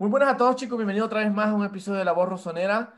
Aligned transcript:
Muy 0.00 0.10
buenas 0.10 0.28
a 0.28 0.36
todos 0.36 0.54
chicos, 0.54 0.78
bienvenidos 0.78 1.08
otra 1.08 1.24
vez 1.24 1.32
más 1.32 1.48
a 1.48 1.54
un 1.54 1.64
episodio 1.64 1.98
de 1.98 2.04
La 2.04 2.12
Voz 2.12 2.28
Rosonera. 2.28 2.94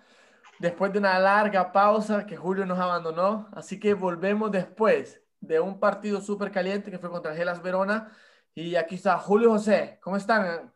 Después 0.58 0.92
de 0.92 0.98
una 0.98 1.18
larga 1.18 1.72
pausa 1.72 2.26
que 2.26 2.36
Julio 2.36 2.66
nos 2.66 2.78
abandonó, 2.78 3.48
así 3.54 3.80
que 3.80 3.94
volvemos 3.94 4.52
después 4.52 5.24
de 5.40 5.60
un 5.60 5.80
partido 5.80 6.20
súper 6.20 6.50
caliente 6.50 6.90
que 6.90 6.98
fue 6.98 7.08
contra 7.08 7.34
Gelas 7.34 7.62
Verona. 7.62 8.12
Y 8.54 8.76
aquí 8.76 8.96
está 8.96 9.16
Julio 9.16 9.48
José, 9.48 9.98
¿cómo 10.02 10.18
están? 10.18 10.70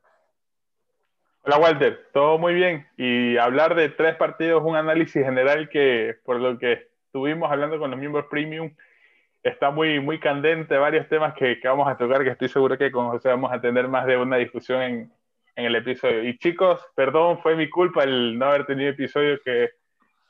Hola 1.43 1.59
Walter, 1.59 2.09
todo 2.15 2.39
muy 2.39 2.55
bien. 2.55 2.89
Y 2.97 3.37
hablar 3.37 3.75
de 3.75 3.91
tres 3.91 4.17
partidos, 4.17 4.63
un 4.65 4.77
análisis 4.77 5.23
general 5.23 5.69
que 5.69 6.17
por 6.25 6.41
lo 6.41 6.59
que 6.59 6.89
estuvimos 7.05 7.53
hablando 7.53 7.79
con 7.79 7.91
los 7.91 8.01
miembros 8.01 8.25
premium, 8.31 8.75
está 9.43 9.71
muy, 9.71 10.01
muy 10.01 10.19
candente, 10.19 10.79
varios 10.79 11.07
temas 11.07 11.35
que, 11.35 11.61
que 11.61 11.69
vamos 11.69 11.87
a 11.87 11.99
tocar, 11.99 12.25
que 12.25 12.31
estoy 12.31 12.49
seguro 12.49 12.79
que 12.79 12.91
con 12.91 13.11
José 13.11 13.29
vamos 13.29 13.53
a 13.53 13.61
tener 13.61 13.89
más 13.89 14.07
de 14.07 14.17
una 14.17 14.39
discusión 14.39 14.81
en, 14.81 15.13
en 15.57 15.65
el 15.65 15.77
episodio. 15.77 16.25
Y 16.25 16.39
chicos, 16.39 16.85
perdón, 16.95 17.39
fue 17.39 17.57
mi 17.57 17.69
culpa 17.71 18.05
el 18.05 18.39
no 18.39 18.47
haber 18.47 18.67
tenido 18.67 18.91
episodio 18.91 19.39
que 19.45 19.71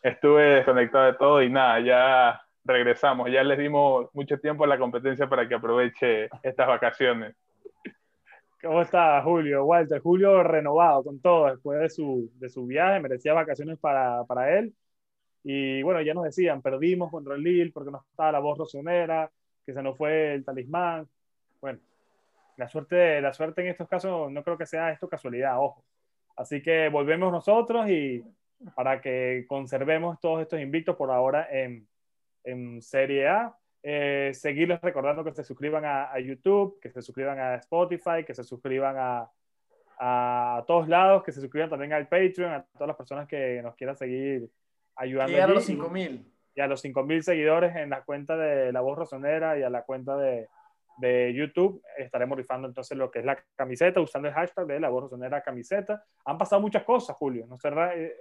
estuve 0.03 0.57
desconectado 0.57 1.07
de 1.07 1.15
todo 1.15 1.43
y 1.43 1.51
nada, 1.51 1.81
ya 1.81 2.41
regresamos, 2.65 3.31
ya 3.31 3.43
les 3.43 3.59
dimos 3.59 4.09
mucho 4.15 4.39
tiempo 4.39 4.65
a 4.65 4.67
la 4.67 4.79
competencia 4.79 5.29
para 5.29 5.49
que 5.49 5.55
aproveche 5.55 6.29
estas 6.43 6.67
vacaciones. 6.67 7.35
¿Cómo 8.63 8.81
está 8.81 9.21
Julio? 9.23 9.65
Walter, 9.65 10.01
Julio 10.01 10.43
renovado 10.43 11.05
con 11.05 11.21
todo 11.21 11.51
después 11.51 11.81
de 11.81 11.91
su, 11.91 12.31
de 12.37 12.49
su 12.49 12.67
viaje, 12.67 13.01
merecía 13.01 13.35
vacaciones 13.35 13.79
para, 13.79 14.25
para 14.25 14.59
él. 14.59 14.75
Y 15.43 15.83
bueno, 15.83 16.01
ya 16.01 16.15
nos 16.15 16.25
decían, 16.25 16.63
perdimos 16.63 17.11
contra 17.11 17.35
el 17.35 17.43
Lille 17.43 17.73
porque 17.73 17.91
no 17.91 18.03
estaba 18.09 18.33
la 18.33 18.39
voz 18.39 18.57
rosonera, 18.57 19.31
que 19.67 19.75
se 19.75 19.83
nos 19.83 19.99
fue 19.99 20.35
el 20.35 20.45
talismán. 20.45 21.07
Bueno, 21.61 21.79
la 22.57 22.69
suerte, 22.69 23.21
la 23.21 23.33
suerte 23.33 23.63
en 23.63 23.69
estos 23.69 23.89
casos 23.89 24.31
no 24.31 24.43
creo 24.45 24.59
que 24.59 24.67
sea 24.67 24.91
esto 24.91 25.09
casualidad, 25.09 25.59
ojo. 25.59 25.85
Así 26.37 26.63
que 26.63 26.89
volvemos 26.89 27.33
nosotros 27.33 27.89
y 27.89 28.25
para 28.75 29.01
que 29.01 29.45
conservemos 29.49 30.21
todos 30.21 30.41
estos 30.43 30.61
invictos 30.61 30.97
por 30.97 31.11
ahora 31.11 31.49
en, 31.51 31.87
en 32.45 32.81
Serie 32.83 33.29
A. 33.29 33.57
Eh, 33.83 34.31
seguirles 34.33 34.81
recordando 34.81 35.23
que 35.23 35.33
se 35.33 35.45
suscriban 35.45 35.85
a, 35.85 36.11
a, 36.11 36.19
YouTube, 36.19 36.81
que 36.81 36.91
se 36.91 37.03
suscriban 37.03 37.39
a 37.39 37.57
Spotify, 37.57 38.25
que 38.27 38.35
se 38.35 38.43
suscriban 38.43 38.97
a, 38.97 39.31
a, 39.99 40.65
todos 40.67 40.89
lados, 40.89 41.23
que 41.23 41.33
se 41.33 41.41
suscriban 41.41 41.69
también 41.69 41.93
al 41.93 42.09
Patreon, 42.09 42.53
a 42.53 42.65
todas 42.73 42.89
las 42.89 42.97
personas 42.97 43.29
que 43.29 43.61
nos 43.63 43.75
quieran 43.75 43.97
seguir 43.97 44.49
ayudando. 44.97 45.33
Llegar 45.33 45.51
a 45.51 45.55
los 45.55 45.67
5000. 45.67 46.33
Y 46.57 46.61
a 46.61 46.67
los 46.67 46.81
5000 46.81 47.23
seguidores 47.25 47.77
en 47.77 47.91
la 47.91 48.03
cuenta 48.03 48.37
de 48.37 48.73
La 48.73 48.81
Voz 48.81 48.97
Rosonera 48.97 49.59
y 49.59 49.63
a 49.63 49.71
la 49.71 49.83
cuenta 49.83 50.17
de, 50.17 50.49
de 50.97 51.33
YouTube 51.35 51.83
estaremos 51.97 52.37
rifando 52.37 52.69
entonces 52.69 52.97
lo 52.97 53.11
que 53.11 53.21
es 53.21 53.25
la 53.25 53.39
camiseta 53.57 54.01
usando 54.01 54.29
el 54.29 54.35
hashtag 54.35 54.67
de 54.67 54.81
la 54.81 54.89
Rosonera 54.89 55.43
camiseta. 55.43 56.05
Han 56.25 56.39
pasado 56.39 56.61
muchas 56.61 56.85
cosas, 56.85 57.17
Julio. 57.17 57.47
No 57.47 57.57
eh, 57.93 58.15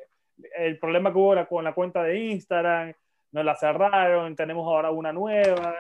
el 0.57 0.79
problema 0.79 1.11
que 1.11 1.17
hubo 1.17 1.47
con 1.47 1.63
la 1.63 1.73
cuenta 1.73 2.03
de 2.03 2.17
Instagram, 2.17 2.93
nos 3.31 3.45
la 3.45 3.55
cerraron, 3.55 4.35
tenemos 4.35 4.65
ahora 4.67 4.91
una 4.91 5.11
nueva, 5.11 5.75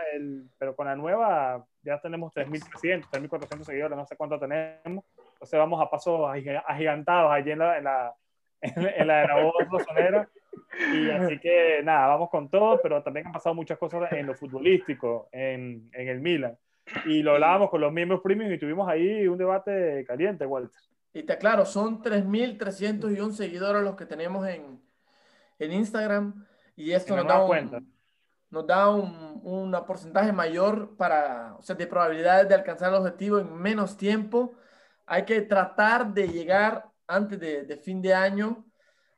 pero 0.57 0.75
con 0.75 0.87
la 0.87 0.95
nueva 0.95 1.63
ya 1.83 1.99
tenemos 1.99 2.33
3.300, 2.33 3.09
3.400 3.11 3.63
seguidores, 3.63 3.97
no 3.97 4.05
sé 4.05 4.15
cuánto 4.15 4.39
tenemos. 4.39 5.05
Entonces 5.33 5.59
vamos 5.59 5.79
a 5.81 5.89
pasos 5.89 6.31
agigantados 6.67 7.31
allí 7.31 7.51
en 7.51 7.59
la, 7.59 7.77
en 7.77 7.83
la, 7.83 8.15
en 8.61 9.07
la 9.07 9.21
de 9.21 9.27
la 9.27 9.43
voz 9.43 9.53
rosonera. 9.69 10.27
Y 10.93 11.09
así 11.11 11.39
que 11.39 11.81
nada, 11.83 12.07
vamos 12.07 12.29
con 12.31 12.49
todo, 12.49 12.79
pero 12.81 13.03
también 13.03 13.27
han 13.27 13.33
pasado 13.33 13.53
muchas 13.53 13.77
cosas 13.77 14.11
en 14.13 14.25
lo 14.25 14.33
futbolístico, 14.33 15.29
en, 15.31 15.89
en 15.93 16.07
el 16.07 16.19
Milan 16.21 16.57
y 17.05 17.21
lo 17.21 17.33
hablábamos 17.33 17.69
con 17.69 17.81
los 17.81 17.91
miembros 17.91 18.21
premium 18.21 18.51
y 18.51 18.59
tuvimos 18.59 18.87
ahí 18.87 19.27
un 19.27 19.37
debate 19.37 20.03
caliente, 20.05 20.45
Walter. 20.45 20.79
Y 21.13 21.23
te 21.23 21.33
aclaro, 21.33 21.65
son 21.65 22.01
3.301 22.01 23.31
seguidores 23.31 23.83
los 23.83 23.95
que 23.95 24.05
tenemos 24.05 24.47
en, 24.47 24.81
en 25.59 25.71
Instagram 25.71 26.45
y 26.75 26.91
esto 26.91 27.15
nos 27.15 27.27
da, 27.27 27.43
un, 27.43 27.93
nos 28.49 28.65
da 28.65 28.89
un 28.89 29.33
una 29.43 29.85
porcentaje 29.85 30.31
mayor 30.31 30.95
para, 30.95 31.55
o 31.59 31.61
sea, 31.61 31.75
de 31.75 31.85
probabilidades 31.85 32.47
de 32.47 32.55
alcanzar 32.55 32.89
el 32.89 32.95
objetivo 32.95 33.39
en 33.39 33.53
menos 33.53 33.97
tiempo. 33.97 34.55
Hay 35.05 35.25
que 35.25 35.41
tratar 35.41 36.13
de 36.13 36.29
llegar 36.29 36.85
antes 37.07 37.39
de, 37.39 37.63
de 37.63 37.77
fin 37.77 38.01
de 38.01 38.13
año 38.13 38.65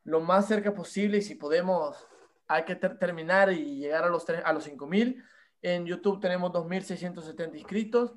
lo 0.04 0.20
más 0.20 0.48
cerca 0.48 0.74
posible 0.74 1.20
y 1.20 1.22
si 1.22 1.36
podemos, 1.36 2.08
hay 2.48 2.64
que 2.64 2.76
terminar 2.76 3.52
y 3.52 3.78
llegar 3.78 4.04
a 4.04 4.10
los, 4.10 4.28
a 4.30 4.54
los 4.54 4.68
5.000 4.68 5.24
en 5.66 5.86
YouTube 5.86 6.20
tenemos 6.20 6.52
2.670 6.52 7.56
inscritos. 7.56 8.14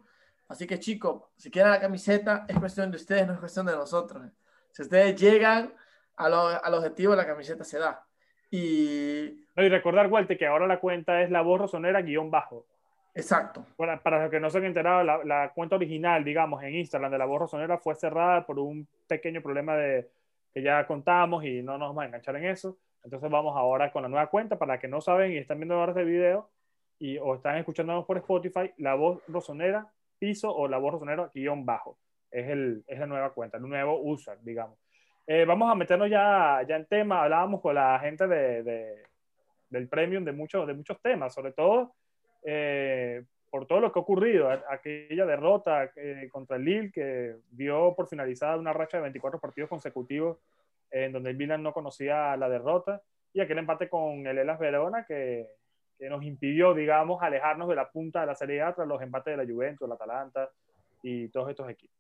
Así 0.49 0.67
que 0.67 0.79
chicos, 0.79 1.23
si 1.37 1.51
quieren 1.51 1.73
la 1.73 1.81
camiseta, 1.81 2.45
es 2.49 2.59
cuestión 2.59 2.91
de 2.91 2.97
ustedes, 2.97 3.27
no 3.27 3.35
es 3.35 3.39
cuestión 3.39 3.67
de 3.67 3.73
nosotros. 3.73 4.23
Si 4.71 4.83
ustedes 4.83 5.19
llegan 5.21 5.73
al 6.17 6.75
objetivo, 6.75 7.15
la 7.15 7.27
camiseta 7.27 7.65
se 7.65 7.79
da. 7.79 8.05
Y... 8.51 9.47
y 9.57 9.69
recordar, 9.69 10.09
Walter, 10.09 10.37
que 10.37 10.47
ahora 10.47 10.67
la 10.67 10.81
cuenta 10.81 11.23
es 11.23 11.31
la 11.31 11.43
voz 11.43 11.61
rosonera 11.61 12.03
guion 12.03 12.31
bajo. 12.31 12.67
Exacto. 13.15 13.67
Para, 13.77 14.03
para 14.03 14.23
los 14.23 14.31
que 14.31 14.41
no 14.41 14.51
se 14.51 14.59
han 14.59 14.67
enterado, 14.67 15.03
la, 15.03 15.25
la, 15.25 15.53
cuenta 15.55 15.77
original, 15.77 16.25
digamos, 16.25 16.63
en 16.63 16.75
Instagram 16.75 17.11
de 17.11 17.19
la 17.19 17.25
voz 17.25 17.41
rosonera 17.41 17.79
fue 17.79 17.95
cerrada 17.95 18.47
por 18.47 18.59
un 18.59 18.87
pequeño 19.07 19.43
problema 19.43 19.75
de, 19.77 20.11
que 20.53 20.63
ya 20.63 20.87
contamos 20.87 21.45
y 21.45 21.63
no 21.63 21.79
nos 21.79 21.89
vamos 21.89 22.03
a 22.03 22.07
enganchar 22.07 22.37
en 22.37 22.47
eso. 22.47 22.79
Entonces 23.05 23.31
vamos 23.31 23.57
ahora 23.57 23.91
con 23.91 24.03
la 24.03 24.09
nueva 24.09 24.29
cuenta. 24.29 24.59
Para 24.59 24.79
que 24.79 24.89
no 24.89 25.01
saben 25.01 25.33
y 25.33 25.39
están 25.39 25.59
viendo 25.59 25.75
ahora 25.77 25.93
este 25.93 26.05
video, 26.05 26.51
y, 26.99 27.19
o 27.19 27.35
están 27.35 27.57
escuchándonos 27.57 28.05
por 28.05 28.17
Spotify, 28.19 28.73
la 28.79 28.95
voz 28.95 29.23
rosonera 29.29 29.91
piso 30.19 30.55
o 30.55 30.67
la 30.69 30.79
voz 30.79 30.95
rosonera 30.95 31.31
guion 31.33 31.65
bajo. 31.65 31.99
Es, 32.31 32.49
el, 32.49 32.85
es 32.87 32.99
la 32.99 33.07
nueva 33.07 33.33
cuenta, 33.33 33.57
el 33.57 33.63
nuevo 33.63 34.01
user, 34.03 34.39
digamos. 34.43 34.79
Eh, 35.27 35.45
vamos 35.45 35.71
a 35.71 35.75
meternos 35.75 36.11
ya, 36.11 36.63
ya 36.67 36.77
en 36.77 36.87
tema. 36.87 37.23
Hablábamos 37.23 37.61
con 37.61 37.75
la 37.75 37.99
gente 38.01 38.27
de, 38.27 38.63
de, 38.63 39.03
del 39.71 39.89
premium 39.89 40.25
de 40.25 40.33
muchos, 40.33 40.67
de 40.67 40.75
muchos 40.75 41.01
temas, 41.01 41.35
sobre 41.35 41.53
todo 41.53 41.95
eh, 42.43 43.23
por 43.51 43.67
todo 43.67 43.81
lo 43.81 43.93
que 43.93 43.99
ha 43.99 44.03
ocurrido. 44.03 44.51
Aquella 44.69 45.27
derrota 45.27 45.91
eh, 45.97 46.29
contra 46.31 46.57
el 46.57 46.65
Lille 46.65 46.91
que 46.93 47.37
dio 47.51 47.95
por 47.95 48.09
finalizada 48.09 48.57
una 48.57 48.73
racha 48.73 48.99
de 48.99 49.03
24 49.03 49.39
partidos 49.41 49.71
consecutivos 49.71 50.39
en 50.91 51.13
donde 51.13 51.31
el 51.31 51.37
Milan 51.37 51.63
no 51.63 51.73
conocía 51.73 52.37
la 52.37 52.49
derrota 52.49 53.03
y 53.33 53.41
aquel 53.41 53.59
empate 53.59 53.89
con 53.89 54.27
el 54.27 54.39
Elas 54.39 54.59
Verona 54.59 55.05
que 55.05 55.47
que 55.99 56.09
nos 56.09 56.23
impidió, 56.23 56.75
digamos, 56.75 57.23
alejarnos 57.23 57.69
de 57.69 57.75
la 57.75 57.91
punta 57.91 58.21
de 58.21 58.27
la 58.27 58.35
Serie 58.35 58.63
A 58.63 58.75
tras 58.75 58.87
los 58.87 59.03
empates 59.03 59.37
de 59.37 59.45
la 59.45 59.53
Juventus, 59.53 59.87
el 59.87 59.93
Atalanta 59.93 60.49
y 61.03 61.29
todos 61.29 61.51
estos 61.51 61.69
equipos. 61.69 61.97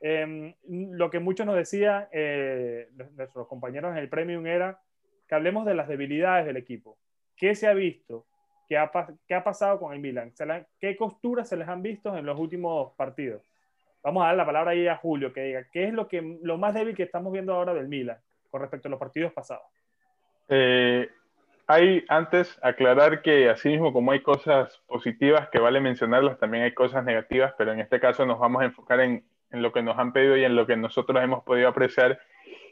Eh, 0.00 0.54
lo 0.68 1.10
que 1.10 1.18
muchos 1.18 1.46
nos 1.46 1.56
decían 1.56 2.06
eh, 2.12 2.88
nuestros 3.16 3.48
compañeros 3.48 3.92
en 3.92 3.98
el 3.98 4.08
Premium 4.08 4.46
era 4.46 4.80
que 5.26 5.34
hablemos 5.34 5.66
de 5.66 5.74
las 5.74 5.88
debilidades 5.88 6.46
del 6.46 6.56
equipo. 6.56 6.98
¿Qué 7.36 7.54
se 7.54 7.66
ha 7.66 7.74
visto? 7.74 8.26
¿Qué 8.68 8.76
ha, 8.76 8.90
qué 9.26 9.34
ha 9.34 9.42
pasado 9.42 9.78
con 9.78 9.92
el 9.92 10.00
Milan? 10.00 10.32
¿Qué 10.78 10.96
costuras 10.96 11.48
se 11.48 11.56
les 11.56 11.68
han 11.68 11.82
visto 11.82 12.16
en 12.16 12.26
los 12.26 12.38
últimos 12.38 12.92
partidos? 12.96 13.42
Vamos 14.02 14.22
a 14.22 14.26
dar 14.28 14.36
la 14.36 14.46
palabra 14.46 14.70
ahí 14.72 14.86
a 14.86 14.96
Julio, 14.96 15.32
que 15.32 15.42
diga, 15.42 15.64
¿qué 15.72 15.84
es 15.84 15.92
lo, 15.92 16.06
que, 16.06 16.38
lo 16.42 16.58
más 16.58 16.74
débil 16.74 16.94
que 16.94 17.02
estamos 17.02 17.32
viendo 17.32 17.54
ahora 17.54 17.74
del 17.74 17.88
Milan 17.88 18.18
con 18.50 18.60
respecto 18.60 18.88
a 18.88 18.90
los 18.90 19.00
partidos 19.00 19.32
pasados? 19.32 19.64
Eh, 20.48 21.08
hay 21.68 22.02
antes 22.08 22.58
aclarar 22.62 23.20
que 23.20 23.50
así 23.50 23.68
mismo 23.68 23.92
como 23.92 24.12
hay 24.12 24.22
cosas 24.22 24.80
positivas 24.86 25.50
que 25.50 25.58
vale 25.58 25.80
mencionarlas, 25.80 26.38
también 26.38 26.64
hay 26.64 26.72
cosas 26.72 27.04
negativas, 27.04 27.52
pero 27.58 27.72
en 27.72 27.80
este 27.80 28.00
caso 28.00 28.24
nos 28.24 28.38
vamos 28.38 28.62
a 28.62 28.64
enfocar 28.64 29.00
en, 29.00 29.22
en, 29.50 29.62
lo 29.62 29.70
que 29.70 29.82
nos 29.82 29.98
han 29.98 30.14
pedido 30.14 30.36
y 30.38 30.44
en 30.44 30.56
lo 30.56 30.66
que 30.66 30.78
nosotros 30.78 31.22
hemos 31.22 31.44
podido 31.44 31.68
apreciar. 31.68 32.18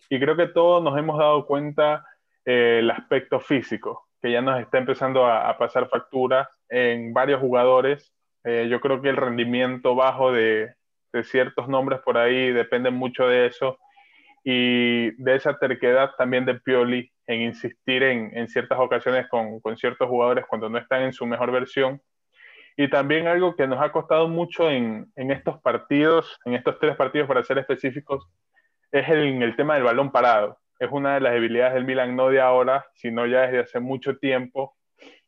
Y 0.09 0.19
creo 0.19 0.35
que 0.35 0.47
todos 0.47 0.83
nos 0.83 0.99
hemos 0.99 1.19
dado 1.19 1.45
cuenta 1.45 2.07
eh, 2.47 2.79
el 2.79 2.91
aspecto 2.91 3.39
físico, 3.39 4.09
que 4.23 4.33
ya 4.33 4.41
nos 4.41 4.59
está 4.61 4.79
empezando 4.79 5.27
a, 5.27 5.51
a 5.51 5.59
pasar 5.59 5.91
factura 5.91 6.49
en 6.71 7.13
varios 7.13 7.41
jugadores. 7.41 8.15
Eh, 8.45 8.67
yo 8.71 8.81
creo 8.81 9.03
que 9.03 9.11
el 9.11 9.17
rendimiento 9.19 9.95
bajo 9.95 10.33
de, 10.33 10.75
de 11.13 11.25
ciertos 11.25 11.69
nombres 11.69 12.01
por 12.01 12.17
ahí 12.17 12.51
depende 12.51 12.91
mucho 12.91 13.29
de 13.29 13.47
eso 13.47 13.79
y 14.49 15.11
de 15.21 15.35
esa 15.35 15.59
terquedad 15.59 16.13
también 16.17 16.45
de 16.45 16.55
Pioli 16.55 17.11
en 17.27 17.41
insistir 17.41 18.05
en, 18.05 18.31
en 18.33 18.47
ciertas 18.47 18.79
ocasiones 18.79 19.27
con, 19.29 19.59
con, 19.59 19.77
ciertos 19.77 20.09
jugadores 20.09 20.47
cuando 20.47 20.69
no 20.69 20.79
están 20.79 21.03
en 21.03 21.13
su 21.13 21.27
mejor 21.27 21.51
versión. 21.51 22.01
Y 22.77 22.89
también 22.89 23.27
algo 23.27 23.57
que 23.57 23.67
nos 23.67 23.83
ha 23.83 23.91
costado 23.91 24.29
mucho 24.29 24.71
en, 24.71 25.11
en 25.17 25.33
estos 25.33 25.61
partidos, 25.63 26.39
en 26.45 26.55
estos 26.55 26.79
tres 26.79 26.95
partidos 26.95 27.27
para 27.27 27.43
ser 27.43 27.59
específicos, 27.59 28.25
es 28.93 29.09
el, 29.09 29.43
el 29.43 29.57
tema 29.57 29.75
del 29.75 29.83
balón 29.83 30.13
parado. 30.13 30.61
Es 30.79 30.93
una 30.93 31.15
de 31.15 31.23
las 31.23 31.33
debilidades 31.33 31.75
del 31.75 31.85
Milan, 31.85 32.15
no 32.15 32.29
de 32.29 32.41
ahora, 32.41 32.87
sino 32.95 33.27
ya 33.27 33.41
desde 33.41 33.59
hace 33.59 33.81
mucho 33.81 34.17
tiempo. 34.17 34.77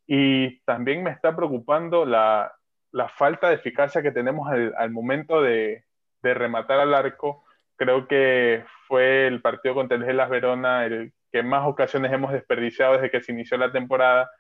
Y 0.07 0.61
también 0.61 1.03
me 1.03 1.11
está 1.11 1.35
preocupando 1.35 2.07
la, 2.07 2.53
la 2.93 3.09
falta 3.09 3.49
de 3.49 3.57
eficacia 3.57 4.01
que 4.01 4.13
tenemos 4.13 4.49
al, 4.49 4.91
momento 4.93 5.43
de, 5.43 5.87
de 6.23 6.35
rematar 6.35 6.79
al 6.79 6.95
arco 6.95 7.43
creo 7.79 8.07
que 8.07 8.65
fue 8.87 9.27
el 9.27 9.41
partido 9.41 9.75
contra 9.75 9.97
el 9.97 10.05
Gelas 10.05 10.29
Verona 10.29 10.85
el 10.85 11.13
que 11.33 11.43
más 11.43 11.67
ocasiones 11.67 12.13
hemos 12.13 12.33
desperdiciado 12.33 12.95
desde 12.95 13.11
que 13.11 13.23
se 13.23 13.33
inició 13.33 13.57
la 13.57 13.73
temporada 13.73 14.31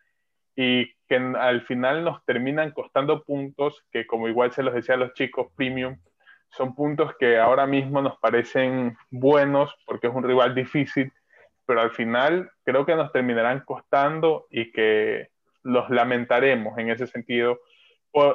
y 0.57 0.93
que 1.07 1.17
al 1.17 1.63
final 1.63 2.05
nos 2.05 2.25
terminan 2.25 2.73
costando 2.73 3.23
puntos 3.23 3.85
que 3.93 4.07
como 4.07 4.29
igual 4.29 4.53
se 4.53 4.63
los 4.63 4.75
decía 4.75 4.97
a 4.97 4.99
los 4.99 5.15
chicos 5.15 5.49
premium, 5.55 5.99
son 6.51 6.75
puntos 6.75 7.15
que 7.19 7.39
ahora 7.39 7.67
mismo 7.67 8.03
nos 8.03 8.19
parecen 8.19 8.97
buenos 9.11 9.75
porque 9.87 10.09
es 10.09 10.15
un 10.15 10.25
rival 10.25 10.55
difícil, 10.55 11.13
pero 11.65 11.81
al 11.81 11.93
final 11.93 12.51
creo 12.65 12.85
que 12.85 12.97
nos 12.97 13.13
terminarán 13.13 13.61
costando 13.61 14.47
y 14.51 14.73
que 14.73 15.29
los 15.63 15.91
lamentaremos 15.91 16.77
en 16.79 16.91
ese 16.91 17.07
sentido. 17.07 17.61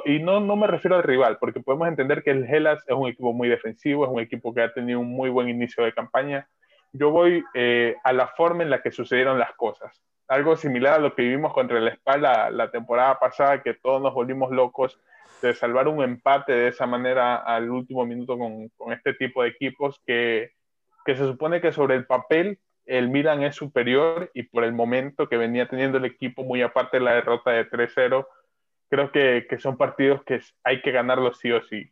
Y 0.04 0.20
no, 0.20 0.40
no 0.40 0.56
me 0.56 0.66
refiero 0.66 0.96
al 0.96 1.02
rival, 1.02 1.38
porque 1.38 1.60
podemos 1.60 1.88
entender 1.88 2.22
que 2.22 2.30
el 2.30 2.44
Hellas 2.44 2.82
es 2.86 2.94
un 2.94 3.08
equipo 3.08 3.32
muy 3.32 3.48
defensivo, 3.48 4.04
es 4.04 4.10
un 4.10 4.20
equipo 4.20 4.54
que 4.54 4.62
ha 4.62 4.72
tenido 4.72 5.00
un 5.00 5.10
muy 5.10 5.28
buen 5.30 5.48
inicio 5.48 5.84
de 5.84 5.92
campaña. 5.92 6.48
Yo 6.92 7.10
voy 7.10 7.44
eh, 7.54 7.96
a 8.04 8.12
la 8.12 8.28
forma 8.28 8.62
en 8.62 8.70
la 8.70 8.80
que 8.80 8.92
sucedieron 8.92 9.38
las 9.38 9.52
cosas. 9.54 10.02
Algo 10.28 10.56
similar 10.56 10.94
a 10.94 10.98
lo 10.98 11.14
que 11.14 11.22
vivimos 11.22 11.52
contra 11.52 11.78
el 11.78 11.92
Spal 11.92 12.22
la 12.22 12.70
temporada 12.70 13.18
pasada, 13.18 13.62
que 13.62 13.74
todos 13.74 14.00
nos 14.00 14.14
volvimos 14.14 14.50
locos 14.52 14.98
de 15.42 15.54
salvar 15.54 15.88
un 15.88 16.02
empate 16.02 16.52
de 16.52 16.68
esa 16.68 16.86
manera 16.86 17.36
al 17.36 17.70
último 17.70 18.06
minuto 18.06 18.38
con, 18.38 18.68
con 18.70 18.92
este 18.92 19.14
tipo 19.14 19.42
de 19.42 19.50
equipos 19.50 20.00
que, 20.06 20.52
que, 21.04 21.16
se 21.16 21.24
supone 21.24 21.60
que 21.60 21.72
sobre 21.72 21.96
el 21.96 22.06
papel 22.06 22.58
el 22.86 23.08
Milan 23.08 23.42
es 23.42 23.56
superior 23.56 24.30
y 24.34 24.44
por 24.44 24.64
el 24.64 24.72
momento 24.72 25.28
que 25.28 25.36
venía 25.36 25.68
teniendo 25.68 25.98
el 25.98 26.04
equipo, 26.04 26.44
muy 26.44 26.62
aparte 26.62 26.98
de 26.98 27.04
la 27.04 27.14
derrota 27.14 27.50
de 27.50 27.68
3-0, 27.68 28.26
creo 28.88 29.10
que, 29.10 29.46
que, 29.48 29.58
son 29.58 29.76
partidos 29.76 30.22
que 30.24 30.40
hay 30.62 30.80
que 30.82 30.92
ganarlos 30.92 31.38
sí 31.38 31.50
o 31.50 31.62
sí. 31.62 31.90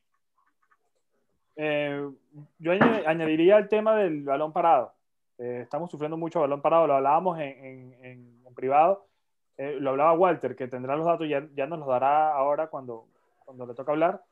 Eh, 1.57 2.09
yo 2.59 2.73
añadiría 3.07 3.59
el 3.59 3.69
tema 3.69 3.97
del 3.97 4.25
balón 4.25 4.53
parado. 4.53 4.95
Eh, 5.39 5.61
estamos 5.63 5.91
sufriendo 5.91 6.17
mucho 6.17 6.41
balón 6.41 6.63
parado, 6.63 6.87
lo 6.87 6.95
hablábamos 6.95 7.39
en, 7.41 7.95
en, 8.03 8.43
en 8.47 8.55
privado, 8.55 9.07
eh, 9.57 9.77
lo 9.81 9.91
hablaba 9.91 10.13
Walter, 10.13 10.55
que 10.55 10.69
tendrá 10.69 10.97
los 10.97 11.07
datos, 11.07 11.29
ya, 11.29 11.47
ya 11.55 11.67
nos 11.67 11.79
los 11.79 11.89
dará 11.89 12.33
ahora 12.33 12.69
cuando, 12.69 13.07
cuando 13.45 13.67
le 13.67 13.75
toca 13.75 13.93
hablar, 13.93 14.23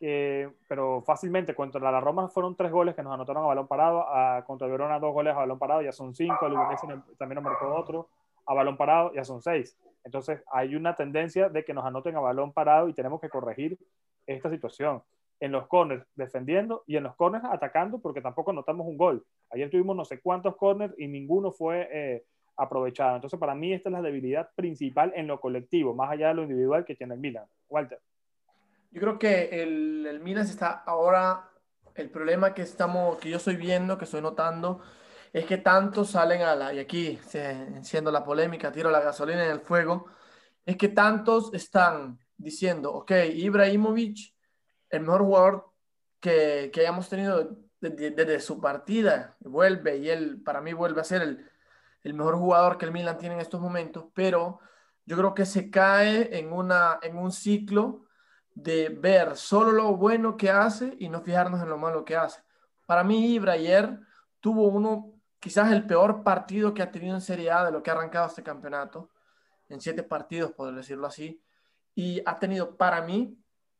pero 0.00 1.02
fácilmente 1.02 1.54
contra 1.54 1.80
la 1.80 2.00
Roma 2.00 2.28
fueron 2.28 2.56
tres 2.56 2.72
goles 2.72 2.94
que 2.94 3.02
nos 3.02 3.12
anotaron 3.12 3.44
a 3.44 3.48
balón 3.48 3.68
parado, 3.68 4.06
a, 4.08 4.44
contra 4.44 4.66
Verona 4.66 4.98
dos 4.98 5.12
goles 5.12 5.34
a 5.34 5.40
balón 5.40 5.58
parado, 5.58 5.82
ya 5.82 5.92
son 5.92 6.14
cinco, 6.14 6.46
el 6.46 6.54
Udinese 6.54 6.86
también 7.18 7.36
nos 7.36 7.44
marcó 7.44 7.74
otro 7.74 8.08
a 8.50 8.54
balón 8.54 8.76
parado, 8.76 9.12
ya 9.14 9.24
son 9.24 9.40
seis. 9.40 9.78
Entonces 10.02 10.42
hay 10.52 10.74
una 10.74 10.96
tendencia 10.96 11.48
de 11.48 11.64
que 11.64 11.72
nos 11.72 11.84
anoten 11.84 12.16
a 12.16 12.20
balón 12.20 12.52
parado 12.52 12.88
y 12.88 12.92
tenemos 12.92 13.20
que 13.20 13.28
corregir 13.28 13.78
esta 14.26 14.50
situación. 14.50 15.04
En 15.38 15.52
los 15.52 15.68
corners 15.68 16.04
defendiendo 16.16 16.82
y 16.84 16.96
en 16.96 17.04
los 17.04 17.14
corners 17.14 17.44
atacando 17.44 18.00
porque 18.00 18.20
tampoco 18.20 18.52
notamos 18.52 18.88
un 18.88 18.96
gol. 18.96 19.24
Ayer 19.50 19.70
tuvimos 19.70 19.94
no 19.94 20.04
sé 20.04 20.20
cuántos 20.20 20.56
corners 20.56 20.92
y 20.98 21.06
ninguno 21.06 21.52
fue 21.52 21.88
eh, 21.92 22.24
aprovechado. 22.56 23.14
Entonces 23.14 23.38
para 23.38 23.54
mí 23.54 23.72
esta 23.72 23.88
es 23.88 23.92
la 23.92 24.02
debilidad 24.02 24.50
principal 24.56 25.12
en 25.14 25.28
lo 25.28 25.40
colectivo, 25.40 25.94
más 25.94 26.10
allá 26.10 26.28
de 26.28 26.34
lo 26.34 26.42
individual 26.42 26.84
que 26.84 26.96
tiene 26.96 27.14
el 27.14 27.20
Milan. 27.20 27.44
Walter. 27.68 28.00
Yo 28.90 29.00
creo 29.00 29.16
que 29.16 29.62
el, 29.62 30.06
el 30.06 30.18
Milan 30.18 30.44
está 30.44 30.82
ahora, 30.84 31.48
el 31.94 32.10
problema 32.10 32.52
que 32.52 32.62
estamos, 32.62 33.16
que 33.18 33.30
yo 33.30 33.36
estoy 33.36 33.54
viendo, 33.54 33.96
que 33.96 34.06
estoy 34.06 34.22
notando, 34.22 34.80
es 35.32 35.44
que 35.46 35.58
tantos 35.58 36.10
salen 36.10 36.42
a 36.42 36.54
la, 36.54 36.74
y 36.74 36.78
aquí 36.78 37.18
se 37.26 37.50
enciendo 37.50 38.10
la 38.10 38.24
polémica, 38.24 38.72
tiro 38.72 38.90
la 38.90 39.00
gasolina 39.00 39.44
en 39.44 39.50
el 39.50 39.60
fuego, 39.60 40.06
es 40.66 40.76
que 40.76 40.88
tantos 40.88 41.52
están 41.54 42.18
diciendo, 42.36 42.92
ok, 42.92 43.12
Ibrahimovic, 43.34 44.34
el 44.90 45.00
mejor 45.00 45.22
jugador 45.22 45.72
que, 46.20 46.70
que 46.72 46.80
hayamos 46.80 47.08
tenido 47.08 47.56
desde, 47.80 48.10
desde, 48.10 48.40
su 48.40 48.60
partida, 48.60 49.36
vuelve 49.40 49.98
y 49.98 50.10
él 50.10 50.42
para 50.42 50.60
mí 50.60 50.72
vuelve 50.72 51.00
a 51.00 51.04
ser 51.04 51.22
el, 51.22 51.50
el 52.02 52.14
mejor 52.14 52.36
jugador 52.36 52.78
que 52.78 52.86
el 52.86 52.92
Milan 52.92 53.18
tiene 53.18 53.36
en 53.36 53.40
estos 53.40 53.60
momentos, 53.60 54.06
pero 54.14 54.60
yo 55.06 55.16
creo 55.16 55.34
que 55.34 55.46
se 55.46 55.70
cae 55.70 56.38
en, 56.38 56.52
una, 56.52 56.98
en 57.02 57.16
un 57.16 57.32
ciclo 57.32 58.04
de 58.54 58.88
ver 58.90 59.36
solo 59.36 59.72
lo 59.72 59.96
bueno 59.96 60.36
que 60.36 60.50
hace 60.50 60.96
y 60.98 61.08
no 61.08 61.20
fijarnos 61.22 61.62
en 61.62 61.68
lo 61.68 61.78
malo 61.78 62.04
que 62.04 62.16
hace. 62.16 62.42
Para 62.86 63.04
mí, 63.04 63.34
Ibra 63.34 63.52
ayer 63.52 63.98
tuvo 64.40 64.68
uno, 64.68 65.12
quizás 65.40 65.72
el 65.72 65.86
peor 65.86 66.22
partido 66.22 66.74
que 66.74 66.82
ha 66.82 66.90
tenido 66.90 67.14
en 67.14 67.20
Serie 67.20 67.50
A 67.50 67.64
de 67.64 67.72
lo 67.72 67.82
que 67.82 67.90
ha 67.90 67.94
arrancado 67.94 68.26
este 68.26 68.42
campeonato, 68.42 69.10
en 69.68 69.80
siete 69.80 70.02
partidos, 70.02 70.52
por 70.52 70.74
decirlo 70.74 71.06
así, 71.06 71.42
y 71.94 72.22
ha 72.26 72.38
tenido 72.38 72.76
para 72.76 73.02
mí 73.02 73.38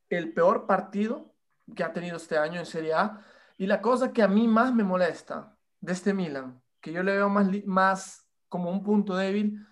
el 0.09 0.33
peor 0.33 0.67
partido 0.67 1.33
que 1.75 1.85
ha 1.85 1.93
tenido 1.93 2.17
este 2.17 2.39
año 2.39 2.59
en 2.59 2.67
Serie 2.67 2.95
A. 2.95 3.21
Y 3.59 3.67
la 3.67 3.81
cosa 3.81 4.13
que 4.13 4.23
a 4.23 4.29
mí 4.29 4.49
más 4.49 4.75
me 4.75 4.85
molesta 4.85 5.57
de 5.81 5.93
este 5.93 6.15
Milan, 6.15 6.61
que 6.81 6.93
yo 6.93 7.03
le 7.03 7.13
veo 7.13 7.29
más, 7.29 8.27
como 8.49 8.71
un 8.71 8.83
punto 8.83 9.17
débil, 9.17 9.67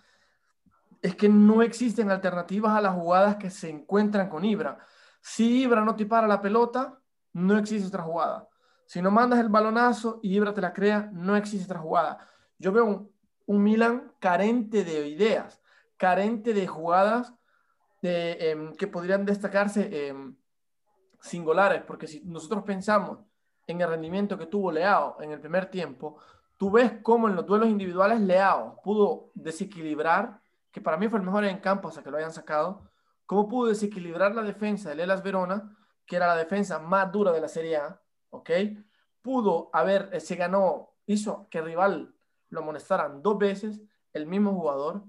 es 1.03 1.15
que 1.17 1.29
no 1.29 1.63
existen 1.63 2.11
alternativas 2.11 2.77
a 2.77 2.81
las 2.81 2.95
jugadas 2.95 3.37
que 3.37 3.51
se 3.51 3.71
encuentran 3.71 4.29
con 4.29 4.45
Ibra. 4.45 4.79
Si 5.21 5.63
Ibra 5.63 5.85
no 5.85 5.97
te 5.97 6.07
para 6.07 6.29
la 6.29 6.41
pelota, 6.41 7.01
no 7.33 7.59
existe 7.59 7.89
otra 7.89 8.03
jugada. 8.03 8.49
Si 8.89 9.03
no 9.03 9.11
mandas 9.11 9.39
el 9.41 9.51
balonazo 9.51 10.19
y 10.23 10.35
Ibra 10.35 10.55
te 10.55 10.63
la 10.63 10.73
crea, 10.73 11.11
no 11.13 11.37
existe 11.37 11.67
otra 11.67 11.79
jugada. 11.79 12.27
Yo 12.59 12.73
veo 12.73 12.87
un, 12.87 13.13
un 13.45 13.63
Milan 13.63 14.15
carente 14.19 14.83
de 14.83 15.07
ideas, 15.07 15.61
carente 15.99 16.55
de 16.55 16.67
jugadas 16.67 17.35
de, 18.01 18.51
em, 18.51 18.75
que 18.77 18.87
podrían 18.87 19.27
destacarse 19.27 20.09
em, 20.09 20.35
singulares, 21.21 21.83
porque 21.83 22.07
si 22.07 22.23
nosotros 22.25 22.65
pensamos 22.65 23.19
en 23.67 23.79
el 23.83 23.91
rendimiento 23.91 24.39
que 24.39 24.47
tuvo 24.47 24.73
Leao 24.73 25.21
en 25.21 25.33
el 25.33 25.41
primer 25.41 25.67
tiempo, 25.67 26.17
tú 26.57 26.71
ves 26.71 26.95
cómo 27.03 27.29
en 27.29 27.37
los 27.37 27.45
duelos 27.45 27.69
individuales 27.69 28.21
Leao 28.21 28.81
pudo 28.83 29.33
desequilibrar, 29.35 30.41
que 30.73 30.81
para 30.81 30.97
mí 30.97 31.09
fue 31.09 31.19
el 31.19 31.27
mejor 31.27 31.45
en 31.45 31.59
campo 31.59 31.89
hasta 31.89 32.03
que 32.03 32.11
lo 32.11 32.17
hayan 32.17 32.33
sacado, 32.33 32.89
cómo 33.27 33.51
pudo 33.51 33.69
desequilibrar 33.69 34.35
la 34.35 34.41
defensa 34.41 34.89
del 34.89 35.01
Elas 35.01 35.23
Verona, 35.23 35.77
que 36.07 36.17
era 36.17 36.27
la 36.27 36.37
defensa 36.37 36.79
más 36.79 37.13
dura 37.13 37.33
de 37.33 37.43
la 37.43 37.49
Serie 37.49 37.77
A, 37.77 38.01
¿ok? 38.31 38.51
Pudo 39.23 39.71
haber, 39.73 40.11
eh, 40.13 40.21
se 40.21 40.37
ganó, 40.37 40.91
hizo 41.07 41.49
que 41.51 41.59
el 41.59 41.65
rival 41.65 42.15
lo 42.51 42.61
amonestaran 42.61 43.23
dos 43.23 43.39
veces, 43.39 43.81
el 44.13 44.27
mismo 44.27 44.53
jugador, 44.53 45.05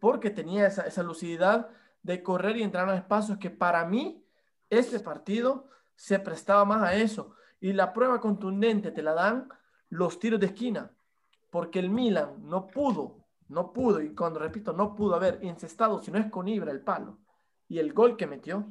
porque 0.00 0.30
tenía 0.30 0.66
esa, 0.66 0.82
esa 0.82 1.02
lucididad 1.02 1.68
de 2.02 2.22
correr 2.22 2.56
y 2.56 2.62
entrar 2.62 2.84
en 2.84 2.90
los 2.90 2.98
espacios 2.98 3.38
que 3.38 3.50
para 3.50 3.84
mí 3.84 4.24
este 4.70 4.98
partido 5.00 5.68
se 5.94 6.18
prestaba 6.18 6.64
más 6.64 6.82
a 6.82 6.94
eso. 6.94 7.34
Y 7.60 7.72
la 7.72 7.92
prueba 7.92 8.20
contundente 8.20 8.90
te 8.90 9.02
la 9.02 9.14
dan 9.14 9.48
los 9.88 10.18
tiros 10.18 10.40
de 10.40 10.46
esquina, 10.46 10.90
porque 11.50 11.78
el 11.78 11.90
Milan 11.90 12.48
no 12.48 12.66
pudo, 12.66 13.18
no 13.48 13.72
pudo, 13.72 14.00
y 14.00 14.14
cuando 14.14 14.40
repito, 14.40 14.72
no 14.72 14.96
pudo 14.96 15.14
haber 15.14 15.38
incestado, 15.44 16.02
si 16.02 16.10
no 16.10 16.18
es 16.18 16.30
con 16.30 16.48
Ibra 16.48 16.72
el 16.72 16.80
palo, 16.80 17.18
y 17.68 17.78
el 17.78 17.92
gol 17.92 18.16
que 18.16 18.26
metió, 18.26 18.66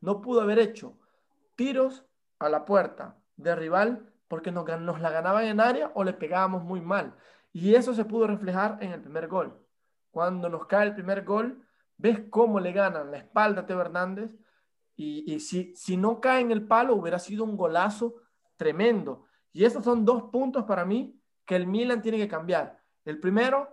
no 0.00 0.20
pudo 0.20 0.40
haber 0.40 0.58
hecho 0.58 0.96
tiros 1.54 2.07
a 2.38 2.48
la 2.48 2.64
puerta 2.64 3.16
de 3.36 3.54
rival 3.54 4.12
porque 4.28 4.52
nos, 4.52 4.66
la 5.00 5.10
ganaban 5.10 5.44
en 5.44 5.60
área 5.60 5.90
o 5.94 6.04
le 6.04 6.12
pegábamos 6.12 6.62
muy 6.62 6.80
mal. 6.80 7.14
Y 7.52 7.74
eso 7.74 7.94
se 7.94 8.04
pudo 8.04 8.26
reflejar 8.26 8.78
en 8.80 8.92
el 8.92 9.00
primer 9.00 9.28
gol. 9.28 9.58
Cuando 10.10 10.48
nos 10.48 10.66
cae 10.66 10.88
el 10.88 10.94
primer 10.94 11.24
gol, 11.24 11.64
ves 11.96 12.20
cómo 12.30 12.60
le 12.60 12.72
ganan 12.72 13.10
la 13.10 13.18
espalda 13.18 13.62
a 13.62 13.66
Teo 13.66 13.80
Hernández 13.80 14.36
y, 14.96 15.32
y 15.32 15.40
si, 15.40 15.74
si 15.74 15.96
no 15.96 16.20
cae 16.20 16.40
en 16.40 16.50
el 16.50 16.66
palo 16.66 16.94
hubiera 16.94 17.18
sido 17.18 17.44
un 17.44 17.56
golazo 17.56 18.16
tremendo. 18.56 19.26
Y 19.52 19.64
esos 19.64 19.84
son 19.84 20.04
dos 20.04 20.24
puntos 20.24 20.64
para 20.64 20.84
mí 20.84 21.18
que 21.46 21.56
el 21.56 21.66
Milan 21.66 22.02
tiene 22.02 22.18
que 22.18 22.28
cambiar. 22.28 22.78
El 23.04 23.18
primero, 23.18 23.68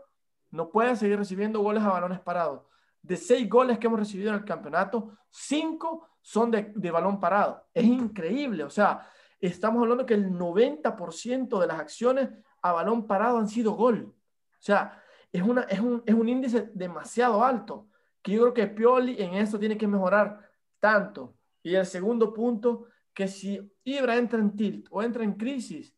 no 0.51 0.69
puede 0.69 0.95
seguir 0.95 1.17
recibiendo 1.17 1.59
goles 1.59 1.83
a 1.83 1.89
balones 1.89 2.19
parados 2.21 2.61
de 3.05 3.17
seis 3.17 3.47
goles 3.47 3.77
que 3.77 3.87
hemos 3.87 3.99
recibido 3.99 4.29
en 4.29 4.35
el 4.35 4.45
campeonato, 4.45 5.15
cinco 5.29 6.09
son 6.25 6.49
de, 6.49 6.91
balón 6.91 7.19
parado. 7.19 7.67
Es 7.71 7.85
increíble, 7.85 8.63
o 8.63 8.69
sea, 8.71 9.07
estamos 9.39 9.83
hablando 9.83 10.07
que 10.07 10.15
el 10.15 10.31
90% 10.31 11.59
de 11.59 11.67
las 11.67 11.79
acciones 11.79 12.29
a 12.63 12.71
balón 12.71 13.05
parado 13.05 13.37
han 13.37 13.47
sido 13.47 13.73
gol. 13.73 14.11
O 14.11 14.61
sea, 14.61 14.99
es, 15.31 15.43
una, 15.43 15.61
es, 15.63 15.79
un, 15.79 16.01
es 16.03 16.15
un 16.15 16.27
índice 16.27 16.71
demasiado 16.73 17.43
alto, 17.43 17.89
que 18.23 18.31
yo 18.31 18.41
creo 18.41 18.53
que 18.55 18.65
Pioli 18.65 19.21
en 19.21 19.35
eso 19.35 19.59
tiene 19.59 19.77
que 19.77 19.85
mejorar 19.87 20.49
tanto. 20.79 21.35
Y 21.61 21.75
el 21.75 21.85
segundo 21.85 22.33
punto, 22.33 22.87
que 23.13 23.27
si 23.27 23.61
Ibra 23.83 24.17
entra 24.17 24.39
en 24.39 24.55
tilt 24.55 24.87
o 24.89 25.03
entra 25.03 25.23
en 25.23 25.33
crisis, 25.33 25.95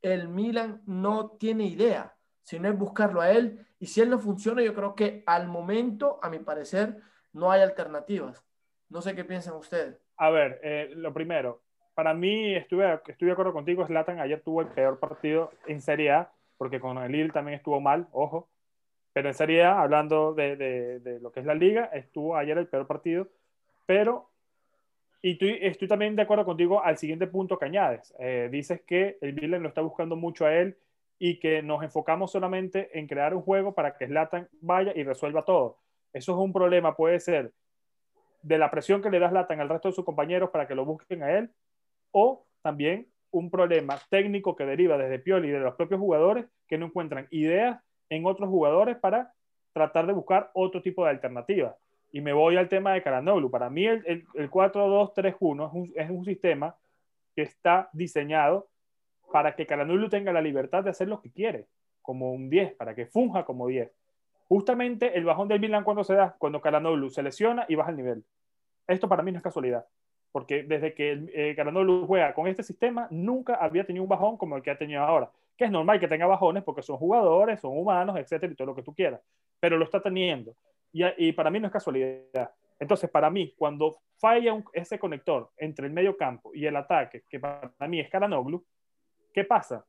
el 0.00 0.28
Milan 0.28 0.80
no 0.86 1.32
tiene 1.32 1.66
idea, 1.66 2.16
sino 2.42 2.70
es 2.70 2.78
buscarlo 2.78 3.20
a 3.20 3.30
él 3.30 3.66
y 3.78 3.86
si 3.86 4.00
él 4.00 4.08
no 4.08 4.18
funciona, 4.18 4.62
yo 4.62 4.74
creo 4.74 4.94
que 4.94 5.22
al 5.26 5.46
momento, 5.46 6.18
a 6.22 6.30
mi 6.30 6.38
parecer, 6.38 7.02
no 7.34 7.50
hay 7.50 7.60
alternativas. 7.60 8.47
No 8.90 9.02
sé 9.02 9.14
qué 9.14 9.24
piensan 9.24 9.54
ustedes. 9.54 9.96
A 10.16 10.30
ver, 10.30 10.60
eh, 10.62 10.90
lo 10.94 11.12
primero, 11.12 11.60
para 11.94 12.14
mí, 12.14 12.54
estuve, 12.54 13.00
estuve 13.08 13.26
de 13.26 13.32
acuerdo 13.32 13.52
contigo, 13.52 13.84
Slatan 13.84 14.20
ayer 14.20 14.40
tuvo 14.40 14.60
el 14.60 14.68
peor 14.68 15.00
partido 15.00 15.50
en 15.66 15.80
Serie 15.80 16.12
A, 16.12 16.30
porque 16.56 16.78
con 16.80 16.96
el 16.98 17.10
Lille 17.10 17.30
también 17.30 17.56
estuvo 17.56 17.80
mal, 17.80 18.06
ojo. 18.12 18.48
Pero 19.12 19.28
en 19.28 19.34
Serie 19.34 19.64
A, 19.64 19.80
hablando 19.80 20.32
de, 20.32 20.56
de, 20.56 21.20
lo 21.20 21.32
que 21.32 21.40
es 21.40 21.46
la 21.46 21.54
liga, 21.54 21.86
estuvo 21.86 22.36
ayer 22.36 22.56
el 22.56 22.68
peor 22.68 22.86
partido. 22.86 23.26
Pero, 23.84 24.30
y 25.22 25.32
estoy, 25.32 25.58
estoy 25.60 25.88
también 25.88 26.14
de 26.14 26.22
acuerdo 26.22 26.44
contigo 26.44 26.82
al 26.82 26.98
siguiente 26.98 27.26
punto 27.26 27.58
que 27.58 27.64
añades. 27.64 28.14
Eh, 28.18 28.48
dices 28.50 28.80
que 28.86 29.18
el 29.20 29.34
Milan 29.34 29.64
lo 29.64 29.68
está 29.68 29.80
buscando 29.80 30.14
mucho 30.14 30.46
a 30.46 30.54
él 30.54 30.76
y 31.18 31.40
que 31.40 31.62
nos 31.62 31.82
enfocamos 31.82 32.30
solamente 32.30 32.96
en 32.96 33.08
crear 33.08 33.34
un 33.34 33.42
juego 33.42 33.74
para 33.74 33.96
que 33.96 34.06
Slatan 34.06 34.48
vaya 34.60 34.92
y 34.94 35.02
resuelva 35.02 35.44
todo. 35.44 35.78
Eso 36.12 36.32
es 36.32 36.38
un 36.38 36.52
problema, 36.52 36.94
puede 36.94 37.18
ser 37.18 37.52
de 38.42 38.58
la 38.58 38.70
presión 38.70 39.02
que 39.02 39.10
le 39.10 39.18
da 39.18 39.30
Slatan 39.30 39.60
al 39.60 39.68
resto 39.68 39.88
de 39.88 39.94
sus 39.94 40.04
compañeros 40.04 40.50
para 40.50 40.66
que 40.66 40.74
lo 40.74 40.84
busquen 40.84 41.22
a 41.22 41.32
él, 41.32 41.50
o 42.12 42.46
también 42.62 43.08
un 43.30 43.50
problema 43.50 43.98
técnico 44.10 44.56
que 44.56 44.64
deriva 44.64 44.96
desde 44.96 45.18
Pioli 45.18 45.48
y 45.48 45.52
de 45.52 45.60
los 45.60 45.74
propios 45.74 46.00
jugadores 46.00 46.46
que 46.66 46.78
no 46.78 46.86
encuentran 46.86 47.26
ideas 47.30 47.80
en 48.08 48.24
otros 48.26 48.48
jugadores 48.48 48.96
para 48.96 49.34
tratar 49.72 50.06
de 50.06 50.12
buscar 50.12 50.50
otro 50.54 50.82
tipo 50.82 51.04
de 51.04 51.10
alternativa. 51.10 51.76
Y 52.10 52.20
me 52.20 52.32
voy 52.32 52.56
al 52.56 52.68
tema 52.68 52.94
de 52.94 53.02
Caranoglu. 53.02 53.50
Para 53.50 53.68
mí 53.68 53.86
el, 53.86 54.24
el, 54.34 54.50
4-2-3-1 54.50 55.34
es 55.34 55.72
un, 55.72 55.92
es 55.94 56.10
un 56.10 56.24
sistema 56.24 56.74
que 57.36 57.42
está 57.42 57.90
diseñado 57.92 58.68
para 59.30 59.54
que 59.54 59.66
Caranoglu 59.66 60.08
tenga 60.08 60.32
la 60.32 60.40
libertad 60.40 60.82
de 60.84 60.90
hacer 60.90 61.08
lo 61.08 61.20
que 61.20 61.30
quiere, 61.30 61.66
como 62.00 62.32
un 62.32 62.48
10, 62.48 62.74
para 62.74 62.94
que 62.94 63.06
funja 63.06 63.44
como 63.44 63.68
10. 63.68 63.90
Justamente 64.48 65.16
el 65.16 65.24
bajón 65.24 65.46
del 65.46 65.60
Milan 65.60 65.84
cuando 65.84 66.02
se 66.04 66.14
da, 66.14 66.34
cuando 66.38 66.60
Caranoglu 66.60 67.10
se 67.10 67.22
lesiona 67.22 67.66
y 67.68 67.74
baja 67.74 67.90
el 67.90 67.96
nivel. 67.96 68.24
Esto 68.86 69.08
para 69.08 69.22
mí 69.22 69.30
no 69.30 69.36
es 69.36 69.44
casualidad, 69.44 69.86
porque 70.32 70.62
desde 70.62 70.94
que 70.94 71.28
eh, 71.34 72.04
juega 72.06 72.32
con 72.32 72.46
este 72.46 72.62
sistema, 72.62 73.06
nunca 73.10 73.56
había 73.56 73.84
tenido 73.84 74.02
un 74.02 74.08
bajón 74.08 74.38
como 74.38 74.56
el 74.56 74.62
que 74.62 74.70
ha 74.70 74.78
tenido 74.78 75.02
ahora, 75.02 75.30
que 75.54 75.66
es 75.66 75.70
normal 75.70 76.00
que 76.00 76.08
tenga 76.08 76.26
bajones 76.26 76.64
porque 76.64 76.82
son 76.82 76.96
jugadores, 76.96 77.60
son 77.60 77.76
humanos, 77.76 78.16
etcétera, 78.16 78.50
y 78.50 78.56
todo 78.56 78.68
lo 78.68 78.74
que 78.74 78.82
tú 78.82 78.94
quieras, 78.94 79.20
pero 79.60 79.76
lo 79.76 79.84
está 79.84 80.00
teniendo. 80.00 80.54
Y, 80.90 81.32
para 81.32 81.50
mí 81.50 81.60
no 81.60 81.66
es 81.66 81.72
casualidad. 81.72 82.50
Entonces, 82.80 83.10
para 83.10 83.28
mí, 83.28 83.52
cuando 83.58 83.98
falla 84.16 84.64
ese 84.72 84.98
conector 84.98 85.50
entre 85.58 85.86
el 85.86 85.92
medio 85.92 86.16
campo 86.16 86.52
y 86.54 86.64
el 86.64 86.76
ataque, 86.76 87.24
que 87.28 87.38
para 87.38 87.86
mí 87.86 88.00
es 88.00 88.08
Caranoglu, 88.08 88.64
¿qué 89.34 89.44
pasa? 89.44 89.84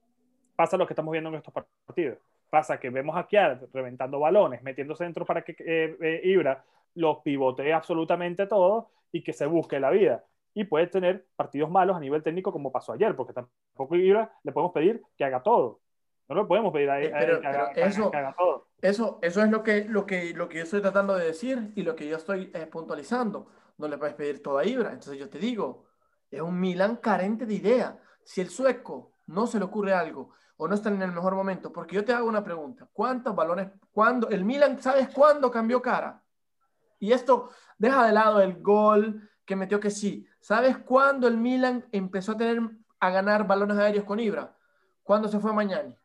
Pasa 0.57 0.75
lo 0.75 0.85
que 0.85 0.91
estamos 0.91 1.13
viendo 1.13 1.29
en 1.29 1.35
estos 1.35 1.53
partidos. 1.53 2.17
Pasa 2.49 2.79
que 2.79 2.89
vemos 2.89 3.15
a 3.15 3.27
Kiar 3.27 3.61
reventando 3.73 4.19
balones, 4.19 4.63
metiendo 4.63 4.95
centros 4.95 5.27
para 5.27 5.43
que 5.43 5.55
eh, 5.59 5.95
eh, 6.01 6.21
Ibra 6.23 6.63
los 6.95 7.19
pivotee 7.19 7.73
absolutamente 7.73 8.47
todo 8.47 8.89
y 9.11 9.23
que 9.23 9.33
se 9.33 9.45
busque 9.45 9.79
la 9.79 9.91
vida. 9.91 10.23
Y 10.53 10.63
puede 10.63 10.87
tener 10.87 11.25
partidos 11.35 11.69
malos 11.69 11.95
a 11.95 11.99
nivel 11.99 12.23
técnico 12.23 12.51
como 12.51 12.71
pasó 12.71 12.93
ayer, 12.93 13.15
porque 13.15 13.33
tampoco 13.33 13.95
Ibra 13.95 14.31
le 14.43 14.51
podemos 14.51 14.73
pedir 14.73 15.01
que 15.15 15.23
haga 15.23 15.43
todo. 15.43 15.79
No 16.27 16.35
le 16.35 16.45
podemos 16.45 16.73
pedir 16.73 16.89
a, 16.89 16.99
él 16.99 17.11
que, 17.11 17.47
haga, 17.47 17.71
eso, 17.75 18.11
todo. 18.37 18.67
Eso, 18.81 19.19
eso 19.21 19.43
es 19.43 19.49
lo 19.49 19.63
que, 19.63 19.85
lo, 19.85 20.05
que, 20.05 20.33
lo 20.33 20.47
que 20.47 20.57
yo 20.57 20.63
estoy 20.63 20.81
tratando 20.81 21.15
de 21.15 21.25
decir 21.25 21.71
y 21.75 21.83
lo 21.83 21.95
que 21.95 22.07
yo 22.07 22.17
estoy 22.17 22.51
eh, 22.53 22.65
puntualizando. 22.65 23.47
No 23.77 23.87
le 23.87 23.97
puedes 23.97 24.15
pedir 24.15 24.41
todo 24.43 24.57
a 24.57 24.65
Ibra. 24.65 24.89
Entonces 24.89 25.17
yo 25.17 25.29
te 25.29 25.39
digo, 25.39 25.85
es 26.29 26.41
un 26.41 26.59
Milan 26.59 26.97
carente 26.97 27.45
de 27.45 27.53
idea. 27.53 27.99
Si 28.23 28.41
el 28.41 28.49
sueco 28.49 29.13
no 29.27 29.47
se 29.47 29.59
le 29.59 29.65
ocurre 29.65 29.93
algo 29.93 30.31
o 30.61 30.67
no 30.67 30.75
está 30.75 30.89
en 30.89 31.01
el 31.01 31.13
mejor 31.13 31.35
momento, 31.35 31.71
porque 31.71 31.95
yo 31.95 32.03
te 32.03 32.11
hago 32.11 32.27
una 32.27 32.43
pregunta, 32.43 32.85
¿cuántos 32.91 33.33
balones, 33.33 33.71
cuándo, 33.93 34.27
el 34.27 34.43
Milan, 34.43 34.81
¿sabes 34.81 35.07
cuándo 35.07 35.49
cambió 35.49 35.81
cara? 35.81 36.21
Y 36.99 37.13
esto 37.13 37.49
deja 37.77 38.05
de 38.05 38.11
lado 38.11 38.41
el 38.41 38.61
gol 38.61 39.29
que 39.45 39.55
metió 39.55 39.79
que 39.79 39.89
sí. 39.89 40.27
¿Sabes 40.41 40.77
cuándo 40.77 41.29
el 41.29 41.37
Milan 41.37 41.85
empezó 41.93 42.33
a 42.33 42.37
tener 42.37 42.59
a 42.99 43.09
ganar 43.09 43.47
balones 43.47 43.77
aéreos 43.77 44.03
con 44.03 44.19
Ibra? 44.19 44.53
Cuando 45.01 45.29
se 45.29 45.39
fue 45.39 45.51
a 45.51 45.53
Mañani. 45.53 45.95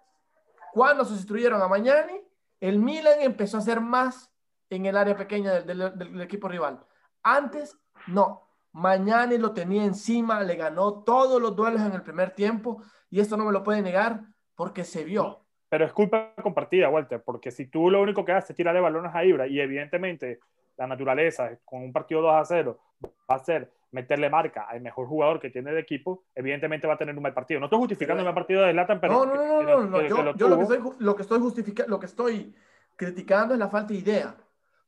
Cuando 0.73 1.05
sustituyeron 1.05 1.61
a 1.61 1.67
Mañani, 1.67 2.21
el 2.61 2.79
Milan 2.79 3.23
empezó 3.23 3.57
a 3.57 3.61
hacer 3.61 3.81
más 3.81 4.31
en 4.71 4.87
el 4.87 4.97
área 4.97 5.17
pequeña 5.17 5.63
del, 5.63 5.99
del 5.99 6.21
equipo 6.21 6.47
rival. 6.47 6.79
Antes, 7.25 7.77
no. 8.07 8.49
Mañani 8.71 9.37
lo 9.37 9.53
tenía 9.53 9.85
encima, 9.85 10.45
le 10.45 10.55
ganó 10.55 11.03
todos 11.03 11.43
los 11.43 11.57
duelos 11.57 11.83
en 11.83 11.93
el 11.93 12.05
primer 12.05 12.31
tiempo 12.37 12.85
y 13.11 13.19
esto 13.19 13.37
no 13.37 13.45
me 13.45 13.53
lo 13.53 13.65
puede 13.65 13.83
negar 13.83 14.33
porque 14.55 14.85
se 14.85 15.05
vio. 15.05 15.41
Pero 15.69 15.85
es 15.85 15.93
culpa 15.93 16.35
compartida, 16.43 16.89
Walter, 16.89 17.23
porque 17.23 17.51
si 17.51 17.67
tú 17.67 17.91
lo 17.91 18.01
único 18.01 18.25
que 18.25 18.33
haces 18.33 18.51
es 18.51 18.57
tirarle 18.57 18.81
balones 18.81 19.15
a 19.15 19.25
Ibra 19.25 19.47
y 19.47 19.61
evidentemente 19.61 20.39
la 20.77 20.87
naturaleza 20.87 21.59
con 21.65 21.83
un 21.83 21.93
partido 21.93 22.21
2 22.23 22.35
a 22.35 22.45
0 22.45 22.79
va 23.31 23.35
a 23.37 23.39
ser 23.39 23.71
meterle 23.91 24.29
marca 24.29 24.67
al 24.69 24.81
mejor 24.81 25.07
jugador 25.07 25.41
que 25.41 25.51
tiene 25.51 25.71
el 25.71 25.79
equipo, 25.79 26.25
evidentemente 26.35 26.87
va 26.87 26.95
a 26.95 26.99
tener 26.99 27.17
un 27.17 27.23
mal 27.23 27.33
partido. 27.33 27.61
No 27.61 27.67
estoy 27.67 27.79
justificando 27.79 28.21
el 28.21 28.25
mal 28.25 28.35
partido 28.35 28.63
de 28.63 28.75
Latan, 28.75 29.01
pero... 29.01 29.25
No, 29.25 29.27
no, 29.27 29.35
no, 29.35 29.63
no, 29.63 29.85
no, 29.87 30.03
yo, 30.03 30.49
lo, 30.49 30.59
que 30.59 30.63
estoy, 30.65 30.81
lo 30.99 31.15
que 31.15 31.23
estoy 31.23 31.39
justificando, 31.39 31.91
lo 31.91 32.01
que 32.01 32.07
estoy 32.07 32.55
criticando 32.97 33.55
es 33.55 33.61
la 33.61 33.69
falta 33.69 33.93
de 33.93 34.01
idea. 34.01 34.35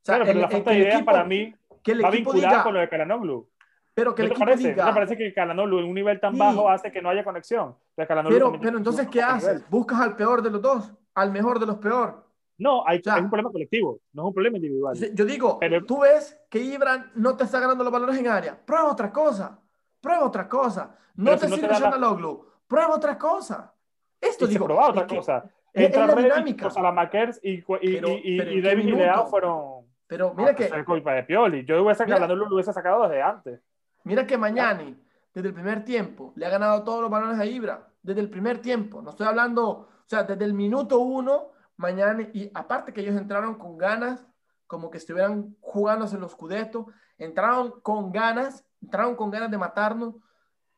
Claro, 0.03 0.25
pero 0.25 0.39
la 0.39 0.49
falta 0.49 0.71
de 0.71 0.79
idea 0.79 1.05
para 1.05 1.23
mí 1.23 1.55
que 1.81 1.95
va 1.95 2.11
vinculada 2.11 2.63
con 2.63 2.73
lo 2.73 2.81
de 2.81 2.89
Calanoglu. 2.89 3.49
Pero 3.97 4.13
que 4.13 4.27
¿No 4.27 4.29
te 4.29 4.35
parece? 4.35 4.75
¿No 4.75 4.85
te 4.85 4.93
parece 4.93 5.17
que 5.17 5.33
Calanoglu 5.33 5.79
en 5.79 5.85
un 5.85 5.95
nivel 5.95 6.19
tan 6.19 6.37
bajo 6.37 6.69
hace 6.69 6.91
que 6.91 7.01
no 7.01 7.09
haya 7.09 7.23
conexión? 7.23 7.75
pero, 7.95 8.59
pero 8.61 8.77
entonces, 8.77 9.07
¿qué 9.07 9.23
haces? 9.23 9.67
¿Buscas 9.71 9.99
al 9.99 10.15
peor 10.15 10.43
de 10.43 10.51
los 10.51 10.61
dos? 10.61 10.93
¿Al 11.15 11.31
mejor 11.31 11.59
de 11.59 11.65
los 11.65 11.77
peor? 11.77 12.23
No, 12.59 12.87
hay, 12.87 13.01
un 13.19 13.29
problema 13.31 13.51
colectivo, 13.51 13.99
no 14.13 14.21
es 14.21 14.27
un 14.27 14.33
problema 14.35 14.57
individual. 14.57 14.95
Yo 15.15 15.25
digo, 15.25 15.57
pero, 15.59 15.83
tú 15.83 16.01
ves 16.01 16.39
que 16.47 16.59
Ibran 16.59 17.11
no 17.15 17.35
te 17.35 17.45
está 17.45 17.59
ganando 17.59 17.83
los 17.83 17.91
valores 17.91 18.15
en 18.19 18.27
área. 18.27 18.55
Prueba 18.63 18.91
otra 18.91 19.11
cosa. 19.11 19.59
Prueba 19.99 20.25
otra 20.25 20.47
cosa. 20.47 20.95
No 21.15 21.35
te 21.35 21.47
sirve 21.47 21.67
Calanoglu. 21.67 22.45
Prueba 22.67 22.93
otra 22.93 23.17
cosa. 23.17 23.73
Esto 24.21 24.45
digo. 24.45 24.65
Probaba 24.65 24.89
otra 24.89 25.07
cosa. 25.07 25.43
Entra 25.73 26.05
es 26.05 26.15
la 26.15 26.21
dinámica. 26.21 26.69
Salamakers 26.69 27.39
y, 27.41 27.53
y, 27.53 27.63
y, 27.81 28.41
y, 28.57 28.61
David 28.61 28.89
y 28.89 28.91
Leao 28.91 29.25
fueron. 29.25 29.87
Pero 30.05 30.35
mira 30.35 30.55
que. 30.55 30.65
Es 30.65 30.85
culpa 30.85 31.13
de 31.13 31.23
Pioli. 31.23 31.65
Yo 31.65 31.83
hubiese, 31.83 32.05
lo 32.05 32.53
hubiese 32.53 32.73
sacado 32.73 33.07
desde 33.07 33.23
antes. 33.23 33.59
Mira 34.07 34.25
que 34.25 34.37
Mañani, 34.37 34.97
desde 35.33 35.49
el 35.49 35.53
primer 35.53 35.83
tiempo, 35.83 36.31
le 36.37 36.45
ha 36.45 36.49
ganado 36.49 36.81
todos 36.85 37.01
los 37.01 37.11
balones 37.11 37.37
a 37.37 37.45
Ibra. 37.45 37.89
Desde 38.01 38.21
el 38.21 38.29
primer 38.29 38.61
tiempo. 38.61 39.01
No 39.01 39.09
estoy 39.09 39.27
hablando, 39.27 39.67
o 39.69 39.89
sea, 40.05 40.23
desde 40.23 40.45
el 40.45 40.53
minuto 40.53 40.99
uno, 40.99 41.49
Mañani, 41.75 42.29
y 42.33 42.49
aparte 42.53 42.93
que 42.93 43.01
ellos 43.01 43.17
entraron 43.17 43.55
con 43.55 43.77
ganas, 43.77 44.25
como 44.65 44.89
que 44.89 44.97
estuvieran 44.97 45.57
jugándose 45.59 46.17
los 46.17 46.37
cudetos, 46.37 46.85
entraron 47.17 47.81
con 47.81 48.13
ganas, 48.13 48.65
entraron 48.81 49.17
con 49.17 49.29
ganas 49.29 49.51
de 49.51 49.57
matarnos 49.57 50.15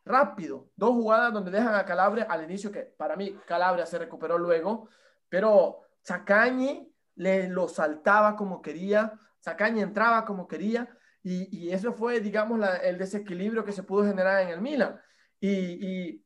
rápido. 0.04 0.72
Dos 0.76 0.90
jugadas 0.90 1.32
donde 1.32 1.52
dejan 1.52 1.76
a 1.76 1.86
Calabria 1.86 2.26
al 2.28 2.44
inicio, 2.44 2.72
que 2.72 2.82
para 2.82 3.16
mí 3.16 3.38
Calabria 3.46 3.86
se 3.86 4.00
recuperó 4.00 4.40
luego, 4.40 4.90
pero 5.30 5.82
Sacañi 6.02 6.92
le 7.14 7.48
lo 7.48 7.68
saltaba 7.68 8.36
como 8.36 8.60
quería, 8.60 9.14
Sacañi 9.40 9.82
entraba 9.82 10.26
como 10.26 10.48
quería, 10.48 10.90
y, 11.24 11.72
eso 11.72 11.94
fue, 11.94 12.20
digamos, 12.22 12.60
el 12.84 12.98
desequilibrio 12.98 13.66
que 13.66 13.72
se 13.72 13.84
pudo 13.84 14.06
generar 14.06 14.42
en 14.42 14.50
el 14.50 14.62
Milan. 14.62 15.00
Y, 15.40 16.24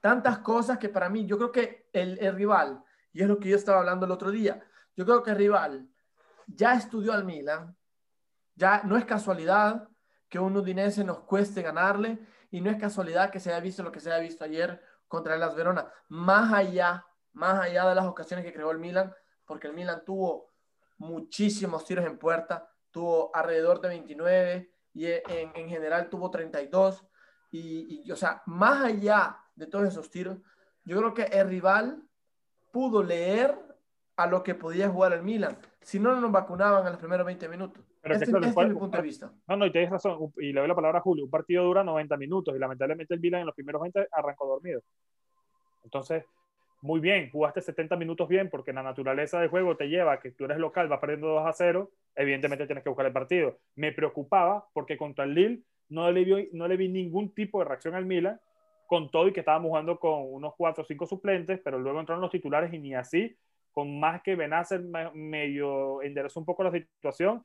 tantas 0.00 0.38
cosas 0.38 0.78
que 0.78 0.88
para 0.88 1.08
mí, 1.08 1.26
yo 1.26 1.36
creo 1.36 1.52
que 1.52 1.88
el, 1.92 2.34
rival, 2.34 2.82
y 3.12 3.22
es 3.22 3.28
lo 3.28 3.38
que 3.38 3.48
yo 3.50 3.56
estaba 3.56 3.80
hablando 3.80 4.06
el 4.06 4.12
otro 4.12 4.30
día, 4.30 4.62
yo 4.96 5.04
creo 5.04 5.22
que 5.22 5.30
el 5.30 5.36
rival 5.36 5.88
ya 6.46 6.74
estudió 6.74 7.12
al 7.12 7.24
Milan, 7.24 7.76
ya 8.54 8.82
no 8.84 8.96
es 8.96 9.04
casualidad 9.04 9.88
que 10.28 10.38
un 10.38 10.56
udinese 10.56 11.04
nos 11.04 11.20
cueste 11.20 11.62
ganarle 11.62 12.18
y 12.50 12.60
no 12.60 12.70
es 12.70 12.76
casualidad 12.78 13.30
que 13.30 13.40
se 13.40 13.50
haya 13.50 13.60
visto 13.60 13.82
lo 13.82 13.92
que 13.92 14.00
se 14.00 14.10
haya 14.10 14.22
visto 14.22 14.44
ayer 14.44 14.82
contra 15.06 15.34
el 15.34 15.40
Las 15.40 15.54
Verona, 15.54 15.90
más 16.08 16.52
allá, 16.52 17.04
más 17.32 17.60
allá 17.60 17.88
de 17.88 17.94
las 17.94 18.06
ocasiones 18.06 18.44
que 18.44 18.52
creó 18.52 18.70
el 18.70 18.78
Milan, 18.78 19.12
porque 19.44 19.66
el 19.66 19.74
Milan 19.74 20.04
tuvo 20.04 20.52
muchísimos 20.98 21.84
tiros 21.84 22.04
en 22.04 22.18
puerta, 22.18 22.70
tuvo 22.98 23.30
alrededor 23.32 23.80
de 23.80 23.88
29 23.90 24.70
y 24.94 25.06
en, 25.06 25.52
en 25.54 25.68
general 25.68 26.08
tuvo 26.10 26.32
32. 26.32 27.06
Y, 27.52 28.02
y, 28.04 28.10
o 28.10 28.16
sea, 28.16 28.42
más 28.46 28.84
allá 28.84 29.38
de 29.54 29.68
todos 29.68 29.86
esos 29.86 30.10
tiros, 30.10 30.38
yo 30.84 30.98
creo 30.98 31.14
que 31.14 31.22
el 31.22 31.48
rival 31.48 32.02
pudo 32.72 33.04
leer 33.04 33.56
a 34.16 34.26
lo 34.26 34.42
que 34.42 34.56
podía 34.56 34.88
jugar 34.88 35.12
el 35.12 35.22
Milan. 35.22 35.56
Si 35.80 36.00
no, 36.00 36.12
no 36.12 36.20
nos 36.22 36.32
vacunaban 36.32 36.84
en 36.84 36.90
los 36.90 36.98
primeros 36.98 37.24
20 37.24 37.48
minutos. 37.48 37.84
Pero 38.00 38.14
este, 38.14 38.24
este 38.24 38.48
es 38.48 38.56
mi 38.56 38.74
punto 38.74 38.96
de 38.96 39.02
vista. 39.04 39.32
No, 39.46 39.56
no, 39.56 39.66
y 39.66 39.70
tienes 39.70 39.90
razón. 39.90 40.32
Y 40.38 40.52
le 40.52 40.58
doy 40.58 40.68
la 40.68 40.74
palabra 40.74 40.98
a 40.98 41.02
Julio. 41.02 41.24
Un 41.24 41.30
partido 41.30 41.62
dura 41.62 41.84
90 41.84 42.16
minutos 42.16 42.56
y 42.56 42.58
lamentablemente 42.58 43.14
el 43.14 43.20
Milan 43.20 43.42
en 43.42 43.46
los 43.46 43.54
primeros 43.54 43.80
20 43.80 44.08
arrancó 44.10 44.48
dormido. 44.48 44.82
Entonces, 45.84 46.24
muy 46.80 47.00
bien, 47.00 47.30
jugaste 47.30 47.60
70 47.60 47.96
minutos 47.96 48.28
bien 48.28 48.50
porque 48.50 48.72
la 48.72 48.82
naturaleza 48.82 49.40
del 49.40 49.48
juego 49.48 49.76
te 49.76 49.88
lleva 49.88 50.12
a 50.12 50.20
que 50.20 50.30
tú 50.30 50.44
eres 50.44 50.58
local, 50.58 50.88
vas 50.88 51.00
perdiendo 51.00 51.28
2 51.28 51.46
a 51.46 51.52
0, 51.52 51.90
evidentemente 52.14 52.66
tienes 52.66 52.84
que 52.84 52.90
buscar 52.90 53.06
el 53.06 53.12
partido. 53.12 53.58
Me 53.74 53.92
preocupaba 53.92 54.66
porque 54.72 54.96
contra 54.96 55.24
el 55.24 55.34
Lille 55.34 55.62
no 55.88 56.10
le 56.12 56.24
vi, 56.24 56.48
no 56.52 56.68
le 56.68 56.76
vi 56.76 56.88
ningún 56.88 57.34
tipo 57.34 57.58
de 57.58 57.64
reacción 57.64 57.94
al 57.94 58.06
Milan, 58.06 58.40
con 58.86 59.10
todo 59.10 59.28
y 59.28 59.32
que 59.32 59.40
estábamos 59.40 59.68
jugando 59.68 59.98
con 59.98 60.32
unos 60.32 60.54
4 60.56 60.82
o 60.82 60.86
5 60.86 61.06
suplentes, 61.06 61.60
pero 61.62 61.78
luego 61.78 62.00
entraron 62.00 62.22
los 62.22 62.30
titulares 62.30 62.72
y 62.72 62.78
ni 62.78 62.94
así, 62.94 63.36
con 63.72 63.98
más 63.98 64.22
que 64.22 64.36
Benacer 64.36 64.82
medio 65.14 66.00
enderezó 66.02 66.40
un 66.40 66.46
poco 66.46 66.62
la 66.62 66.70
situación, 66.70 67.44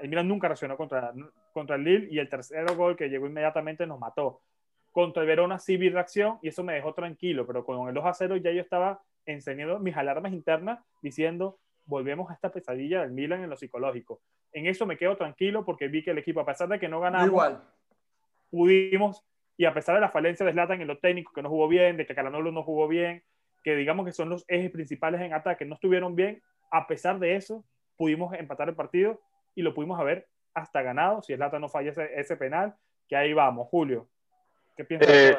el 0.00 0.08
Milan 0.08 0.28
nunca 0.28 0.48
reaccionó 0.48 0.76
contra, 0.76 1.12
contra 1.52 1.76
el 1.76 1.84
Lille 1.84 2.08
y 2.10 2.18
el 2.18 2.28
tercer 2.28 2.64
gol 2.74 2.96
que 2.96 3.08
llegó 3.08 3.26
inmediatamente 3.26 3.86
nos 3.86 4.00
mató. 4.00 4.40
Contra 4.92 5.22
el 5.22 5.26
Verona 5.26 5.58
sí 5.58 5.78
vi 5.78 5.88
reacción 5.88 6.38
y 6.42 6.48
eso 6.48 6.62
me 6.62 6.74
dejó 6.74 6.92
tranquilo, 6.92 7.46
pero 7.46 7.64
con 7.64 7.88
el 7.88 7.94
2 7.94 8.04
a 8.04 8.12
0 8.12 8.36
ya 8.36 8.52
yo 8.52 8.60
estaba 8.60 9.02
encendiendo 9.24 9.78
mis 9.78 9.96
alarmas 9.96 10.34
internas 10.34 10.80
diciendo, 11.00 11.58
volvemos 11.86 12.30
a 12.30 12.34
esta 12.34 12.52
pesadilla 12.52 13.00
del 13.00 13.12
Milan 13.12 13.42
en 13.42 13.48
lo 13.48 13.56
psicológico. 13.56 14.20
En 14.52 14.66
eso 14.66 14.84
me 14.84 14.98
quedo 14.98 15.16
tranquilo 15.16 15.64
porque 15.64 15.88
vi 15.88 16.04
que 16.04 16.10
el 16.10 16.18
equipo, 16.18 16.40
a 16.40 16.46
pesar 16.46 16.68
de 16.68 16.78
que 16.78 16.88
no 16.88 17.00
ganamos, 17.00 17.26
Igual. 17.26 17.62
pudimos, 18.50 19.24
y 19.56 19.64
a 19.64 19.72
pesar 19.72 19.94
de 19.94 20.02
la 20.02 20.10
falencia 20.10 20.44
de 20.44 20.52
Zlatan 20.52 20.82
en 20.82 20.88
lo 20.88 20.98
técnico, 20.98 21.32
que 21.32 21.40
no 21.40 21.48
jugó 21.48 21.68
bien, 21.68 21.96
de 21.96 22.04
que 22.04 22.14
Calanolo 22.14 22.52
no 22.52 22.62
jugó 22.62 22.86
bien, 22.86 23.24
que 23.62 23.74
digamos 23.74 24.04
que 24.04 24.12
son 24.12 24.28
los 24.28 24.44
ejes 24.46 24.70
principales 24.70 25.22
en 25.22 25.32
ataque, 25.32 25.64
no 25.64 25.76
estuvieron 25.76 26.14
bien, 26.14 26.42
a 26.70 26.86
pesar 26.86 27.18
de 27.18 27.36
eso, 27.36 27.64
pudimos 27.96 28.34
empatar 28.34 28.68
el 28.68 28.74
partido 28.74 29.22
y 29.54 29.62
lo 29.62 29.72
pudimos 29.72 29.98
haber 29.98 30.28
hasta 30.52 30.82
ganado 30.82 31.22
si 31.22 31.34
Zlatan 31.34 31.62
no 31.62 31.70
falla 31.70 31.92
ese, 31.92 32.10
ese 32.20 32.36
penal, 32.36 32.74
que 33.08 33.16
ahí 33.16 33.32
vamos, 33.32 33.68
Julio 33.68 34.06
¿Qué 34.76 34.84
piensas? 34.84 35.10
Eh, 35.10 35.38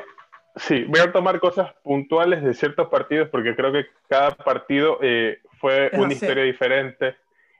sí, 0.55 0.83
voy 0.85 0.99
a 0.99 1.11
tomar 1.11 1.39
cosas 1.39 1.73
puntuales 1.83 2.43
de 2.43 2.53
ciertos 2.53 2.89
partidos 2.89 3.29
porque 3.29 3.55
creo 3.55 3.71
que 3.71 3.87
cada 4.07 4.31
partido 4.31 4.99
eh, 5.01 5.39
fue 5.59 5.89
una 5.93 6.13
historia 6.13 6.43
diferente. 6.43 7.15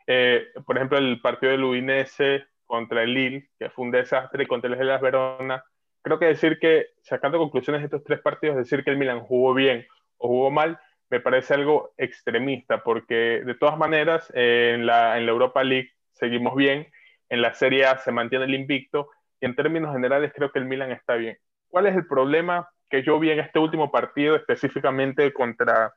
Eh, 0.08 0.48
por 0.65 0.77
ejemplo, 0.77 0.98
el 0.98 1.20
partido 1.22 1.51
del 1.51 1.63
Udinese 1.63 2.46
contra 2.65 3.03
el 3.03 3.13
Lille, 3.13 3.50
que 3.60 3.70
fue 3.70 3.86
un 3.86 3.92
desastre, 3.92 4.48
contra 4.48 4.70
el 4.70 4.80
Hellas 4.80 5.01
Verona. 5.01 5.63
Creo 6.01 6.20
que 6.20 6.25
decir 6.25 6.60
que, 6.60 6.88
sacando 7.01 7.38
conclusiones 7.38 7.82
de 7.82 7.86
estos 7.86 8.03
tres 8.03 8.20
partidos, 8.20 8.58
decir 8.58 8.84
que 8.84 8.92
el 8.92 8.98
Milan 8.98 9.22
jugó 9.22 9.53
bien 9.53 9.86
o 10.18 10.27
jugó 10.27 10.51
mal, 10.51 10.80
me 11.10 11.20
parece 11.20 11.53
algo 11.53 11.94
extremista, 11.98 12.84
porque 12.84 13.42
de 13.46 13.56
todas 13.56 13.77
maneras, 13.77 14.32
en, 14.34 14.86
la, 14.86 15.18
en 15.18 15.25
la 15.25 15.32
Europa 15.32 15.63
League 15.63 15.92
seguimos 16.12 16.56
bien, 16.56 16.88
en 17.30 17.42
la 17.42 17.53
Serie 17.53 17.86
A 17.86 17.98
se 18.00 18.12
mantiene 18.12 18.46
el 18.46 18.56
invicto, 18.56 19.10
y 19.39 19.46
en 19.46 19.56
términos 19.56 19.94
generales 19.94 20.32
creo 20.36 20.51
que 20.51 20.60
el 20.60 20.65
Milan 20.65 20.92
está 20.92 21.15
bien. 21.15 21.38
¿Cuál 21.74 21.88
es 21.88 21.96
el 21.96 22.06
problema 22.06 22.70
que 22.88 23.01
yo 23.01 23.18
vi 23.18 23.32
en 23.32 23.39
este 23.39 23.58
último 23.58 23.89
partido, 23.89 24.36
específicamente 24.36 25.34
contra 25.34 25.92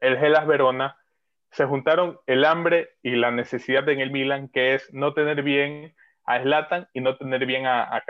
el 0.00 0.16
Hellas 0.16 0.48
Verona? 0.48 0.96
se 1.52 1.64
juntaron 1.64 2.18
el 2.26 2.44
hambre 2.44 2.90
y 3.02 3.12
la 3.12 3.30
necesidad 3.30 3.88
en 3.88 4.00
el 4.00 4.10
Milan, 4.10 4.48
que 4.48 4.74
es 4.74 4.92
no 4.92 5.14
tener 5.14 5.44
bien 5.44 5.94
a 6.24 6.42
Zlatan 6.42 6.88
y 6.92 7.00
no 7.00 7.16
tener 7.16 7.46
bien 7.46 7.66
a, 7.66 7.84
a 7.84 8.02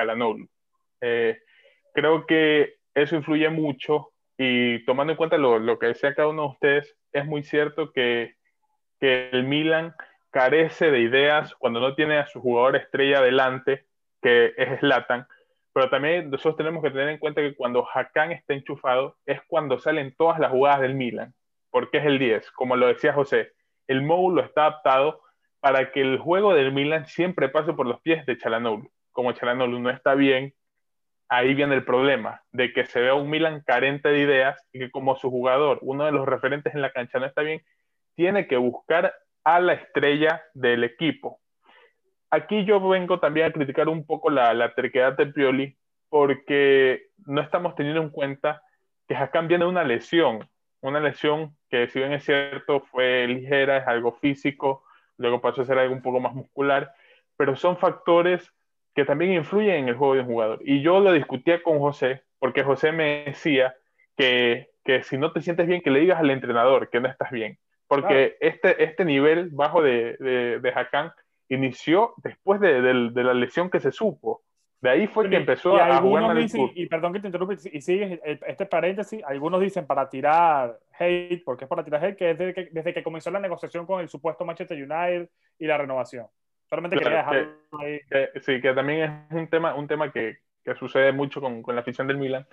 eh, 1.03 1.39
creo 1.93 2.25
que 2.25 2.77
eso 2.95 3.15
influye 3.15 3.51
mucho 3.51 4.09
y 4.39 4.85
tomando 4.87 5.13
en 5.13 5.19
cuenta 5.19 5.37
lo, 5.37 5.79
que 5.79 5.89
decía 5.89 6.15
cada 6.15 6.29
uno 6.29 6.43
de 6.43 6.49
ustedes, 6.49 6.97
es 7.13 7.27
muy 7.27 7.43
cierto 7.43 7.93
que, 7.93 8.37
que, 8.99 9.29
el 9.31 9.45
Milan 9.45 9.95
carece 10.31 10.91
de 10.91 11.01
ideas 11.01 11.55
cuando 11.57 11.79
no 11.79 11.95
tiene 11.95 12.19
a 12.19 12.27
su 12.27 12.41
jugador 12.41 12.77
estrella 12.77 13.19
adelante, 13.19 13.85
que 14.23 14.55
es 14.57 14.81
Zlatan, 14.81 15.27
pero 15.77 15.91
también 15.91 16.31
nosotros 16.31 16.57
tenemos 16.57 16.83
que 16.83 16.91
tener 16.91 17.11
en 17.11 17.19
cuenta 17.19 17.43
que 17.43 17.55
cuando 17.55 17.87
Hakan 17.87 18.33
está 18.33 18.55
enchufado 18.55 19.19
es 19.27 19.43
cuando 19.47 19.79
salen 19.79 20.15
todas 20.17 20.39
las 20.39 20.51
jugadas 20.51 20.81
del 20.81 20.95
Milan 20.95 21.35
porque 21.71 21.99
es 21.99 22.07
el 22.07 22.19
10. 22.19 22.51
Como 22.53 22.77
lo 22.77 22.87
decía 22.87 23.13
José, 23.13 23.53
el 23.87 24.01
módulo 24.01 24.41
está 24.41 24.63
adaptado 24.63 25.21
para 25.61 25.93
que 25.93 26.01
el 26.01 26.17
juego 26.17 26.55
del 26.55 26.73
Milan 26.73 27.05
siempre 27.05 27.51
pase 27.51 27.75
por 27.75 27.87
los 27.87 28.01
pies 28.01 28.25
de 28.25 28.39
Chalanoglu. 28.39 28.91
Como 29.13 29.33
Chalanoglu 29.33 29.79
no 29.79 29.91
está 29.91 30.15
bien, 30.15 30.55
ahí 31.29 31.53
viene 31.53 31.75
el 31.75 31.85
problema 31.85 32.41
de 32.53 32.73
que 32.73 32.87
se 32.87 33.03
vea 33.03 33.13
un 33.13 33.29
Milan 33.29 33.63
carente 33.67 34.09
de 34.09 34.21
ideas 34.21 34.67
y 34.73 34.79
que 34.79 34.91
como 34.91 35.17
su 35.17 35.29
jugador, 35.29 35.79
uno 35.83 36.07
de 36.07 36.13
los 36.13 36.25
referentes 36.25 36.75
en 36.75 36.81
la 36.81 36.93
cancha 36.93 37.19
no 37.19 37.27
está 37.27 37.43
bien, 37.43 37.61
tiene 38.15 38.47
que 38.47 38.57
buscar 38.57 39.15
a 39.45 39.61
la 39.61 39.75
estrella 39.75 40.43
del 40.55 40.85
equipo. 40.85 41.39
Aquí 42.31 42.65
yo 42.65 42.87
vengo 42.89 43.21
también 43.21 43.47
a 43.47 43.53
criticar 43.53 43.89
un 43.89 44.05
poco 44.05 44.31
la, 44.31 44.53
la 44.55 44.75
terquedad 44.75 45.17
de 45.17 45.27
Pioli 45.27 45.77
porque 46.09 47.07
no 47.27 47.41
estamos 47.41 47.75
teniendo 47.75 48.03
en 48.03 48.11
cuenta 48.11 48.63
que 49.09 49.17
Hakan 49.17 49.49
viene 49.49 49.65
de 49.65 49.71
una 49.71 49.85
lesión 49.85 50.49
una 50.81 51.01
lesión 51.01 51.57
que 51.69 51.89
si 51.89 51.99
bien 51.99 52.13
es 52.13 52.25
cierto 52.25 52.81
fue 52.81 53.27
ligera, 53.27 53.79
es 53.79 53.87
algo 53.87 54.13
físico, 54.13 54.85
luego 55.17 55.41
pasó 55.41 55.63
a 55.63 55.65
ser 55.65 55.79
algo 55.79 55.95
un 55.95 56.03
poco 56.03 56.21
más 56.21 56.35
muscular, 56.35 56.93
pero 57.37 57.57
son 57.57 57.77
factores 57.77 58.53
que 58.95 59.05
también 59.05 59.33
influyen 59.33 59.77
en 59.77 59.89
el 59.89 59.97
juego 59.97 60.15
de 60.15 60.21
un 60.21 60.27
jugador. 60.27 60.61
Y 60.65 60.83
yo 60.83 61.01
lo 61.01 61.13
discutía 61.13 61.63
con 61.63 61.79
José, 61.79 62.23
porque 62.39 62.63
José 62.63 62.93
me 62.93 63.25
decía 63.27 63.75
que, 64.17 64.71
que 64.85 65.03
si 65.03 65.19
no 65.19 65.33
te 65.33 65.43
sientes 65.43 65.67
bien, 65.67 65.83
que 65.83 65.91
le 65.91 66.01
digas 66.01 66.19
al 66.19 66.31
entrenador 66.31 66.89
que 66.89 67.01
no 67.01 67.09
estás 67.09 67.31
bien, 67.31 67.59
porque 67.89 68.37
este, 68.41 68.83
este 68.83 69.05
nivel 69.05 69.51
bajo 69.51 69.83
de, 69.83 70.17
de, 70.19 70.61
de 70.61 70.69
Hakan 70.71 71.13
inició 71.49 72.15
después 72.19 72.61
de, 72.61 72.81
de, 72.81 73.25
la 73.25 73.35
lesión 73.35 73.71
que 73.71 73.81
se 73.81 73.93
supo. 73.93 74.43
De 74.81 74.91
ahí 74.91 75.07
fue 75.07 75.29
que 75.31 75.37
empezó 75.37 75.77
a 75.77 76.01
jugar 76.01 76.37
dicen, 76.37 76.71
Y 76.75 76.87
perdón 76.87 77.13
que 77.13 77.21
te 77.21 77.29
interrumpa, 77.29 77.55
y 77.55 77.81
sigue 77.81 78.21
este 78.25 78.67
paréntesis, 78.67 79.23
algunos 79.25 79.61
dicen 79.61 79.87
para 79.87 80.09
tirar 80.09 80.79
hate, 80.99 81.43
porque 81.45 81.65
es 81.65 81.69
para 81.69 81.83
tirar 81.83 82.05
hate, 82.05 82.17
que 82.17 82.31
es 82.31 82.39
desde 82.39 82.55
que, 82.55 82.69
desde 82.71 82.93
que 82.93 83.03
comenzó 83.03 83.31
la 83.31 83.41
negociación 83.41 83.87
con 83.87 84.01
el 84.01 84.09
supuesto 84.09 84.45
Manchester 84.45 84.77
United 84.77 85.29
y 85.59 85.67
la 85.67 85.79
renovación. 85.79 86.27
Solamente 86.69 86.97
quería 86.99 87.19
dejarlo 87.19 87.53
ahí. 87.81 88.01
sí, 88.41 88.61
que 88.61 88.75
también 88.75 89.27
es 89.31 89.37
un 89.37 89.49
tema, 89.49 89.75
un 89.75 89.87
tema 89.87 90.13
que, 90.13 90.39
que 90.65 90.75
sucede 90.75 91.13
mucho 91.13 91.41
con, 91.41 91.63
con, 91.63 91.75
la 91.75 91.81
afición 91.81 92.07
del 92.07 92.19
Milan. 92.19 92.47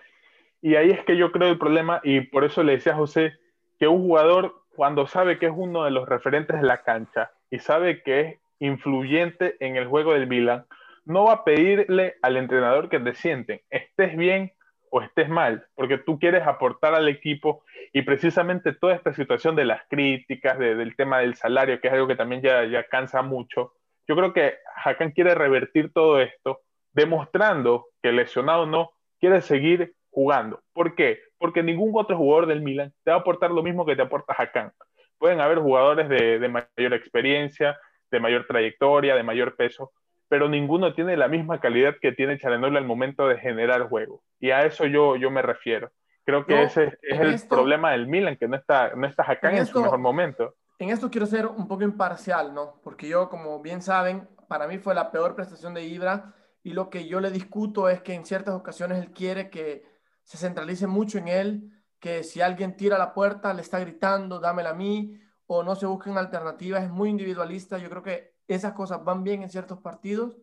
Y 0.62 0.76
ahí 0.76 0.92
es 0.92 1.04
que 1.04 1.18
yo 1.18 1.32
creo 1.32 1.50
el 1.50 1.58
problema, 1.58 2.00
y 2.04 2.22
por 2.22 2.46
eso 2.46 2.64
le 2.64 2.74
decía 2.74 2.94
a 2.94 2.98
José 2.98 3.34
que 3.80 3.88
un 3.88 4.02
jugador, 4.02 4.64
cuando 4.76 5.08
sabe 5.08 5.40
que 5.40 5.48
es 5.48 5.54
uno 5.54 5.84
de 5.84 5.92
los 5.92 6.08
referentes 6.08 6.60
de 6.60 6.66
la 6.66 6.84
cancha 6.84 7.32
y 7.50 7.60
sabe 7.60 8.02
que 8.02 8.20
es 8.22 8.40
influyente 8.64 9.58
en 9.60 9.76
el 9.76 9.88
juego 9.88 10.14
del 10.14 10.28
Milan, 10.28 10.66
no 11.06 11.26
va 11.26 11.34
a 11.34 11.44
pedirle 11.44 12.16
al 12.22 12.38
entrenador 12.38 12.90
que 12.90 13.00
te 13.00 13.14
sienten, 13.14 13.60
estés 13.70 14.16
bien 14.16 14.54
o 14.90 15.02
estés 15.02 15.28
mal, 15.28 15.66
porque 15.76 15.98
tú 15.98 16.18
quieres 16.18 16.48
aportar 16.48 16.94
al 16.94 17.10
equipo 17.10 17.64
y 17.92 18.04
precisamente 18.04 18.74
toda 18.74 18.96
esta 18.96 19.12
situación 19.14 19.56
de 19.56 19.66
las 19.66 19.82
críticas, 19.90 20.58
del 20.58 20.96
tema 20.96 21.20
del 21.20 21.36
salario, 21.36 21.82
que 21.82 21.88
es 21.88 21.94
algo 21.94 22.08
que 22.08 22.16
también 22.16 22.42
ya, 22.42 22.84
cansa 22.88 23.22
mucho, 23.22 23.74
yo 24.08 24.16
creo 24.16 24.34
que 24.34 24.56
Hakan 24.84 25.12
quiere 25.12 25.36
revertir 25.36 25.92
todo 25.92 26.22
esto 26.22 26.62
demostrando 26.94 27.88
que 28.02 28.12
lesionado 28.12 28.66
no, 28.66 28.92
quiere 29.20 29.42
seguir 29.42 29.94
jugando. 30.10 30.62
¿Por 30.74 30.96
qué? 30.96 31.20
Porque 31.38 31.64
ningún 31.64 31.92
otro 31.96 32.16
jugador 32.18 32.46
del 32.46 32.62
Milan 32.62 32.94
te 33.04 33.12
va 33.12 33.18
a 33.18 33.20
aportar 33.22 33.52
lo 33.52 33.64
mismo 33.64 33.86
que 33.86 33.96
te 33.96 34.04
aporta 34.04 34.36
Hakan. 34.38 34.72
Pueden 35.18 35.42
haber 35.42 35.60
jugadores 35.60 36.08
de 36.08 36.48
mayor 36.50 36.94
experiencia, 36.94 37.78
de 38.14 38.22
mayor 38.22 38.46
trayectoria, 38.48 39.16
de 39.16 39.24
mayor 39.24 39.56
peso, 39.56 39.92
pero 40.30 40.48
ninguno 40.48 40.94
tiene 40.94 41.18
la 41.18 41.28
misma 41.28 41.60
calidad 41.60 41.96
que 42.02 42.12
tiene 42.12 42.38
Chalanoglu 42.38 42.78
al 42.78 42.86
momento 42.86 43.28
de 43.28 43.38
generar 43.38 43.90
juego. 43.90 44.22
Y 44.40 44.52
a 44.52 44.66
eso 44.66 44.86
yo, 44.86 45.16
yo 45.16 45.30
me 45.30 45.42
refiero. 45.42 45.92
Creo 46.26 46.46
que 46.46 46.64
ese 46.64 46.98
es 47.02 47.20
el 47.20 47.48
problema 47.50 47.92
del 47.92 48.08
Milan, 48.08 48.38
que 48.38 48.48
no 48.48 48.56
está, 48.56 48.96
no 48.96 49.06
está 49.06 49.30
acá 49.30 49.52
en, 49.52 49.66
su 49.66 49.82
mejor 49.82 50.00
momento. 50.00 50.56
En 50.80 50.90
esto 50.90 51.10
quiero 51.12 51.26
ser 51.26 51.48
un 51.48 51.68
poco 51.68 51.84
imparcial, 51.84 52.54
¿no? 52.54 52.80
Porque 52.84 53.08
yo, 53.10 53.30
como 53.30 53.62
bien 53.62 53.82
saben, 53.82 54.30
para 54.48 54.68
mí 54.68 54.78
fue 54.78 54.96
la 54.96 55.12
peor 55.12 55.36
prestación 55.36 55.74
de 55.74 55.84
Ibra 55.84 56.34
y 56.64 56.72
lo 56.74 56.90
que 56.90 57.08
yo 57.08 57.20
le 57.20 57.30
discuto 57.30 57.90
es 57.90 58.02
que 58.02 58.14
en 58.14 58.26
ciertas 58.26 58.56
ocasiones 58.56 59.00
él 59.00 59.12
quiere 59.12 59.50
que 59.50 59.84
se 60.24 60.38
centralice 60.38 60.88
mucho 60.88 61.18
en 61.18 61.28
él, 61.28 61.70
que 62.00 62.24
si 62.24 62.40
alguien 62.40 62.78
tira 62.78 62.98
la 62.98 63.14
puerta 63.14 63.54
le 63.54 63.62
está 63.62 63.80
gritando, 63.80 64.40
dámela 64.40 64.70
a 64.70 64.76
mí, 64.76 65.20
o 65.58 65.64
no 65.64 65.76
se 65.76 65.86
busquen 65.86 66.18
alternativas, 66.18 66.84
es 66.84 66.90
muy 66.90 67.10
individualista. 67.10 67.78
Yo 67.78 67.90
creo 67.90 68.04
que 68.04 68.36
esas 68.48 68.74
cosas 68.74 69.04
van 69.04 69.24
bien 69.24 69.44
en 69.44 69.50
ciertos 69.50 69.80
partidos 69.80 70.38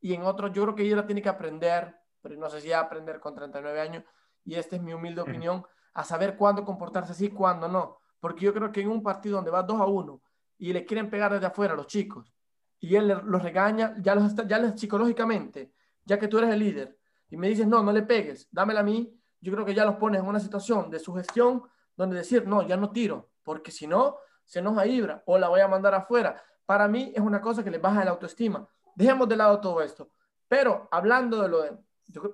y 0.00 0.14
en 0.14 0.22
otros 0.22 0.52
yo 0.52 0.62
creo 0.64 0.74
que 0.74 0.82
ella 0.82 1.06
tiene 1.06 1.22
que 1.22 1.28
aprender, 1.28 1.96
pero 2.20 2.36
no 2.36 2.50
sé 2.50 2.60
si 2.60 2.68
ya 2.68 2.80
aprender 2.80 3.20
con 3.20 3.34
39 3.34 3.80
años, 3.80 4.04
y 4.44 4.54
esta 4.54 4.76
es 4.76 4.82
mi 4.82 4.92
humilde 4.92 5.20
opinión, 5.20 5.64
a 5.94 6.04
saber 6.04 6.36
cuándo 6.36 6.64
comportarse 6.64 7.12
así 7.12 7.28
cuándo 7.28 7.68
no. 7.68 7.98
Porque 8.18 8.44
yo 8.44 8.54
creo 8.54 8.72
que 8.72 8.80
en 8.80 8.88
un 8.88 9.02
partido 9.02 9.36
donde 9.36 9.50
va 9.50 9.62
2 9.62 9.80
a 9.80 9.86
1 9.86 10.22
y 10.58 10.72
le 10.72 10.84
quieren 10.84 11.10
pegar 11.10 11.32
desde 11.32 11.46
afuera 11.46 11.74
a 11.74 11.76
los 11.76 11.86
chicos 11.86 12.34
y 12.80 12.96
él 12.96 13.08
los 13.24 13.42
regaña, 13.42 13.94
ya 14.00 14.14
los 14.14 14.34
ya 14.34 14.58
les, 14.58 14.80
psicológicamente, 14.80 15.72
ya 16.04 16.18
que 16.18 16.28
tú 16.28 16.38
eres 16.38 16.50
el 16.50 16.58
líder 16.58 16.98
y 17.28 17.36
me 17.36 17.48
dices, 17.48 17.66
no, 17.66 17.82
no 17.82 17.92
le 17.92 18.02
pegues, 18.02 18.48
dámela 18.50 18.80
a 18.80 18.82
mí, 18.82 19.14
yo 19.40 19.52
creo 19.52 19.64
que 19.64 19.74
ya 19.74 19.84
los 19.84 19.96
pones 19.96 20.20
en 20.20 20.26
una 20.26 20.40
situación 20.40 20.90
de 20.90 20.98
sugestión 20.98 21.62
donde 21.96 22.16
decir, 22.16 22.46
no, 22.46 22.62
ya 22.66 22.76
no 22.76 22.90
tiro, 22.90 23.30
porque 23.42 23.70
si 23.70 23.86
no, 23.86 24.16
se 24.50 24.58
enoja 24.58 24.84
Ibra 24.84 25.22
o 25.26 25.38
la 25.38 25.48
voy 25.48 25.60
a 25.60 25.68
mandar 25.68 25.94
afuera 25.94 26.42
para 26.70 26.86
mí 26.86 27.12
es 27.16 27.20
una 27.20 27.40
cosa 27.40 27.64
que 27.64 27.70
le 27.72 27.78
baja 27.78 28.04
la 28.04 28.12
autoestima. 28.12 28.64
Dejemos 28.94 29.28
de 29.28 29.34
lado 29.34 29.60
todo 29.60 29.82
esto. 29.82 30.08
Pero 30.46 30.86
hablando 30.92 31.42
de 31.42 31.48
lo 31.48 31.62
de, 31.62 31.76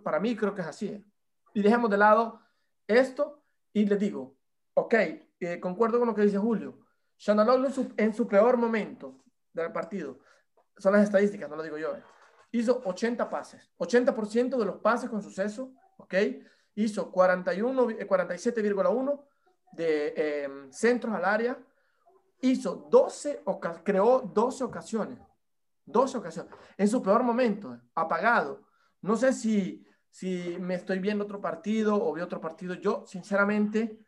para 0.04 0.20
mí 0.20 0.36
creo 0.36 0.54
que 0.54 0.60
es 0.60 0.66
así. 0.66 0.88
¿eh? 0.88 1.02
Y 1.54 1.62
dejemos 1.62 1.90
de 1.90 1.96
lado 1.96 2.38
esto 2.86 3.42
y 3.72 3.86
le 3.86 3.96
digo, 3.96 4.36
ok, 4.74 4.94
eh, 5.40 5.58
concuerdo 5.58 5.98
con 5.98 6.08
lo 6.08 6.14
que 6.14 6.20
dice 6.20 6.36
Julio. 6.36 6.78
Shanaloglu 7.16 7.68
en 7.96 8.12
su, 8.12 8.28
peor 8.28 8.58
momento 8.58 9.24
del 9.54 9.72
partido, 9.72 10.18
son 10.76 10.92
las 10.92 11.04
estadísticas, 11.04 11.48
no 11.48 11.56
lo 11.56 11.62
digo 11.62 11.78
yo, 11.78 11.96
¿eh? 11.96 12.02
hizo 12.52 12.82
80 12.84 13.30
pases, 13.30 13.70
80% 13.78 14.58
de 14.58 14.64
los 14.66 14.76
pases 14.82 15.08
con 15.08 15.22
suceso, 15.22 15.72
ok, 15.96 16.14
hizo 16.74 17.10
41, 17.10 17.88
47,1 17.88 19.24
de 19.72 20.68
centros 20.72 21.14
al 21.14 21.24
área, 21.24 21.58
hizo 22.40 22.88
12, 22.90 23.42
creó 23.84 24.20
12 24.20 24.64
ocasiones. 24.64 25.18
12 25.86 26.18
ocasiones. 26.18 26.52
En 26.76 26.88
su 26.88 27.02
peor 27.02 27.22
momento, 27.22 27.78
apagado. 27.94 28.66
No 29.02 29.16
sé 29.16 29.32
si, 29.32 29.86
si 30.10 30.56
me 30.60 30.74
estoy 30.74 30.98
viendo 30.98 31.24
otro 31.24 31.40
partido 31.40 32.02
o 32.02 32.12
vi 32.12 32.20
otro 32.20 32.40
partido. 32.40 32.74
Yo, 32.74 33.04
sinceramente, 33.06 33.98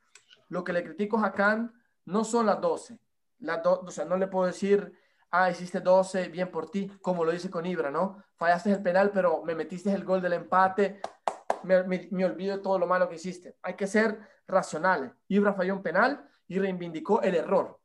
lo 0.48 0.64
que 0.64 0.72
le 0.72 0.84
critico 0.84 1.18
a 1.18 1.32
Khan 1.32 1.72
no 2.04 2.24
son 2.24 2.46
las 2.46 2.60
12. 2.60 2.98
Las 3.40 3.64
o 3.64 3.90
sea, 3.90 4.04
no 4.04 4.16
le 4.16 4.26
puedo 4.26 4.46
decir, 4.46 4.92
ah, 5.30 5.50
hiciste 5.50 5.80
12, 5.80 6.28
bien 6.28 6.50
por 6.50 6.70
ti, 6.70 6.88
como 7.00 7.24
lo 7.24 7.32
hice 7.32 7.50
con 7.50 7.64
Ibra, 7.64 7.90
¿no? 7.90 8.22
Fallaste 8.36 8.72
el 8.72 8.82
penal, 8.82 9.10
pero 9.12 9.44
me 9.44 9.54
metiste 9.54 9.92
el 9.92 10.04
gol 10.04 10.20
del 10.20 10.32
empate. 10.32 11.00
Me, 11.62 11.84
me, 11.84 12.08
me 12.10 12.24
olvido 12.24 12.56
de 12.56 12.62
todo 12.62 12.78
lo 12.78 12.86
malo 12.86 13.08
que 13.08 13.16
hiciste. 13.16 13.56
Hay 13.62 13.74
que 13.74 13.86
ser 13.86 14.18
racionales. 14.48 15.12
Ibra 15.28 15.52
falló 15.52 15.74
un 15.74 15.82
penal 15.82 16.28
y 16.48 16.58
reivindicó 16.58 17.22
el 17.22 17.36
error. 17.36 17.78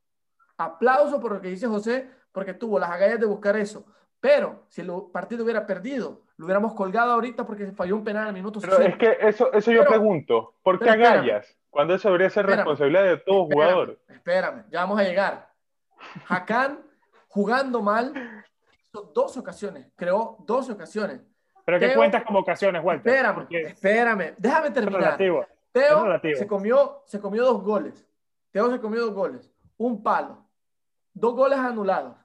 Aplauso 0.63 1.19
por 1.19 1.33
lo 1.33 1.41
que 1.41 1.49
dice 1.49 1.67
José, 1.67 2.09
porque 2.31 2.53
tuvo 2.53 2.79
las 2.79 2.89
agallas 2.89 3.19
de 3.19 3.25
buscar 3.25 3.55
eso. 3.55 3.85
Pero 4.19 4.63
si 4.69 4.81
el 4.81 4.89
partido 5.11 5.43
hubiera 5.43 5.65
perdido, 5.65 6.21
lo 6.37 6.45
hubiéramos 6.45 6.73
colgado 6.73 7.11
ahorita 7.11 7.45
porque 7.45 7.71
falló 7.73 7.95
un 7.95 8.03
penal 8.03 8.27
al 8.27 8.33
minuto 8.33 8.59
Pero 8.61 8.77
es 8.79 8.97
que 8.97 9.17
eso, 9.19 9.51
eso 9.51 9.71
yo 9.71 9.85
pregunto, 9.85 10.55
¿por 10.63 10.79
qué 10.79 10.89
agallas? 10.89 11.57
Cuando 11.69 11.95
eso 11.95 12.07
debería 12.07 12.29
ser 12.29 12.45
responsabilidad 12.45 13.03
de 13.03 13.17
todo 13.17 13.45
jugador. 13.45 13.99
Espérame, 14.07 14.63
ya 14.69 14.81
vamos 14.81 14.99
a 14.99 15.03
llegar. 15.03 15.49
Hakan, 16.29 16.79
jugando 17.27 17.81
mal, 17.81 18.13
hizo 18.87 19.11
dos 19.13 19.35
ocasiones, 19.37 19.87
creó 19.95 20.37
dos 20.45 20.69
ocasiones. 20.69 21.21
Pero 21.65 21.79
¿qué 21.79 21.93
cuentas 21.93 22.23
como 22.23 22.39
ocasiones, 22.39 22.81
Walter? 22.83 23.11
Espérame, 23.11 23.47
espérame, 23.49 24.33
déjame 24.37 24.71
terminar. 24.71 25.17
Teo 25.17 26.19
se 26.35 26.47
comió, 26.47 27.01
se 27.05 27.19
comió 27.19 27.43
dos 27.43 27.63
goles. 27.63 28.07
Teo 28.51 28.71
se 28.71 28.79
comió 28.79 29.01
dos 29.01 29.13
goles. 29.13 29.51
Un 29.77 30.03
palo. 30.03 30.42
Dos 31.13 31.35
goles 31.35 31.59
anulados. 31.59 32.15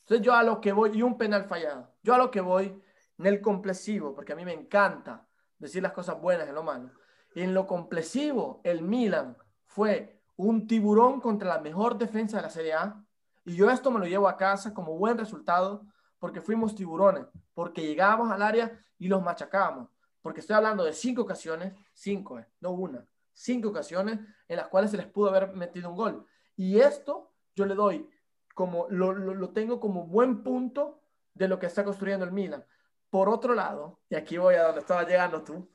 Entonces 0.00 0.24
yo 0.24 0.34
a 0.34 0.42
lo 0.42 0.60
que 0.60 0.72
voy, 0.72 0.90
y 0.94 1.02
un 1.02 1.16
penal 1.16 1.44
fallado. 1.44 1.90
Yo 2.02 2.14
a 2.14 2.18
lo 2.18 2.30
que 2.30 2.40
voy 2.40 2.82
en 3.18 3.26
el 3.26 3.40
complexivo, 3.40 4.14
porque 4.14 4.32
a 4.32 4.36
mí 4.36 4.44
me 4.44 4.52
encanta 4.52 5.26
decir 5.58 5.82
las 5.82 5.92
cosas 5.92 6.20
buenas 6.20 6.48
en 6.48 6.54
lo 6.54 6.62
malo. 6.62 6.90
Y 7.34 7.42
en 7.42 7.54
lo 7.54 7.66
complexivo, 7.66 8.60
el 8.64 8.82
Milan 8.82 9.36
fue 9.64 10.22
un 10.36 10.66
tiburón 10.66 11.20
contra 11.20 11.48
la 11.48 11.60
mejor 11.60 11.96
defensa 11.96 12.36
de 12.36 12.42
la 12.42 12.50
Serie 12.50 12.74
A. 12.74 13.04
Y 13.44 13.56
yo 13.56 13.70
esto 13.70 13.90
me 13.90 13.98
lo 13.98 14.06
llevo 14.06 14.28
a 14.28 14.36
casa 14.36 14.74
como 14.74 14.96
buen 14.96 15.18
resultado, 15.18 15.86
porque 16.18 16.40
fuimos 16.40 16.74
tiburones, 16.74 17.26
porque 17.52 17.82
llegábamos 17.82 18.30
al 18.30 18.42
área 18.42 18.78
y 18.98 19.08
los 19.08 19.22
machacábamos. 19.22 19.88
Porque 20.22 20.40
estoy 20.40 20.56
hablando 20.56 20.84
de 20.84 20.92
cinco 20.92 21.22
ocasiones, 21.22 21.74
cinco, 21.92 22.38
eh, 22.38 22.46
no 22.60 22.70
una, 22.70 23.06
cinco 23.32 23.68
ocasiones 23.68 24.20
en 24.48 24.56
las 24.56 24.68
cuales 24.68 24.90
se 24.90 24.96
les 24.96 25.06
pudo 25.06 25.28
haber 25.28 25.52
metido 25.52 25.90
un 25.90 25.96
gol. 25.96 26.26
Y 26.56 26.78
esto 26.80 27.32
yo 27.54 27.66
le 27.66 27.74
doy 27.74 28.08
como, 28.54 28.86
lo, 28.88 29.12
lo, 29.12 29.50
tengo 29.50 29.80
como 29.80 30.06
buen 30.06 30.42
punto 30.42 31.00
de 31.34 31.48
lo 31.48 31.58
que 31.58 31.66
está 31.66 31.84
construyendo 31.84 32.24
el 32.24 32.32
Milan. 32.32 32.64
Por 33.10 33.28
otro 33.28 33.54
lado, 33.54 34.00
y 34.08 34.14
aquí 34.14 34.38
voy 34.38 34.54
a 34.54 34.64
donde 34.64 34.80
estaba 34.80 35.04
llegando 35.04 35.42
tú, 35.42 35.68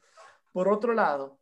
por 0.52 0.68
otro 0.68 0.94
lado, 0.94 1.40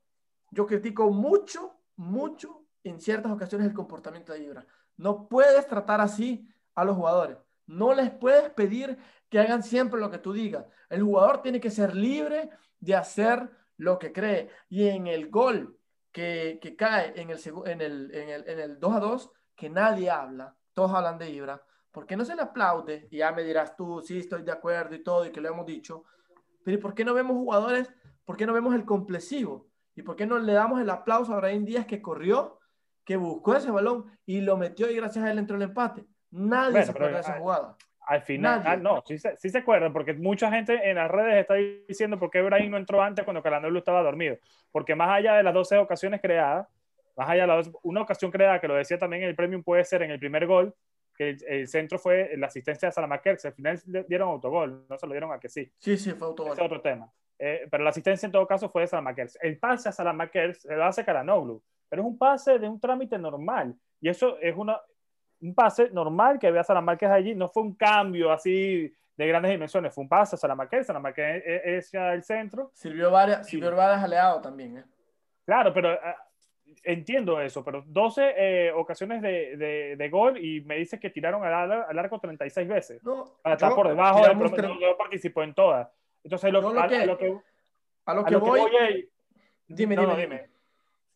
yo 0.52 0.65
critico 0.65 1.10
mucho, 1.10 1.80
mucho 1.95 2.65
en 2.84 3.00
ciertas 3.00 3.32
ocasiones 3.32 3.67
el 3.67 3.73
comportamiento 3.73 4.34
de 4.34 4.43
Ibra. 4.43 4.65
No 4.97 5.28
puedes 5.28 5.67
tratar 5.67 6.02
así 6.02 6.47
a 6.76 6.84
los 6.84 6.95
jugadores. 6.95 7.38
No 7.67 7.93
les 7.93 8.12
puedes 8.12 8.50
pedir 8.52 8.97
que 9.30 9.39
hagan 9.39 9.63
siempre 9.63 10.00
lo 10.00 10.10
que 10.10 10.19
tú 10.19 10.34
digas. 10.34 10.65
El 10.89 11.04
jugador 11.04 11.41
tiene 11.41 11.60
que 11.60 11.69
ser 11.69 11.95
libre 11.95 12.50
de 12.80 12.95
hacer 12.95 13.50
lo 13.78 14.00
que 14.00 14.12
cree. 14.12 14.50
Y 14.69 14.88
en 14.88 15.08
el 15.08 15.30
gol 15.30 15.78
que, 16.12 16.60
que 16.62 16.76
cae 16.76 17.13
en 17.19 17.30
el, 17.30 17.39
en, 17.65 17.82
el, 17.82 18.15
en, 18.15 18.30
el, 18.30 18.50
en 18.50 18.60
el 18.60 18.80
2 18.80 18.95
a 18.95 19.00
2, 19.00 19.32
que 19.56 19.69
nadie 19.69 20.10
habla, 20.10 20.56
todos 20.77 20.93
hablan 20.93 21.17
de 21.17 21.31
Ibra, 21.31 21.59
¿por 21.91 22.05
qué 22.05 22.15
no 22.15 22.23
se 22.23 22.35
le 22.35 22.43
aplaude? 22.43 23.07
Y 23.09 23.17
ya 23.17 23.31
me 23.31 23.43
dirás 23.43 23.75
tú, 23.75 23.99
sí, 24.03 24.19
estoy 24.19 24.43
de 24.43 24.51
acuerdo 24.51 24.93
y 24.93 25.01
todo, 25.01 25.25
y 25.25 25.31
que 25.31 25.41
lo 25.41 25.49
hemos 25.49 25.65
dicho, 25.65 26.03
pero 26.63 26.79
¿por 26.79 26.93
qué 26.93 27.03
no 27.03 27.15
vemos 27.15 27.35
jugadores? 27.35 27.91
¿Por 28.23 28.37
qué 28.37 28.45
no 28.45 28.53
vemos 28.53 28.75
el 28.75 28.85
complexivo? 28.85 29.65
¿Y 29.95 30.03
por 30.03 30.15
qué 30.15 30.27
no 30.27 30.37
le 30.37 30.53
damos 30.53 30.79
el 30.79 30.91
aplauso 30.91 31.33
a 31.33 31.37
Brian 31.37 31.65
Díaz 31.65 31.87
que 31.87 31.99
corrió, 31.99 32.59
que 33.03 33.17
buscó 33.17 33.55
ese 33.55 33.71
balón 33.71 34.05
y 34.27 34.41
lo 34.41 34.55
metió 34.55 34.87
y 34.91 34.95
gracias 34.97 35.25
a 35.25 35.31
él 35.31 35.39
entró 35.39 35.55
el 35.55 35.63
empate? 35.63 36.05
Nadie 36.29 36.83
se 36.83 36.91
acuerda 36.91 37.15
de 37.15 37.21
esa 37.21 37.39
jugada. 37.39 37.75
Al 38.01 38.21
final, 38.21 38.61
ah, 38.63 38.75
no, 38.75 39.01
sí 39.03 39.17
se, 39.17 39.35
sí 39.35 39.49
se 39.49 39.57
acuerdan, 39.57 39.91
porque 39.93 40.13
mucha 40.13 40.51
gente 40.51 40.79
en 40.87 40.97
las 40.97 41.09
redes 41.09 41.41
está 41.41 41.55
diciendo 41.55 42.19
por 42.19 42.29
qué 42.29 42.43
Brian 42.43 42.69
no 42.69 42.77
entró 42.77 43.01
antes 43.01 43.25
cuando 43.25 43.41
Calandolo 43.41 43.79
estaba 43.79 44.03
dormido. 44.03 44.37
Porque 44.71 44.93
más 44.93 45.09
allá 45.09 45.33
de 45.37 45.41
las 45.41 45.55
12 45.55 45.79
ocasiones 45.79 46.21
creadas, 46.21 46.67
más 47.17 47.30
allá 47.30 47.47
de 47.47 47.71
una 47.82 48.01
ocasión 48.01 48.32
creada, 48.32 48.62
que 48.62 48.67
lo 48.67 48.75
decía 48.75 48.97
también 48.97 49.23
el 49.23 49.36
premium, 49.36 49.63
puede 49.63 49.84
ser 49.84 50.03
en 50.03 50.12
el 50.12 50.19
primer 50.19 50.45
gol, 50.45 50.73
que 51.15 51.36
el, 51.47 51.67
centro 51.67 51.97
fue 51.97 52.38
la 52.38 52.45
asistencia 52.45 52.88
de 52.88 52.91
Salamaker, 52.91 53.39
al 53.43 53.53
final 53.53 53.82
dieron 54.08 54.30
autogol, 54.30 54.86
no 54.88 54.97
se 54.99 55.08
lo 55.08 55.13
dieron 55.13 55.32
a 55.32 55.39
que 55.39 55.49
sí. 55.49 55.69
Sí, 55.80 55.97
sí, 55.97 56.12
fue 56.12 56.27
autogol. 56.27 56.53
Ese 56.53 56.62
es 56.62 56.65
otro 56.65 56.80
tema. 56.80 57.12
Eh, 57.39 57.67
pero 57.71 57.84
la 57.84 57.89
asistencia 57.89 58.27
en 58.27 58.32
todo 58.32 58.45
caso 58.47 58.69
fue 58.69 58.84
de 58.84 58.88
Salamaker. 58.88 59.27
El 59.41 59.58
pase 59.58 59.89
a 59.89 59.91
Salamaker 59.91 60.56
se 60.56 60.75
lo 60.75 60.86
hace 60.86 61.03
Caranoglu, 61.03 61.62
pero 61.89 62.03
es 62.03 62.08
un 62.08 62.17
pase 62.19 62.60
de 62.60 62.69
un 62.69 62.80
trámite 62.80 63.17
normal. 63.17 63.75
Y 63.99 64.10
eso 64.10 64.38
es 64.39 64.56
una, 64.56 64.80
un 65.41 65.56
pase 65.56 65.89
normal 65.89 66.38
que 66.38 66.51
ve 66.51 66.60
a 66.60 66.63
Salamaker 66.63 67.12
allí, 67.12 67.34
no 67.34 67.47
fue 67.47 67.63
un 67.63 67.73
cambio 67.73 68.32
así 68.32 68.93
de 69.15 69.27
grandes 69.27 69.51
dimensiones, 69.51 69.93
fue 69.95 70.03
un 70.03 70.10
pase 70.10 70.36
a 70.36 70.38
Salamaker, 70.38 70.86
Salamaker 70.86 71.43
es, 71.65 71.91
el 71.95 72.23
centro. 72.23 72.69
Sirvió 72.75 73.10
varias, 73.10 73.47
sirvió 73.47 73.75
varias 73.75 74.03
aliados 74.03 74.43
también. 74.43 74.77
¿eh? 74.77 74.84
Claro, 75.45 75.73
pero 75.73 75.89
ah, 75.89 76.26
entiendo 76.84 77.41
eso, 77.41 77.63
pero 77.63 77.84
12 77.86 78.34
eh, 78.38 78.71
ocasiones 78.71 79.21
de, 79.21 79.95
de, 79.97 80.10
gol 80.10 80.43
y 80.43 80.62
me 80.62 80.77
dice 80.77 80.99
que 80.99 81.10
tiraron 81.10 81.43
al, 81.43 81.99
arco 81.99 82.19
36 82.19 82.67
veces. 82.67 83.03
No, 83.03 83.38
para 83.41 83.56
estar 83.56 83.75
por 83.75 83.88
debajo, 83.88 84.21
no, 84.34 84.97
participó 84.97 85.43
en 85.43 85.53
todas. 85.53 85.89
Entonces, 86.23 86.51
lo, 86.51 86.67
a, 86.80 86.88
que, 86.88 86.95
a, 86.95 87.06
lo 87.06 87.17
que, 87.17 87.38
a 88.06 88.13
lo 88.13 88.25
que 88.25 88.36
voy. 88.36 89.10
dime, 89.67 89.95
dime, 89.95 90.17
dime. 90.17 90.49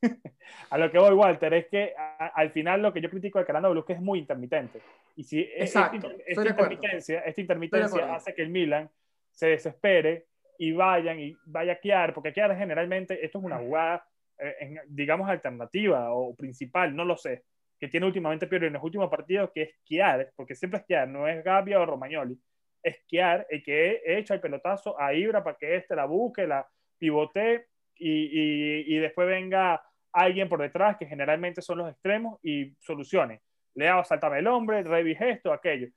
a 0.70 0.78
lo 0.78 0.92
que 0.92 0.98
voy, 0.98 1.14
Walter, 1.14 1.54
es 1.54 1.68
que 1.68 1.94
al 1.96 2.52
final 2.52 2.82
lo 2.82 2.94
que 2.94 3.02
yo 3.02 3.10
critico 3.10 3.40
de 3.40 3.46
Calando 3.46 3.78
es 3.78 3.86
que 3.86 3.94
es 3.94 4.02
muy 4.02 4.20
intermitente. 4.20 4.82
Y 5.16 5.24
si 5.24 5.50
esta, 5.56 5.92
intermitencia, 5.94 7.20
esta 7.22 7.42
intermitencia 7.42 8.16
hace 8.16 8.34
que 8.34 8.42
el 8.42 8.50
Milan 8.50 8.90
se 9.32 9.48
desespere 9.48 10.28
y 10.58 10.72
vayan 10.72 11.20
y 11.20 11.36
vaya 11.46 11.74
a 11.74 11.80
quedar, 11.80 12.14
porque 12.14 12.34
quedar 12.34 12.56
generalmente, 12.58 13.24
esto 13.24 13.40
es 13.40 13.44
una 13.44 13.58
jugada 13.58 14.06
eh, 14.42 14.82
digamos, 14.88 15.30
alternativa 15.30 16.14
o 16.14 16.36
principal, 16.36 16.96
no 16.96 17.06
lo 17.06 17.16
sé, 17.16 17.44
que 17.80 17.88
tiene 17.88 18.06
últimamente 18.06 18.48
Piero 18.48 18.68
en 18.68 18.74
los 18.74 18.84
últimos 18.84 19.10
partidos, 19.10 19.52
que 19.54 19.62
es 19.64 19.70
Kiar, 19.84 20.32
porque 20.36 20.56
siempre 20.56 20.80
es 20.80 20.86
Kiar, 20.86 21.08
no 21.08 21.28
es 21.28 21.44
Gabia 21.44 21.80
o 21.80 21.86
Romagnoli, 21.86 22.40
es 22.84 23.04
Kiar 23.08 23.46
el 23.50 23.64
que 23.64 24.02
echa 24.06 24.34
el 24.34 24.42
pelotazo 24.42 25.00
a 25.00 25.14
Ibra 25.14 25.44
para 25.44 25.58
que 25.58 25.76
éste 25.76 25.96
la 25.96 26.06
busque, 26.06 26.48
la 26.48 26.68
pivote 26.98 27.68
y, 27.96 28.96
y, 28.96 28.98
después 28.98 29.28
venga 29.28 29.82
alguien 30.12 30.50
por 30.50 30.60
detrás, 30.60 30.98
que 30.98 31.06
generalmente 31.06 31.62
son 31.62 31.78
los 31.78 31.90
extremos, 31.90 32.40
y 32.42 32.74
solucione. 32.80 33.42
Leao, 33.76 34.04
saltame 34.04 34.40
el 34.40 34.48
hombre, 34.48 34.82
Revi 34.82 35.16
esto, 35.20 35.54
aquello. 35.54 35.88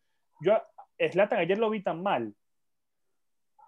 Yo, 0.41 0.63
Slatan 0.99 1.39
ayer 1.39 1.59
lo 1.59 1.71
vi 1.71 1.83
tan 1.83 2.03
mal, 2.03 2.35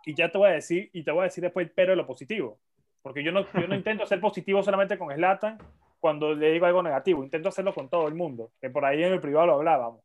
y 0.04 0.14
ya 0.14 0.30
te 0.30 0.38
voy 0.38 0.50
a 0.50 0.52
decir, 0.52 0.88
y 0.92 1.02
te 1.02 1.10
voy 1.10 1.22
a 1.22 1.24
decir 1.24 1.42
después 1.42 1.70
pero 1.74 1.96
lo 1.96 2.06
positivo. 2.06 2.60
Porque 3.06 3.22
yo 3.22 3.30
no, 3.30 3.46
yo 3.52 3.68
no 3.68 3.76
intento 3.76 4.04
ser 4.04 4.20
positivo 4.20 4.64
solamente 4.64 4.98
con 4.98 5.14
Slatan 5.14 5.58
cuando 6.00 6.34
le 6.34 6.50
digo 6.50 6.66
algo 6.66 6.82
negativo, 6.82 7.22
intento 7.22 7.50
hacerlo 7.50 7.72
con 7.72 7.88
todo 7.88 8.08
el 8.08 8.16
mundo, 8.16 8.50
que 8.60 8.68
por 8.68 8.84
ahí 8.84 9.00
en 9.00 9.12
el 9.12 9.20
privado 9.20 9.46
lo 9.46 9.52
hablábamos. 9.54 10.00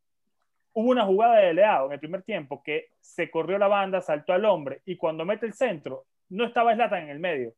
Hubo 0.74 0.92
una 0.92 1.04
jugada 1.04 1.38
de 1.38 1.52
Leao 1.52 1.88
en 1.88 1.94
el 1.94 2.00
primer 2.00 2.22
tiempo 2.22 2.62
que 2.62 2.92
se 3.00 3.32
corrió 3.32 3.58
la 3.58 3.68
banda, 3.68 4.02
saltó 4.02 4.34
al 4.34 4.46
hombre 4.46 4.84
y 4.86 4.98
cuando 4.98 5.26
mete 5.26 5.48
el 5.48 5.54
centro, 5.54 6.06
no 6.30 6.46
estaba 6.46 6.76
Slatan 6.76 7.06
en 7.06 7.10
el 7.10 7.20
medio. 7.20 7.56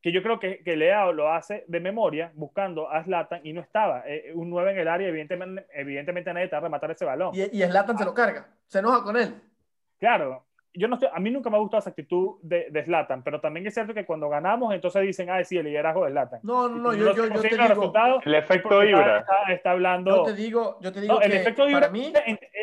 Que 0.00 0.12
yo 0.12 0.22
creo 0.22 0.40
que, 0.40 0.64
que 0.64 0.76
Leao 0.76 1.12
lo 1.12 1.30
hace 1.30 1.64
de 1.68 1.80
memoria, 1.80 2.32
buscando 2.34 2.90
a 2.90 3.04
Slatan 3.04 3.42
y 3.44 3.52
no 3.52 3.60
estaba. 3.60 4.04
Eh, 4.06 4.32
un 4.34 4.48
9 4.48 4.72
en 4.72 4.78
el 4.78 4.88
área, 4.88 5.08
evidentemente, 5.08 5.66
evidentemente 5.74 6.32
nadie 6.32 6.48
te 6.48 6.52
va 6.52 6.60
a 6.60 6.62
rematar 6.62 6.90
ese 6.90 7.04
balón. 7.04 7.34
Y, 7.34 7.42
y 7.42 7.62
Slatan 7.64 7.98
se 7.98 8.06
lo 8.06 8.14
carga, 8.14 8.48
se 8.66 8.78
enoja 8.78 9.02
con 9.04 9.14
él. 9.18 9.42
Claro, 9.98 10.47
yo 10.78 10.88
no 10.88 10.98
a 11.12 11.20
mí 11.20 11.30
nunca 11.30 11.50
me 11.50 11.56
ha 11.56 11.60
gustado 11.60 11.80
esa 11.80 11.90
actitud 11.90 12.36
de, 12.42 12.68
de 12.70 12.84
Zlatan, 12.84 13.22
pero 13.24 13.40
también 13.40 13.66
es 13.66 13.74
cierto 13.74 13.92
que 13.92 14.06
cuando 14.06 14.28
ganamos, 14.28 14.72
entonces 14.72 15.02
dicen, 15.02 15.28
ah, 15.28 15.42
sí, 15.42 15.56
el 15.56 15.64
liderazgo 15.64 16.04
de 16.04 16.12
Zlatan. 16.12 16.40
No, 16.44 16.68
no, 16.68 16.78
no, 16.78 16.94
yo, 16.94 17.12
yo, 17.14 17.26
yo 17.26 17.40
te 17.40 17.48
digo, 17.48 18.20
el 18.24 18.34
efecto 18.34 18.84
Ibra. 18.84 19.26
Está, 19.48 19.72
hablando. 19.72 20.16
Yo 20.16 20.22
te 20.24 20.34
digo, 20.34 20.78
yo 20.80 20.92
te 20.92 21.00
digo 21.00 21.18
que 21.18 21.26
el 21.26 21.32
efecto 21.32 21.68
Ibra, 21.68 21.88
mí, 21.90 22.12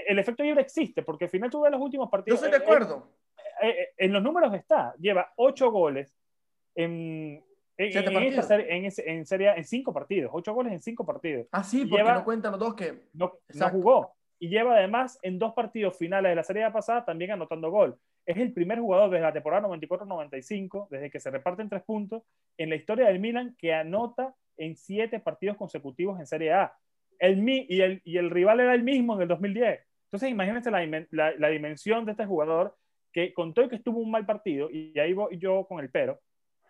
el 0.07 0.19
efecto 0.19 0.43
Ibra 0.43 0.61
existe, 0.61 1.03
porque 1.03 1.25
al 1.25 1.29
final 1.29 1.49
tú 1.49 1.61
ves 1.61 1.71
los 1.71 1.81
últimos 1.81 2.09
partidos. 2.09 2.39
Yo 2.39 2.45
estoy 2.45 2.57
de 2.57 2.63
eh, 2.63 2.67
acuerdo. 2.67 3.11
Eh, 3.61 3.69
eh, 3.69 3.89
en 3.97 4.13
los 4.13 4.23
números 4.23 4.53
está, 4.53 4.93
lleva 4.97 5.31
ocho 5.35 5.71
goles 5.71 6.15
en, 6.73 7.43
en, 7.77 7.97
en, 7.97 8.43
serie, 8.43 8.75
en, 8.75 8.85
en, 8.85 9.25
serie, 9.25 9.53
en 9.55 9.63
cinco 9.65 9.93
partidos, 9.93 10.31
ocho 10.33 10.53
goles 10.53 10.73
en 10.73 10.81
cinco 10.81 11.05
partidos. 11.05 11.47
Ah, 11.51 11.63
sí, 11.63 11.85
porque 11.85 12.03
no 12.03 12.23
cuentan 12.23 12.51
los 12.51 12.59
dos 12.59 12.75
que. 12.75 13.07
No, 13.13 13.33
no 13.53 13.69
jugó. 13.69 14.15
Y 14.39 14.49
lleva 14.49 14.75
además 14.75 15.17
en 15.21 15.39
dos 15.39 15.53
partidos 15.53 15.97
finales 15.97 16.31
de 16.31 16.35
la 16.35 16.43
serie 16.43 16.69
pasada 16.71 17.05
también 17.05 17.31
anotando 17.31 17.71
gol 17.71 17.97
es 18.25 18.37
el 18.37 18.53
primer 18.53 18.79
jugador 18.79 19.09
desde 19.09 19.23
la 19.23 19.33
temporada 19.33 19.67
94-95, 19.67 20.87
desde 20.89 21.11
que 21.11 21.19
se 21.19 21.29
reparten 21.29 21.69
tres 21.69 21.83
puntos, 21.83 22.23
en 22.57 22.69
la 22.69 22.75
historia 22.75 23.07
del 23.07 23.19
Milan 23.19 23.55
que 23.57 23.73
anota 23.73 24.33
en 24.57 24.75
siete 24.75 25.19
partidos 25.19 25.57
consecutivos 25.57 26.19
en 26.19 26.25
Serie 26.25 26.53
A. 26.53 26.73
El, 27.19 27.47
y, 27.47 27.81
el, 27.81 28.01
y 28.03 28.17
el 28.17 28.29
rival 28.31 28.59
era 28.59 28.73
el 28.73 28.83
mismo 28.83 29.15
en 29.15 29.21
el 29.21 29.27
2010. 29.27 29.79
Entonces, 30.05 30.29
imagínense 30.29 30.71
la, 30.71 30.85
la, 31.11 31.49
dimensión 31.49 32.05
de 32.05 32.11
este 32.11 32.25
jugador 32.25 32.75
que 33.13 33.33
contó 33.33 33.67
que 33.69 33.75
estuvo 33.75 33.99
un 33.99 34.11
mal 34.11 34.25
partido, 34.25 34.69
y 34.71 34.97
ahí 34.99 35.13
voy 35.13 35.37
yo 35.37 35.65
con 35.67 35.79
el 35.79 35.89
pero. 35.89 36.19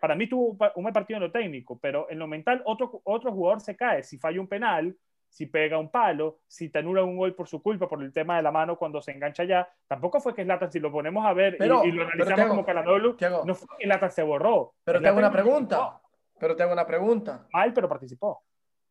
Para 0.00 0.14
mí 0.14 0.28
tuvo 0.28 0.56
un 0.74 0.84
mal 0.84 0.92
partido 0.92 1.16
en 1.16 1.22
lo 1.24 1.32
técnico, 1.32 1.78
pero 1.80 2.08
en 2.10 2.18
lo 2.18 2.26
mental 2.26 2.62
otro, 2.66 3.00
otro 3.04 3.32
jugador 3.32 3.60
se 3.60 3.76
cae. 3.76 4.02
Si 4.02 4.18
falla 4.18 4.40
un 4.40 4.46
penal, 4.46 4.94
si 5.28 5.46
pega 5.46 5.78
un 5.78 5.90
palo, 5.90 6.40
si 6.46 6.70
te 6.70 6.78
anula 6.78 7.02
un 7.04 7.16
gol 7.16 7.34
por 7.34 7.48
su 7.48 7.62
culpa, 7.62 7.88
por 7.88 8.02
el 8.02 8.12
tema 8.12 8.36
de 8.36 8.42
la 8.42 8.50
mano 8.50 8.76
cuando 8.76 9.02
se 9.02 9.12
engancha 9.12 9.44
ya. 9.44 9.68
Tampoco 9.86 10.20
fue 10.20 10.34
que 10.34 10.44
Slatan, 10.44 10.72
si 10.72 10.80
lo 10.80 10.90
ponemos 10.90 11.24
a 11.26 11.32
ver 11.32 11.56
y, 11.60 11.66
lo 11.66 11.80
analizamos 11.80 12.46
como 12.48 12.64
Calanolu, 12.64 13.16
no 13.44 13.54
fue 13.54 13.68
que 13.78 13.84
Slatan 13.84 14.10
se 14.10 14.22
borró. 14.22 14.74
Pero 14.84 15.00
te 15.00 15.08
hago 15.08 15.18
una 15.18 15.32
pregunta. 15.32 16.00
Pero 16.38 16.54
te 16.54 16.62
hago 16.62 16.72
una 16.72 16.86
pregunta. 16.86 17.46
Mal, 17.52 17.72
pero 17.72 17.88
participó. 17.88 18.42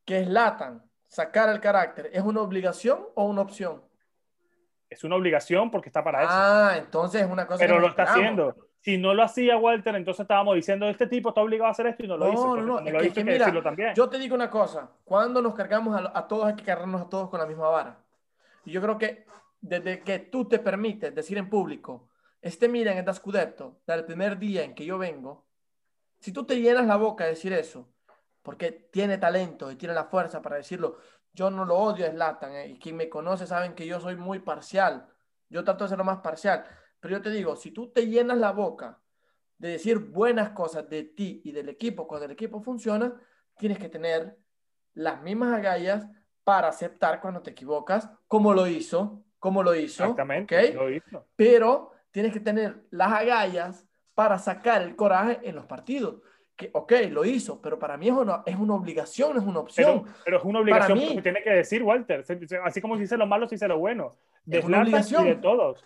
¿Que 0.03 0.23
Slatan 0.23 0.83
sacar 1.07 1.49
el 1.49 1.59
carácter 1.59 2.09
es 2.11 2.21
una 2.21 2.41
obligación 2.41 3.05
o 3.15 3.25
una 3.25 3.41
opción? 3.41 3.83
es 4.89 5.03
una 5.03 5.15
obligación 5.15 5.71
porque 5.71 5.89
está 5.89 6.03
para 6.03 6.21
eso. 6.21 6.31
Ah, 6.31 6.73
entonces 6.77 7.21
es 7.21 7.29
una 7.29 7.45
cosa. 7.45 7.59
Pero 7.59 7.79
lo 7.79 7.87
está 7.87 8.03
haciendo. 8.03 8.55
Si 8.85 8.99
no 8.99 9.15
lo 9.15 9.23
hacía 9.23 9.57
Walter, 9.57 9.95
entonces 9.95 10.21
estábamos 10.21 10.53
diciendo, 10.53 10.87
este 10.87 11.07
tipo 11.07 11.29
está 11.29 11.41
obligado 11.41 11.69
a 11.69 11.71
hacer 11.71 11.87
esto 11.87 12.03
y 12.03 12.07
no 12.07 12.17
lo 12.17 12.31
hizo. 12.31 12.55
No, 12.55 12.61
no, 12.61 12.81
no, 12.81 12.99
es 12.99 13.13
que, 13.13 13.23
mira, 13.23 13.51
yo 13.95 14.07
te 14.07 14.19
digo 14.19 14.35
una 14.35 14.47
cosa, 14.47 14.91
cuando 15.03 15.41
nos 15.41 15.55
cargamos 15.55 15.99
a, 15.99 16.11
a, 16.15 16.27
todos 16.27 16.45
hay 16.45 16.55
que 16.55 16.63
cargarnos 16.63 17.01
a 17.01 17.09
todos 17.09 17.31
con 17.31 17.39
la 17.39 17.47
misma 17.47 17.67
vara. 17.67 17.97
Y 18.63 18.71
yo 18.71 18.83
creo 18.83 18.95
que 18.99 19.25
desde 19.59 20.01
que 20.01 20.19
tú 20.19 20.47
te 20.47 20.59
permites 20.59 21.15
decir 21.15 21.35
en 21.39 21.49
público, 21.49 22.09
este 22.43 22.69
miren, 22.69 22.99
es 22.99 23.15
Scudetto, 23.15 23.79
del 23.87 24.05
primer 24.05 24.37
día 24.37 24.63
en 24.63 24.75
que 24.75 24.85
yo 24.85 24.99
vengo, 24.99 25.47
si 26.19 26.31
tú 26.31 26.45
te 26.45 26.61
llenas 26.61 26.85
la 26.85 26.97
boca 26.97 27.23
de 27.23 27.31
decir 27.31 27.53
eso, 27.53 27.89
porque 28.43 28.71
tiene 28.71 29.17
talento 29.17 29.71
y 29.71 29.77
tiene 29.77 29.95
la 29.95 30.03
fuerza 30.03 30.43
para 30.43 30.57
decirlo, 30.57 30.99
yo 31.33 31.49
no 31.49 31.65
lo 31.65 31.75
odio 31.75 32.05
a 32.05 32.11
Zlatan, 32.11 32.53
eh, 32.53 32.67
y 32.67 32.77
quien 32.77 32.97
me 32.97 33.09
conoce 33.09 33.47
saben 33.47 33.73
que 33.73 33.87
yo 33.87 33.99
soy 33.99 34.15
muy 34.15 34.37
parcial, 34.37 35.07
yo 35.49 35.63
trato 35.63 35.85
de 35.85 35.89
ser 35.89 35.97
lo 35.97 36.03
más 36.03 36.19
parcial, 36.19 36.65
pero 37.05 37.17
yo 37.17 37.21
te 37.21 37.29
digo, 37.29 37.55
si 37.55 37.69
tú 37.69 37.91
te 37.91 38.07
llenas 38.07 38.39
la 38.39 38.51
boca 38.51 38.99
de 39.59 39.69
decir 39.69 39.99
buenas 39.99 40.49
cosas 40.49 40.89
de 40.89 41.03
ti 41.03 41.39
y 41.43 41.51
del 41.51 41.69
equipo 41.69 42.07
cuando 42.07 42.25
el 42.25 42.31
equipo 42.31 42.59
funciona, 42.59 43.13
tienes 43.59 43.77
que 43.77 43.89
tener 43.89 44.39
las 44.95 45.21
mismas 45.21 45.53
agallas 45.53 46.07
para 46.43 46.69
aceptar 46.69 47.21
cuando 47.21 47.43
te 47.43 47.51
equivocas, 47.51 48.09
como 48.27 48.55
lo 48.55 48.65
hizo, 48.65 49.23
como 49.37 49.61
lo 49.61 49.75
hizo. 49.75 50.01
Exactamente, 50.01 50.73
lo 50.73 50.89
hizo. 50.89 51.27
Pero 51.35 51.91
tienes 52.09 52.33
que 52.33 52.39
tener 52.39 52.87
las 52.89 53.11
agallas 53.11 53.85
para 54.15 54.39
sacar 54.39 54.81
el 54.81 54.95
coraje 54.95 55.41
en 55.43 55.53
los 55.53 55.67
partidos. 55.67 56.23
Que, 56.55 56.71
ok, 56.73 56.91
lo 57.11 57.23
hizo, 57.23 57.61
pero 57.61 57.77
para 57.77 57.97
mí 57.97 58.07
es 58.07 58.15
una, 58.15 58.41
es 58.47 58.55
una 58.55 58.73
obligación, 58.73 59.37
es 59.37 59.43
una 59.43 59.59
opción. 59.59 60.05
Pero, 60.23 60.39
es 60.39 60.43
una 60.43 60.59
obligación 60.61 60.97
que 60.97 61.21
tiene 61.21 61.43
que 61.43 61.51
decir, 61.51 61.83
Walter. 61.83 62.25
Así 62.63 62.81
como 62.81 62.95
si 62.95 63.01
dice 63.01 63.15
lo 63.15 63.27
malo, 63.27 63.47
si 63.47 63.53
dice 63.53 63.67
lo 63.67 63.77
bueno. 63.77 64.17
De 64.43 64.57
es 64.57 64.65
una 64.65 64.81
obligación. 64.81 65.25
de 65.25 65.35
todos. 65.35 65.85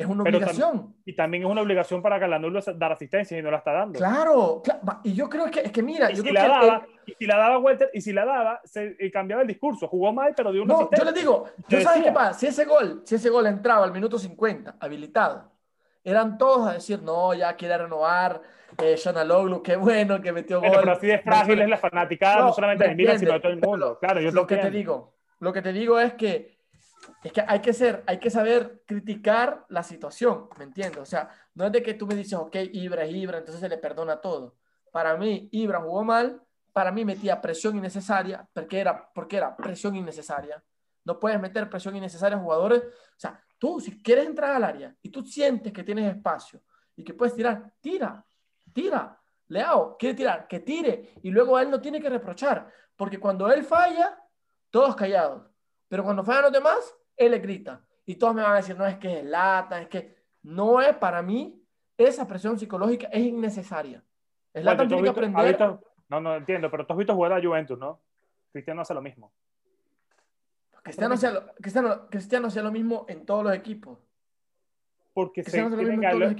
Es 0.00 0.06
una 0.06 0.22
obligación. 0.22 0.94
y 1.04 1.14
también 1.14 1.42
es 1.42 1.50
una 1.50 1.60
obligación 1.60 2.00
para 2.00 2.18
Calanulo 2.18 2.60
dar 2.76 2.92
asistencia 2.92 3.38
y 3.38 3.42
no 3.42 3.50
la 3.50 3.58
está 3.58 3.72
dando. 3.72 3.98
Claro, 3.98 4.62
y 5.04 5.12
yo 5.12 5.28
creo 5.28 5.50
que 5.50 5.60
es 5.60 5.72
que 5.72 5.82
mira, 5.82 6.10
y 6.10 6.14
yo 6.14 6.22
si 6.22 6.30
la 6.30 6.48
daba, 6.48 6.86
y 7.04 7.12
si 7.12 7.26
la 7.26 7.36
daba 7.36 7.58
Walter, 7.58 7.90
y 7.92 8.00
si 8.00 8.12
la 8.14 8.24
daba, 8.24 8.60
se 8.64 8.96
cambiaba 9.12 9.42
el 9.42 9.48
discurso. 9.48 9.86
Jugó 9.88 10.10
mal, 10.10 10.32
pero 10.34 10.52
dio 10.52 10.62
una 10.62 10.72
No, 10.72 10.90
yo 10.90 11.04
le 11.04 11.12
digo, 11.12 11.44
yo 11.68 11.82
sabes 11.82 12.02
qué 12.02 12.12
pasa, 12.12 12.32
si 12.32 12.46
ese 12.46 12.64
gol, 12.64 13.02
si 13.04 13.16
ese 13.16 13.28
gol 13.28 13.46
entraba 13.46 13.84
al 13.84 13.92
minuto 13.92 14.18
50, 14.18 14.76
habilitado, 14.80 15.52
eran 16.02 16.38
todos 16.38 16.66
a 16.66 16.72
decir, 16.72 17.02
no, 17.02 17.34
ya 17.34 17.54
quiere 17.56 17.76
renovar, 17.76 18.40
eh, 18.78 18.96
Loglu, 19.26 19.62
qué 19.62 19.76
bueno 19.76 20.18
que 20.22 20.32
metió 20.32 20.60
gol. 20.60 20.70
Pero 20.80 20.92
así 20.92 21.08
de 21.08 21.18
frágil 21.18 21.60
es 21.60 21.68
la 21.68 21.76
fanaticada, 21.76 22.46
no, 22.46 22.52
solamente 22.54 22.88
de 22.88 22.94
Milan, 22.94 23.18
sino 23.18 23.34
de 23.34 23.40
todo 23.40 23.52
el 23.52 23.60
mundo. 23.60 23.98
Claro, 24.00 24.20
yo 24.22 24.30
lo 24.30 24.46
que 24.46 24.56
te 24.56 24.70
digo, 24.70 25.12
lo 25.40 25.52
que 25.52 25.60
te 25.60 25.74
digo 25.74 26.00
es 26.00 26.14
que 26.14 26.59
es 27.22 27.32
que 27.32 27.44
hay 27.46 27.60
que 27.60 27.72
ser, 27.72 28.02
hay 28.06 28.18
que 28.18 28.30
saber 28.30 28.82
criticar 28.86 29.64
la 29.68 29.82
situación, 29.82 30.48
¿me 30.58 30.64
entiendes? 30.64 31.00
O 31.00 31.04
sea, 31.04 31.28
no 31.54 31.66
es 31.66 31.72
de 31.72 31.82
que 31.82 31.94
tú 31.94 32.06
me 32.06 32.14
dices, 32.14 32.34
ok, 32.34 32.56
Ibra 32.72 33.04
es 33.04 33.14
Ibra, 33.14 33.38
entonces 33.38 33.60
se 33.60 33.68
le 33.68 33.78
perdona 33.78 34.20
todo. 34.20 34.56
Para 34.90 35.16
mí, 35.16 35.48
Ibra 35.52 35.80
jugó 35.80 36.04
mal, 36.04 36.42
para 36.72 36.92
mí 36.92 37.04
metía 37.04 37.40
presión 37.40 37.76
innecesaria, 37.76 38.48
porque 38.52 38.80
era, 38.80 39.10
porque 39.14 39.36
era 39.36 39.56
presión 39.56 39.96
innecesaria. 39.96 40.62
No 41.04 41.18
puedes 41.18 41.40
meter 41.40 41.68
presión 41.68 41.96
innecesaria 41.96 42.36
a 42.36 42.40
jugadores. 42.40 42.82
O 42.82 43.18
sea, 43.18 43.42
tú 43.58 43.80
si 43.80 44.02
quieres 44.02 44.26
entrar 44.26 44.52
al 44.52 44.64
área 44.64 44.94
y 45.02 45.10
tú 45.10 45.24
sientes 45.24 45.72
que 45.72 45.82
tienes 45.82 46.14
espacio 46.14 46.62
y 46.96 47.04
que 47.04 47.14
puedes 47.14 47.34
tirar, 47.34 47.72
tira, 47.80 48.24
tira. 48.72 49.16
Leao, 49.48 49.96
quiere 49.98 50.14
tirar, 50.14 50.46
que 50.46 50.60
tire. 50.60 51.14
Y 51.22 51.30
luego 51.30 51.58
él 51.58 51.70
no 51.70 51.80
tiene 51.80 52.00
que 52.00 52.08
reprochar, 52.08 52.70
porque 52.96 53.18
cuando 53.18 53.50
él 53.50 53.64
falla, 53.64 54.16
todos 54.70 54.94
callados. 54.94 55.49
Pero 55.90 56.04
cuando 56.04 56.22
fallan 56.22 56.44
los 56.44 56.52
demás, 56.52 56.96
él 57.16 57.32
le 57.32 57.40
grita. 57.40 57.84
Y 58.06 58.14
todos 58.14 58.32
me 58.32 58.42
van 58.42 58.52
a 58.52 58.56
decir, 58.56 58.78
no, 58.78 58.86
es 58.86 58.96
que 58.96 59.18
es 59.18 59.24
lata, 59.24 59.82
es 59.82 59.88
que 59.88 60.14
no 60.44 60.80
es 60.80 60.94
para 60.96 61.20
mí, 61.20 61.60
esa 61.98 62.28
presión 62.28 62.56
psicológica 62.56 63.08
es 63.08 63.20
innecesaria. 63.20 64.02
Es 64.54 64.64
lata 64.64 64.86
tiene 64.86 65.02
que 65.02 65.08
aprender. 65.08 65.58
no, 66.08 66.20
no 66.20 66.36
entiendo, 66.36 66.70
pero 66.70 66.86
tú 66.86 66.92
has 66.92 66.98
visto 66.98 67.14
jugar 67.14 67.32
a 67.32 67.42
Juventus, 67.42 67.76
¿no? 67.76 68.00
Cristiano 68.52 68.82
hace 68.82 68.94
lo 68.94 69.02
mismo. 69.02 69.32
Cristiano 70.82 71.14
hace 71.14 71.32
lo, 71.32 71.54
Cristiano, 71.56 72.06
Cristiano 72.08 72.46
hace 72.46 72.62
lo 72.62 72.70
mismo 72.70 73.04
en 73.08 73.26
todos 73.26 73.42
los 73.42 73.54
equipos. 73.54 73.98
Porque 75.12 75.42
tienen, 75.42 76.00
galones, 76.00 76.36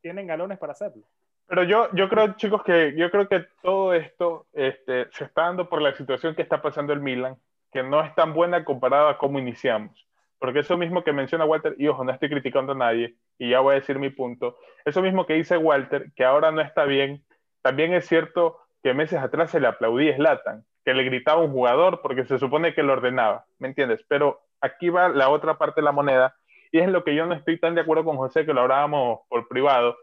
tienen, 0.00 0.26
galones 0.28 0.58
para 0.58 0.72
hacerlo. 0.72 1.02
Pero 1.48 1.64
yo, 1.64 1.88
yo 1.92 2.08
creo, 2.08 2.34
chicos, 2.36 2.62
que 2.62 2.94
yo 2.96 3.10
creo 3.10 3.28
que 3.28 3.46
todo 3.62 3.94
esto 3.94 4.46
este, 4.52 5.10
se 5.10 5.24
está 5.24 5.42
dando 5.42 5.68
por 5.68 5.82
la 5.82 5.92
situación 5.92 6.36
que 6.36 6.42
está 6.42 6.62
pasando 6.62 6.92
el 6.92 7.00
Milan, 7.00 7.36
que 7.72 7.82
no 7.82 8.02
es 8.02 8.14
tan 8.14 8.34
buena 8.34 8.64
comparada 8.64 9.10
a 9.10 9.18
cómo 9.18 9.38
iniciamos. 9.38 10.06
Porque 10.38 10.60
eso 10.60 10.76
mismo 10.76 11.04
que 11.04 11.12
menciona 11.12 11.44
Walter, 11.44 11.74
y 11.78 11.88
ojo, 11.88 12.04
no 12.04 12.12
estoy 12.12 12.28
criticando 12.28 12.72
a 12.72 12.76
nadie, 12.76 13.14
y 13.38 13.50
ya 13.50 13.60
voy 13.60 13.72
a 13.72 13.80
decir 13.80 13.98
mi 13.98 14.10
punto, 14.10 14.56
eso 14.84 15.00
mismo 15.00 15.24
que 15.24 15.34
dice 15.34 15.56
Walter, 15.56 16.12
que 16.16 16.24
ahora 16.24 16.50
no 16.50 16.60
está 16.60 16.84
bien, 16.84 17.24
también 17.62 17.94
es 17.94 18.06
cierto 18.06 18.58
que 18.82 18.92
meses 18.92 19.20
atrás 19.20 19.52
se 19.52 19.60
le 19.60 19.68
aplaudía 19.68 20.12
a 20.12 20.16
Slatan, 20.16 20.64
que 20.84 20.94
le 20.94 21.04
gritaba 21.04 21.40
a 21.40 21.44
un 21.44 21.52
jugador 21.52 22.00
porque 22.02 22.24
se 22.24 22.38
supone 22.38 22.74
que 22.74 22.82
lo 22.82 22.92
ordenaba, 22.92 23.46
¿me 23.58 23.68
entiendes? 23.68 24.04
Pero 24.08 24.40
aquí 24.60 24.88
va 24.88 25.08
la 25.08 25.28
otra 25.28 25.58
parte 25.58 25.80
de 25.80 25.84
la 25.84 25.92
moneda, 25.92 26.34
y 26.72 26.80
es 26.80 26.88
lo 26.88 27.04
que 27.04 27.14
yo 27.14 27.24
no 27.26 27.34
estoy 27.34 27.60
tan 27.60 27.74
de 27.74 27.82
acuerdo 27.82 28.04
con 28.04 28.16
José, 28.16 28.44
que 28.44 28.52
lo 28.52 28.62
hablábamos 28.62 29.20
por 29.28 29.46
privado, 29.46 29.96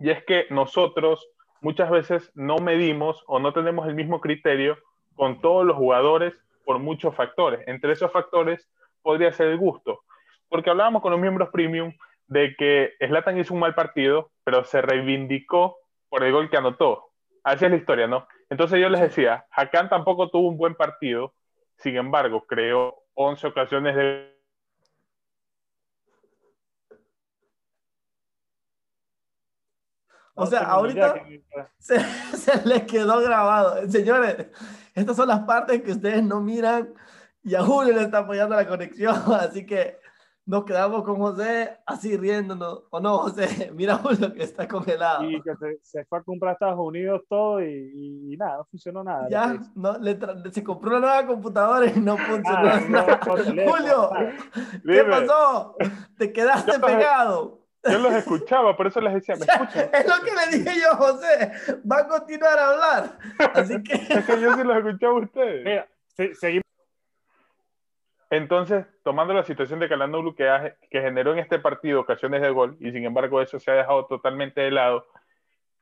y 0.00 0.10
es 0.10 0.24
que 0.24 0.46
nosotros 0.50 1.24
muchas 1.60 1.90
veces 1.90 2.32
no 2.34 2.58
medimos 2.58 3.22
o 3.28 3.38
no 3.38 3.52
tenemos 3.52 3.86
el 3.86 3.94
mismo 3.94 4.20
criterio 4.20 4.76
con 5.14 5.40
todos 5.40 5.64
los 5.64 5.76
jugadores 5.76 6.34
por 6.64 6.78
muchos 6.78 7.14
factores. 7.14 7.66
Entre 7.66 7.92
esos 7.92 8.10
factores 8.12 8.68
podría 9.02 9.32
ser 9.32 9.48
el 9.48 9.58
gusto. 9.58 10.00
Porque 10.48 10.70
hablábamos 10.70 11.02
con 11.02 11.12
los 11.12 11.20
miembros 11.20 11.50
premium 11.50 11.92
de 12.26 12.54
que 12.56 12.94
Slatan 13.00 13.38
hizo 13.38 13.54
un 13.54 13.60
mal 13.60 13.74
partido, 13.74 14.30
pero 14.44 14.64
se 14.64 14.80
reivindicó 14.80 15.76
por 16.08 16.24
el 16.24 16.32
gol 16.32 16.48
que 16.48 16.56
anotó. 16.56 17.10
Así 17.42 17.64
es 17.64 17.70
la 17.70 17.76
historia, 17.76 18.06
¿no? 18.06 18.26
Entonces 18.48 18.80
yo 18.80 18.88
les 18.88 19.00
decía, 19.00 19.46
Hakan 19.50 19.88
tampoco 19.88 20.30
tuvo 20.30 20.48
un 20.48 20.56
buen 20.56 20.74
partido, 20.74 21.34
sin 21.78 21.96
embargo, 21.96 22.44
creó 22.46 22.94
11 23.14 23.46
ocasiones 23.48 23.96
de... 23.96 24.33
O 30.34 30.46
sea, 30.46 30.60
ahorita 30.60 31.14
se, 31.78 32.00
se 32.36 32.66
les 32.66 32.82
quedó 32.84 33.20
grabado. 33.20 33.88
Señores, 33.88 34.48
estas 34.94 35.16
son 35.16 35.28
las 35.28 35.40
partes 35.40 35.82
que 35.82 35.92
ustedes 35.92 36.22
no 36.22 36.40
miran 36.40 36.92
y 37.44 37.54
a 37.54 37.62
Julio 37.62 37.94
le 37.94 38.02
está 38.02 38.18
apoyando 38.18 38.56
la 38.56 38.66
conexión, 38.66 39.14
así 39.38 39.66
que 39.66 39.98
nos 40.46 40.64
quedamos 40.64 41.04
con 41.04 41.16
José 41.16 41.78
así 41.86 42.16
riéndonos. 42.16 42.84
¿O 42.90 43.00
no, 43.00 43.18
José? 43.18 43.70
Mira 43.74 43.96
Julio 43.96 44.32
que 44.32 44.42
está 44.42 44.68
congelado. 44.68 45.24
Y 45.24 45.40
que 45.42 45.52
se, 45.82 46.04
fue 46.04 46.18
a 46.18 46.22
comprar 46.22 46.50
a 46.50 46.52
Estados 46.54 46.78
Unidos 46.78 47.22
todo 47.28 47.62
y, 47.62 48.34
nada, 48.38 48.58
no 48.58 48.64
funcionó 48.64 49.04
nada. 49.04 49.28
Ya, 49.30 49.58
no, 49.74 49.98
le 49.98 50.18
se 50.52 50.62
compró 50.62 50.90
una 50.90 51.00
nueva 51.00 51.26
computadora 51.26 51.86
y 51.86 52.00
no 52.00 52.16
funcionó 52.16 52.80
nada. 52.88 53.20
Julio, 53.24 54.10
¿qué 54.86 55.04
pasó? 55.04 55.76
Te 56.18 56.32
quedaste 56.32 56.78
pegado. 56.78 57.63
Yo 57.90 57.98
los 57.98 58.12
escuchaba, 58.14 58.76
por 58.76 58.86
eso 58.86 59.00
les 59.00 59.14
decía, 59.14 59.36
¿me 59.36 59.44
escuchan? 59.52 59.90
Es 59.92 60.06
lo 60.06 60.24
que 60.24 60.30
le 60.32 60.58
dije 60.58 60.80
yo, 60.80 60.96
José. 60.96 61.52
Va 61.90 61.98
a 61.98 62.08
continuar 62.08 62.58
a 62.58 62.68
hablar. 62.70 63.18
Así 63.54 63.82
que. 63.82 63.94
es 64.14 64.24
que 64.24 64.40
yo 64.40 64.54
sí 64.54 64.64
los 64.64 64.76
escuchaba 64.76 65.12
a 65.12 65.22
ustedes. 65.22 65.64
Mira, 65.64 65.88
seguimos 66.34 66.64
entonces, 68.30 68.84
tomando 69.04 69.32
la 69.32 69.44
situación 69.44 69.78
de 69.78 69.88
Calanoglu 69.88 70.34
que, 70.34 70.74
que 70.90 71.00
generó 71.00 71.32
en 71.32 71.38
este 71.38 71.60
partido 71.60 72.00
ocasiones 72.00 72.42
de 72.42 72.50
gol, 72.50 72.76
y 72.80 72.90
sin 72.90 73.04
embargo 73.04 73.40
eso 73.40 73.60
se 73.60 73.70
ha 73.70 73.74
dejado 73.74 74.06
totalmente 74.06 74.60
de 74.60 74.72
lado, 74.72 75.06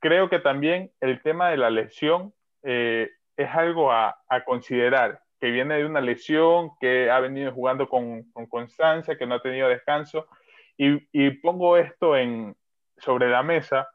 creo 0.00 0.28
que 0.28 0.40
también 0.40 0.90
el 1.00 1.22
tema 1.22 1.48
de 1.48 1.56
la 1.56 1.70
lesión 1.70 2.34
eh, 2.62 3.08
es 3.36 3.48
algo 3.54 3.90
a, 3.90 4.18
considerar, 4.44 5.22
que 5.40 5.50
viene 5.50 5.76
de 5.76 5.86
una 5.86 6.00
lesión, 6.00 6.72
que 6.78 7.10
ha 7.10 7.20
venido 7.20 7.52
jugando 7.52 7.88
con, 7.88 8.24
constancia, 8.50 9.16
que 9.16 9.26
no 9.26 9.36
ha 9.36 9.42
tenido 9.42 9.68
descanso, 9.68 10.26
y, 10.76 11.30
pongo 11.42 11.76
esto 11.76 12.16
en, 12.16 12.56
sobre 12.96 13.28
la 13.28 13.42
mesa 13.42 13.88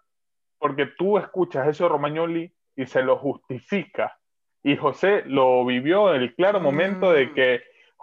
porque 0.60 0.88
tú 0.98 1.18
escuchas 1.18 1.68
eso 1.68 1.84
de 1.84 1.90
Romagnoli 1.90 2.52
y 2.76 2.86
se 2.86 3.04
lo 3.04 3.18
justifica. 3.18 4.18
Y 4.63 4.76
José 4.76 5.24
lo 5.26 5.66
vivió 5.66 6.13
en 6.13 6.22
el 6.22 6.36
claro 6.36 6.60
momento 6.60 7.12
de 7.12 7.28
mm. 7.28 7.34
que 7.34 7.62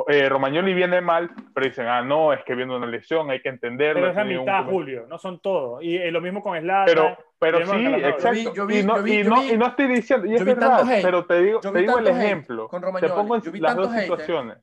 eh, 0.08 0.28
Romagnoli 0.28 0.74
viene 0.74 1.00
mal, 1.00 1.30
pero 1.54 1.66
dicen, 1.66 1.86
ah, 1.86 2.02
no, 2.02 2.32
es 2.32 2.42
que 2.44 2.54
viene 2.54 2.74
una 2.74 2.86
lesión, 2.86 3.30
hay 3.30 3.40
que 3.40 3.48
entenderlo. 3.48 4.00
Pero 4.00 4.10
es 4.10 4.16
la 4.16 4.24
mitad, 4.24 4.64
Julio, 4.64 5.06
no 5.08 5.18
son 5.18 5.40
todos. 5.40 5.82
Y 5.82 5.96
eh, 5.96 6.10
lo 6.10 6.20
mismo 6.20 6.42
con 6.42 6.58
Slava. 6.58 6.84
Pero, 6.86 7.16
pero 7.38 7.64
sí, 7.66 7.86
exacto. 7.86 8.70
y, 8.70 8.82
no, 8.82 9.06
y, 9.06 9.22
no, 9.22 9.44
y, 9.44 9.56
no, 9.56 9.66
estoy 9.66 9.86
diciendo, 9.86 10.26
y 10.26 10.34
es 10.34 10.44
verdad, 10.44 10.82
pero 11.00 11.24
te 11.26 11.40
digo, 11.42 11.60
te 11.60 11.78
digo 11.78 11.98
el 11.98 12.08
ejemplo. 12.08 12.68
Te 13.00 13.08
pongo 13.08 13.36
las 13.36 13.76
dos 13.76 13.92
situaciones. 13.92 14.58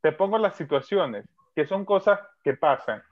Te 0.00 0.12
pongo 0.12 0.38
las 0.38 0.56
situaciones, 0.56 1.26
que 1.54 1.66
son 1.66 1.84
cosas 1.84 2.20
que 2.42 2.54
pasan, 2.54 3.02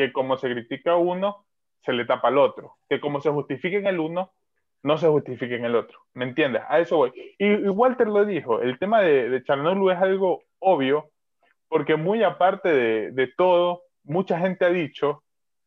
que 0.00 0.14
como 0.14 0.38
se 0.38 0.50
critica 0.50 0.96
uno, 0.96 1.44
se 1.82 1.92
le 1.92 2.06
tapa 2.06 2.28
al 2.28 2.38
otro. 2.38 2.76
Que 2.88 3.00
como 3.00 3.20
se 3.20 3.28
justifica 3.28 3.76
en 3.76 3.86
el 3.86 4.00
uno, 4.00 4.32
no 4.82 4.96
se 4.96 5.08
justifique 5.08 5.56
en 5.56 5.66
el 5.66 5.76
otro. 5.76 5.98
¿Me 6.14 6.24
entiendes? 6.24 6.62
A 6.68 6.78
eso 6.78 6.96
voy. 6.96 7.12
Y, 7.38 7.68
Walter 7.68 8.06
lo 8.06 8.24
dijo, 8.24 8.62
el 8.62 8.78
tema 8.78 9.02
de, 9.02 9.28
de 9.28 9.36
es 9.36 9.98
algo 9.98 10.42
obvio, 10.58 11.10
porque 11.68 11.96
muy 11.96 12.22
aparte 12.22 12.70
de, 12.70 13.10
de 13.10 13.26
todo, 13.26 13.82
mucha 14.02 14.38
gente 14.38 14.64
ha 14.64 14.70
dicho 14.70 15.22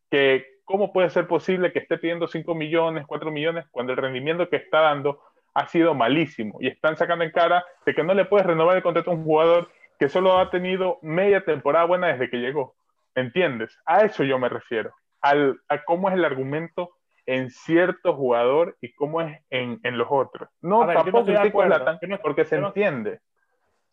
que 0.10 0.48
cómo 0.66 0.92
puede 0.92 1.12
ser 1.12 1.28
posible 1.28 1.72
que 1.72 1.80
esté 1.80 2.00
pidiendo 2.00 2.28
5 2.28 2.56
millones, 2.56 3.06
4 3.06 3.30
millones, 3.30 3.66
cuando 3.70 3.94
el 3.94 4.00
rendimiento 4.00 4.50
que 4.50 4.56
está 4.56 4.82
dando 4.82 5.22
ha 5.54 5.68
sido 5.68 5.94
malísimo 5.94 6.58
y 6.60 6.70
están 6.70 6.98
sacando 6.98 7.24
en 7.24 7.30
cara 7.30 7.64
de 7.86 7.94
que 7.94 8.04
no 8.04 8.16
le 8.16 8.26
puedes 8.26 8.48
renovar 8.48 8.78
el 8.78 8.82
contrato 8.82 9.12
a 9.12 9.14
un 9.14 9.24
jugador 9.24 9.70
que 10.00 10.10
solo 10.10 10.40
ha 10.40 10.50
tenido 10.50 10.98
media 11.04 11.46
temporada 11.46 11.86
buena 11.86 12.08
desde 12.08 12.32
que 12.32 12.38
llegó. 12.38 12.74
¿Entiendes? 13.16 13.78
A 13.86 14.06
eso 14.06 14.24
yo 14.24 14.40
me 14.40 14.50
refiero, 14.50 14.94
al, 15.22 15.60
a 15.70 15.84
cómo 15.84 16.10
es 16.10 16.16
el 16.16 16.26
argumento 16.26 16.96
en 17.26 17.50
cierto 17.50 18.16
jugador 18.16 18.78
y 18.82 18.94
cómo 18.94 19.22
es 19.22 19.40
en, 19.50 19.80
en 19.84 19.98
los 19.98 20.08
otros. 20.10 20.50
No, 20.62 20.86
tampoco 20.86 21.24
no 21.24 22.20
porque 22.22 22.46
se 22.46 22.58
entiende. 22.58 23.20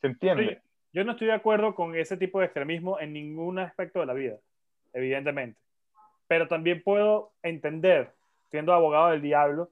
Se 0.01 0.09
entiende. 0.09 0.63
yo 0.93 1.05
no 1.05 1.13
estoy 1.13 1.29
de 1.29 1.35
acuerdo 1.35 1.75
con 1.75 1.95
ese 1.95 2.17
tipo 2.17 2.41
de 2.41 2.47
extremismo 2.47 2.99
en 2.99 3.13
ningún 3.13 3.59
aspecto 3.59 4.01
de 4.01 4.07
la 4.07 4.15
vida, 4.15 4.37
evidentemente. 4.93 5.61
Pero 6.27 6.49
también 6.49 6.83
puedo 6.83 7.33
entender, 7.43 8.13
siendo 8.51 8.73
abogado 8.73 9.11
del 9.11 9.23
diablo, 9.23 9.71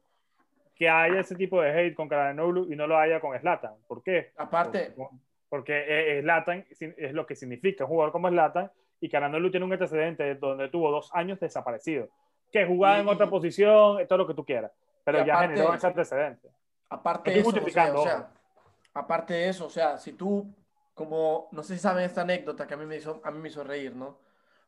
que 0.76 0.88
haya 0.88 1.20
ese 1.20 1.34
tipo 1.34 1.60
de 1.60 1.70
hate 1.70 1.94
con 1.94 2.08
Karanoglu 2.08 2.72
y 2.72 2.76
no 2.76 2.86
lo 2.86 2.96
haya 2.96 3.20
con 3.20 3.36
Slatan. 3.38 3.74
¿Por 3.88 4.02
qué? 4.02 4.30
Aparte. 4.36 4.94
Porque, 5.48 6.20
Slatan 6.22 6.66
es 6.78 7.12
lo 7.12 7.26
que 7.26 7.34
significa 7.34 7.84
un 7.84 7.90
jugador 7.90 8.12
como 8.12 8.28
Slatan 8.28 8.70
y 9.00 9.08
Karanoglu 9.08 9.50
tiene 9.50 9.66
un 9.66 9.72
antecedente 9.72 10.34
donde 10.34 10.68
tuvo 10.68 10.90
dos 10.90 11.10
años 11.12 11.38
desaparecido. 11.40 12.08
Que 12.50 12.66
jugaba 12.66 12.98
en 12.98 13.08
otra 13.08 13.28
posición, 13.28 14.06
todo 14.06 14.18
lo 14.18 14.26
que 14.26 14.34
tú 14.34 14.44
quieras. 14.44 14.72
Pero 15.04 15.24
ya 15.24 15.36
generó 15.40 15.74
ese 15.74 15.86
antecedente. 15.86 16.48
Aparte 16.88 17.30
de 17.30 17.40
eso, 17.40 17.50
o 17.50 18.02
sea, 18.02 18.30
aparte 18.94 19.34
de 19.34 19.48
eso, 19.48 19.66
o 19.66 19.70
sea, 19.70 19.98
si 19.98 20.12
tú, 20.12 20.54
como, 20.94 21.48
no 21.52 21.62
sé 21.62 21.74
si 21.74 21.80
saben 21.80 22.04
esta 22.04 22.22
anécdota 22.22 22.66
que 22.66 22.74
a 22.74 22.76
mí 22.76 22.86
me 22.86 22.96
hizo, 22.96 23.20
a 23.22 23.30
mí 23.30 23.38
me 23.38 23.48
hizo 23.48 23.62
reír, 23.62 23.94
¿no? 23.94 24.18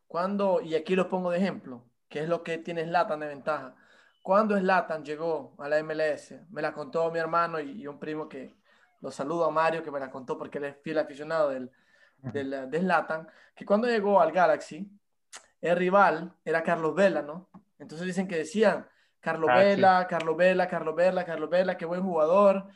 Cuando, 0.06 0.60
y 0.60 0.74
aquí 0.74 0.94
lo 0.94 1.08
pongo 1.08 1.30
de 1.30 1.38
ejemplo, 1.38 1.82
que 2.08 2.20
es 2.20 2.28
lo 2.28 2.42
que 2.42 2.58
tiene 2.58 2.84
Slatan 2.84 3.20
de 3.20 3.28
ventaja 3.28 3.74
cuando 4.22 4.58
Slatan 4.58 5.04
llegó 5.04 5.54
a 5.58 5.68
la 5.68 5.82
MLS, 5.82 6.34
me 6.50 6.60
la 6.60 6.72
contó 6.72 7.10
mi 7.10 7.18
hermano 7.18 7.58
y, 7.60 7.86
un 7.86 7.98
primo 7.98 8.28
que 8.28 8.54
lo 9.00 9.10
saludo 9.10 9.46
a 9.46 9.50
Mario, 9.50 9.82
que 9.82 9.90
me 9.90 10.00
la 10.00 10.10
contó 10.10 10.36
porque 10.36 10.58
él 10.58 10.64
es 10.64 10.76
fiel 10.82 10.98
aficionado 10.98 11.50
del, 11.50 11.70
del, 12.22 12.70
de 12.70 12.78
Slatan, 12.80 13.28
que 13.54 13.64
cuando 13.64 13.88
llegó 13.88 14.20
al 14.20 14.32
Galaxy, 14.32 14.90
el 15.60 15.76
rival 15.76 16.34
era 16.44 16.62
Carlos 16.62 16.94
Vela, 16.94 17.22
¿no? 17.22 17.50
Entonces 17.78 18.06
dicen 18.06 18.28
que 18.28 18.36
decían, 18.36 18.86
Carlos 19.20 19.50
ah, 19.52 19.58
Vela, 19.58 20.06
Carlos 20.08 20.36
Vela, 20.36 20.68
Carlos 20.68 20.94
Vela, 20.94 21.24
Carlos 21.24 21.50
Vela, 21.50 21.76
qué 21.76 21.84
buen 21.84 22.02
jugador. 22.02 22.68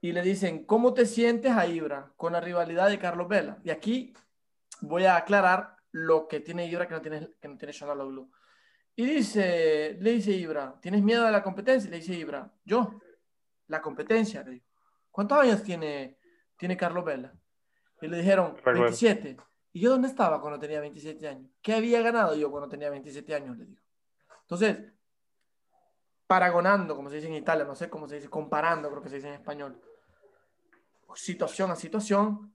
Y 0.00 0.12
le 0.12 0.22
dicen, 0.22 0.64
¿cómo 0.64 0.94
te 0.94 1.06
sientes 1.06 1.52
a 1.52 1.66
Ibra 1.66 2.12
con 2.16 2.32
la 2.32 2.40
rivalidad 2.40 2.88
de 2.88 2.98
Carlos 2.98 3.28
Vela? 3.28 3.58
Y 3.64 3.70
aquí 3.70 4.14
voy 4.80 5.04
a 5.04 5.16
aclarar 5.16 5.76
lo 5.92 6.28
que 6.28 6.40
tiene 6.40 6.66
Ibra 6.66 6.86
que 6.86 6.94
no 6.94 7.00
tiene, 7.00 7.30
que 7.40 7.48
no 7.48 7.56
tiene 7.56 7.72
y 8.96 9.06
dice, 9.06 9.96
le 10.00 10.12
dice 10.12 10.30
Ibra, 10.30 10.78
¿tienes 10.80 11.02
miedo 11.02 11.24
de 11.24 11.32
la 11.32 11.42
competencia? 11.42 11.90
Le 11.90 11.96
dice 11.96 12.14
Ibra, 12.14 12.52
yo, 12.64 13.00
la 13.66 13.82
competencia, 13.82 14.42
le 14.44 14.52
digo. 14.52 14.66
¿Cuántos 15.10 15.38
años 15.38 15.62
tiene, 15.62 16.18
tiene 16.56 16.76
Carlos 16.76 17.04
Vela? 17.04 17.34
Y 18.00 18.08
le 18.08 18.18
dijeron, 18.18 18.56
27. 18.64 19.36
¿Y 19.72 19.80
yo 19.80 19.90
dónde 19.90 20.08
estaba 20.08 20.40
cuando 20.40 20.58
tenía 20.58 20.80
27 20.80 21.28
años? 21.28 21.50
¿Qué 21.60 21.74
había 21.74 22.00
ganado 22.00 22.34
yo 22.34 22.50
cuando 22.50 22.68
tenía 22.68 22.90
27 22.90 23.34
años? 23.34 23.58
Le 23.58 23.64
digo. 23.64 23.82
Entonces, 24.42 24.78
paragonando, 26.26 26.94
como 26.94 27.08
se 27.08 27.16
dice 27.16 27.28
en 27.28 27.34
Italia, 27.34 27.64
no 27.64 27.74
sé 27.74 27.90
cómo 27.90 28.06
se 28.06 28.16
dice, 28.16 28.28
comparando, 28.28 28.90
creo 28.90 29.02
que 29.02 29.08
se 29.08 29.16
dice 29.16 29.28
en 29.28 29.34
español, 29.34 29.80
situación 31.14 31.70
a 31.70 31.76
situación, 31.76 32.54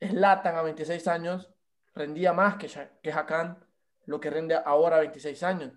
Slatan 0.00 0.56
a 0.56 0.62
26 0.62 1.08
años 1.08 1.50
rendía 1.94 2.32
más 2.32 2.56
que, 2.56 2.68
que 3.02 3.12
Hakan 3.12 3.64
lo 4.04 4.20
que 4.20 4.30
rinde 4.30 4.54
ahora 4.54 4.98
26 4.98 5.42
años. 5.42 5.72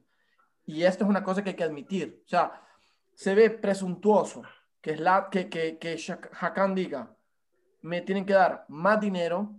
Y 0.65 0.83
esto 0.83 1.03
es 1.03 1.09
una 1.09 1.23
cosa 1.23 1.43
que 1.43 1.51
hay 1.51 1.55
que 1.55 1.63
admitir. 1.63 2.21
O 2.25 2.27
sea, 2.27 2.61
se 3.13 3.33
ve 3.33 3.49
presuntuoso 3.49 4.43
que, 4.81 4.91
es 4.91 4.99
la, 4.99 5.29
que, 5.29 5.49
que, 5.49 5.77
que 5.77 5.97
Hakan 6.39 6.75
diga, 6.75 7.15
me 7.81 8.01
tienen 8.01 8.25
que 8.25 8.33
dar 8.33 8.65
más 8.67 8.99
dinero 8.99 9.53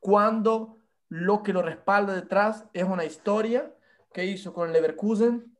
cuando 0.00 0.78
lo 1.08 1.42
que 1.42 1.52
lo 1.52 1.62
respalda 1.62 2.14
detrás 2.14 2.66
es 2.72 2.84
una 2.84 3.04
historia 3.04 3.72
que 4.12 4.24
hizo 4.24 4.52
con 4.52 4.68
el 4.68 4.72
Leverkusen, 4.72 5.56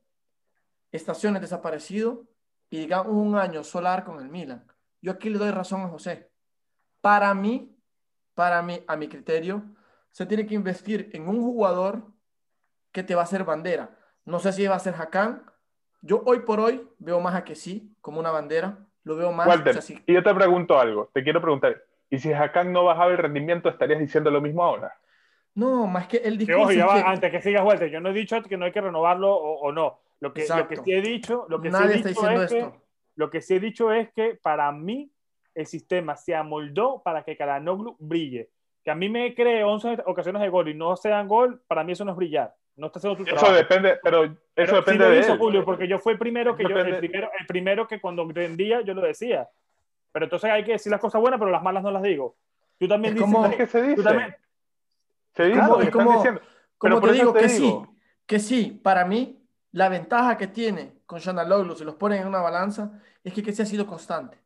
estaciones 0.91 1.41
desaparecido 1.41 2.25
y 2.69 2.79
digamos 2.79 3.13
un 3.13 3.35
año 3.35 3.63
solar 3.63 4.03
con 4.03 4.19
el 4.19 4.29
Milan. 4.29 4.65
Yo 5.01 5.11
aquí 5.11 5.29
le 5.29 5.37
doy 5.37 5.51
razón 5.51 5.81
a 5.81 5.87
José. 5.87 6.29
Para 7.01 7.33
mí, 7.33 7.75
para 8.33 8.61
mí, 8.61 8.83
a 8.87 8.95
mi 8.95 9.07
criterio, 9.07 9.63
se 10.11 10.25
tiene 10.25 10.45
que 10.45 10.55
investir 10.55 11.09
en 11.13 11.27
un 11.27 11.41
jugador 11.41 12.03
que 12.91 13.03
te 13.03 13.15
va 13.15 13.21
a 13.21 13.23
hacer 13.23 13.43
bandera. 13.43 13.97
No 14.25 14.39
sé 14.39 14.51
si 14.51 14.67
va 14.67 14.75
a 14.75 14.79
ser 14.79 14.95
Hakan. 14.95 15.43
Yo 16.01 16.21
hoy 16.25 16.41
por 16.41 16.59
hoy 16.59 16.87
veo 16.97 17.19
más 17.19 17.35
a 17.35 17.43
que 17.43 17.55
sí, 17.55 17.95
como 18.01 18.19
una 18.19 18.31
bandera. 18.31 18.85
Lo 19.03 19.15
veo 19.15 19.31
más. 19.31 19.47
y 20.05 20.13
yo 20.13 20.23
te 20.23 20.35
pregunto 20.35 20.79
algo. 20.79 21.09
Te 21.13 21.23
quiero 21.23 21.41
preguntar. 21.41 21.81
¿Y 22.09 22.19
si 22.19 22.33
Hakan 22.33 22.73
no 22.73 22.85
bajaba 22.85 23.11
el 23.11 23.17
rendimiento, 23.17 23.69
estarías 23.69 23.99
diciendo 23.99 24.31
lo 24.31 24.41
mismo 24.41 24.63
ahora? 24.63 24.93
No, 25.55 25.87
más 25.87 26.07
que 26.07 26.17
el 26.17 26.37
discurso. 26.37 26.89
antes 26.89 27.31
que 27.31 27.41
sigas 27.41 27.63
vuelta, 27.63 27.87
yo 27.87 27.99
no 27.99 28.09
he 28.09 28.13
dicho 28.13 28.41
que 28.43 28.57
no 28.57 28.65
hay 28.65 28.71
que 28.71 28.81
renovarlo 28.81 29.35
o, 29.35 29.71
no. 29.71 29.99
Lo 30.19 30.33
que, 30.33 30.45
lo 30.47 30.67
que 30.67 30.77
sí 30.77 30.91
he 30.91 31.01
dicho, 31.01 31.45
lo 31.49 31.61
que 31.61 31.69
Nadie 31.69 31.95
está 31.95 32.09
diciendo 32.09 32.43
esto. 32.43 32.75
lo 33.15 33.29
que 33.29 33.41
sí 33.41 33.55
he 33.55 33.59
dicho 33.59 33.91
es 33.93 34.11
que 34.11 34.37
para 34.41 34.71
mí 34.71 35.11
el 35.55 35.65
sistema 35.65 36.15
se 36.15 36.35
amoldó 36.35 37.01
para 37.03 37.23
que 37.23 37.37
Karanoglu 37.37 37.95
brille. 37.99 38.49
Que 38.83 38.91
a 38.91 38.95
mí 38.95 39.09
me 39.09 39.33
cree 39.35 39.63
11 39.63 40.03
ocasiones 40.05 40.41
de 40.41 40.49
gol 40.49 40.69
y 40.69 40.73
no 40.73 40.95
sean 40.95 41.27
gol, 41.27 41.61
para 41.67 41.83
mí 41.83 41.91
eso 41.93 42.05
no 42.05 42.11
es 42.11 42.17
brillar. 42.17 42.53
No 42.75 42.87
está 42.87 42.99
haciendo 42.99 43.17
tu 43.17 43.29
Eso 43.29 43.51
depende, 43.51 43.99
pero 44.01 44.23
eso 44.55 44.75
depende 44.75 45.09
de 45.09 45.19
él. 45.19 45.37
Julio, 45.37 45.65
porque 45.65 45.87
yo 45.87 45.99
fui 45.99 46.13
el 46.13 46.19
primero 46.19 46.55
que 46.55 46.63
yo, 46.63 46.77
el 46.77 46.97
primero, 46.97 47.29
el 47.37 47.45
primero 47.45 47.87
que 47.87 47.99
cuando 47.99 48.25
vendía 48.25 48.81
yo 48.81 48.93
lo 48.93 49.01
decía. 49.01 49.49
Pero 50.11 50.25
entonces 50.25 50.49
hay 50.49 50.63
que 50.63 50.73
decir 50.73 50.91
las 50.91 51.01
cosas 51.01 51.21
buenas, 51.21 51.39
pero 51.39 51.51
las 51.51 51.63
malas 51.63 51.83
no 51.83 51.91
las 51.91 52.03
digo. 52.03 52.35
Tú 52.77 52.87
también 52.87 53.13
dices. 53.13 53.29
¿Cómo 53.31 53.45
es 53.45 53.55
que 53.55 53.67
se 53.67 53.81
dice? 53.81 54.03
También, 54.03 54.35
se 55.33 55.45
dice, 55.45 55.59
como, 55.59 55.91
como, 55.91 56.13
diciendo. 56.13 56.41
como 56.77 57.01
te 57.01 57.11
digo, 57.11 57.33
que 57.33 57.49
sí, 57.49 57.79
que 58.25 58.39
sí, 58.39 58.79
para 58.83 59.05
mí, 59.05 59.43
la 59.71 59.89
ventaja 59.89 60.37
que 60.37 60.47
tiene 60.47 60.99
con 61.05 61.19
Shana 61.19 61.43
Loglu, 61.43 61.75
si 61.75 61.83
los 61.83 61.95
ponen 61.95 62.21
en 62.21 62.27
una 62.27 62.41
balanza, 62.41 62.99
es 63.23 63.33
que, 63.33 63.43
que 63.43 63.53
se 63.53 63.63
ha 63.63 63.65
sido 63.65 63.85
constante. 63.85 64.37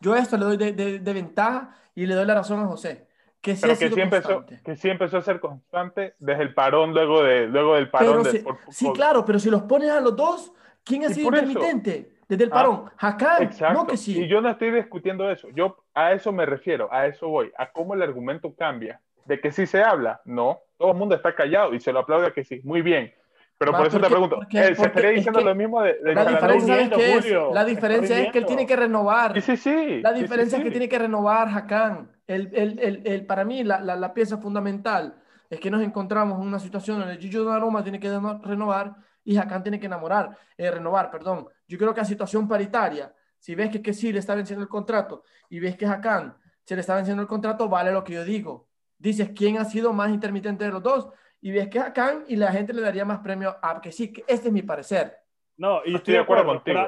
Yo 0.00 0.14
esto 0.14 0.36
le 0.36 0.44
doy 0.44 0.56
de, 0.56 0.72
de, 0.72 0.98
de 1.00 1.12
ventaja 1.12 1.74
y 1.94 2.06
le 2.06 2.14
doy 2.14 2.24
la 2.26 2.34
razón 2.34 2.60
a 2.60 2.66
José 2.66 3.08
que 3.40 3.54
sí, 3.54 3.62
pero 3.62 3.78
que 3.78 3.90
sí, 3.90 4.00
empezó, 4.00 4.46
que 4.46 4.76
sí 4.76 4.88
empezó 4.88 5.18
a 5.18 5.22
ser 5.22 5.40
constante 5.40 6.14
desde 6.18 6.42
el 6.42 6.54
parón, 6.54 6.92
luego, 6.92 7.22
de, 7.22 7.46
luego 7.46 7.76
del 7.76 7.88
parón. 7.88 8.26
sí, 8.70 8.90
claro, 8.92 9.24
pero 9.24 9.38
si 9.38 9.50
los 9.50 9.62
pones 9.62 9.90
a 9.90 10.00
los 10.00 10.16
dos, 10.16 10.52
¿quién 10.84 11.04
ha 11.04 11.08
sido 11.08 11.28
intermitente 11.28 12.17
desde 12.28 12.44
el 12.44 12.50
ah, 12.52 12.54
parón? 12.54 12.90
Hakan, 12.98 13.50
no 13.72 13.86
que 13.86 13.96
sí. 13.96 14.22
Y 14.22 14.28
yo 14.28 14.40
no 14.40 14.50
estoy 14.50 14.70
discutiendo 14.70 15.30
eso. 15.30 15.48
Yo 15.54 15.78
a 15.94 16.12
eso 16.12 16.30
me 16.30 16.44
refiero, 16.44 16.92
a 16.92 17.06
eso 17.06 17.28
voy, 17.28 17.50
a 17.56 17.70
cómo 17.70 17.94
el 17.94 18.02
argumento 18.02 18.54
cambia. 18.54 19.00
De 19.24 19.40
que 19.40 19.50
sí 19.50 19.66
se 19.66 19.82
habla, 19.82 20.20
no. 20.24 20.60
Todo 20.78 20.92
el 20.92 20.96
mundo 20.96 21.14
está 21.14 21.34
callado 21.34 21.74
y 21.74 21.80
se 21.80 21.92
lo 21.92 22.00
aplaude 22.00 22.32
que 22.32 22.44
sí. 22.44 22.60
Muy 22.64 22.82
bien. 22.82 23.12
Pero 23.58 23.72
por 23.72 23.86
eso 23.88 24.00
te 24.00 24.08
pregunto, 24.08 24.38
¿se 24.50 24.70
estaría 24.70 25.10
diciendo 25.10 25.40
lo 25.40 25.54
mismo 25.54 25.82
de, 25.82 25.98
la, 26.14 26.24
diferencia 26.24 26.80
es 26.80 26.88
que 26.90 27.48
la 27.52 27.64
diferencia 27.64 28.20
es 28.20 28.30
que 28.30 28.38
él 28.38 28.46
tiene 28.46 28.66
que 28.66 28.76
renovar. 28.76 29.34
Sí, 29.34 29.40
sí, 29.40 29.56
sí. 29.56 30.00
La 30.00 30.12
diferencia 30.12 30.58
es 30.58 30.64
que 30.64 30.70
tiene 30.70 30.88
que 30.88 30.98
renovar 30.98 31.48
Hakan. 31.48 32.08
El, 32.28 32.50
el, 32.54 33.02
el, 33.04 33.26
para 33.26 33.44
mí, 33.44 33.64
la, 33.64 33.80
la, 33.80 34.14
pieza 34.14 34.38
fundamental 34.38 35.16
es 35.50 35.58
que 35.58 35.70
nos 35.70 35.82
encontramos 35.82 36.40
en 36.40 36.46
una 36.46 36.60
situación 36.60 37.02
en 37.02 37.08
la 37.08 37.14
que 37.14 37.22
Gillo 37.22 37.42
Donnarumma 37.42 37.82
tiene 37.82 37.98
que 37.98 38.08
renovar 38.08 38.94
y 39.28 39.36
Hakan 39.36 39.62
tiene 39.62 39.78
que 39.78 39.86
enamorar, 39.86 40.36
eh, 40.56 40.70
renovar. 40.70 41.10
Perdón. 41.10 41.46
Yo 41.66 41.78
creo 41.78 41.94
que 41.94 42.00
a 42.00 42.04
situación 42.04 42.48
paritaria, 42.48 43.14
si 43.38 43.54
ves 43.54 43.70
que, 43.70 43.82
que 43.82 43.92
sí 43.92 44.12
le 44.12 44.18
está 44.18 44.34
venciendo 44.34 44.62
el 44.62 44.68
contrato 44.68 45.22
y 45.48 45.60
ves 45.60 45.76
que 45.76 45.86
Hakan 45.86 46.36
se 46.64 46.74
le 46.74 46.80
está 46.80 46.94
venciendo 46.96 47.22
el 47.22 47.28
contrato, 47.28 47.68
vale 47.68 47.92
lo 47.92 48.04
que 48.04 48.14
yo 48.14 48.24
digo. 48.24 48.68
Dices, 48.98 49.30
¿quién 49.34 49.58
ha 49.58 49.64
sido 49.64 49.92
más 49.92 50.10
intermitente 50.10 50.64
de 50.64 50.70
los 50.70 50.82
dos? 50.82 51.08
y 51.40 51.52
ves 51.52 51.68
que 51.68 51.78
es 51.78 51.84
Hakan 51.84 52.24
y 52.28 52.36
la 52.36 52.52
gente 52.52 52.72
le 52.72 52.82
daría 52.82 53.04
más 53.04 53.20
premio 53.20 53.56
a 53.62 53.80
que 53.80 53.92
sí, 53.92 54.12
que 54.12 54.24
este 54.26 54.48
es 54.48 54.52
mi 54.52 54.62
parecer. 54.62 55.16
No, 55.56 55.80
y 55.84 55.94
estoy, 55.94 56.14
de 56.14 56.20
acuerdo, 56.20 56.46
contigo. 56.46 56.80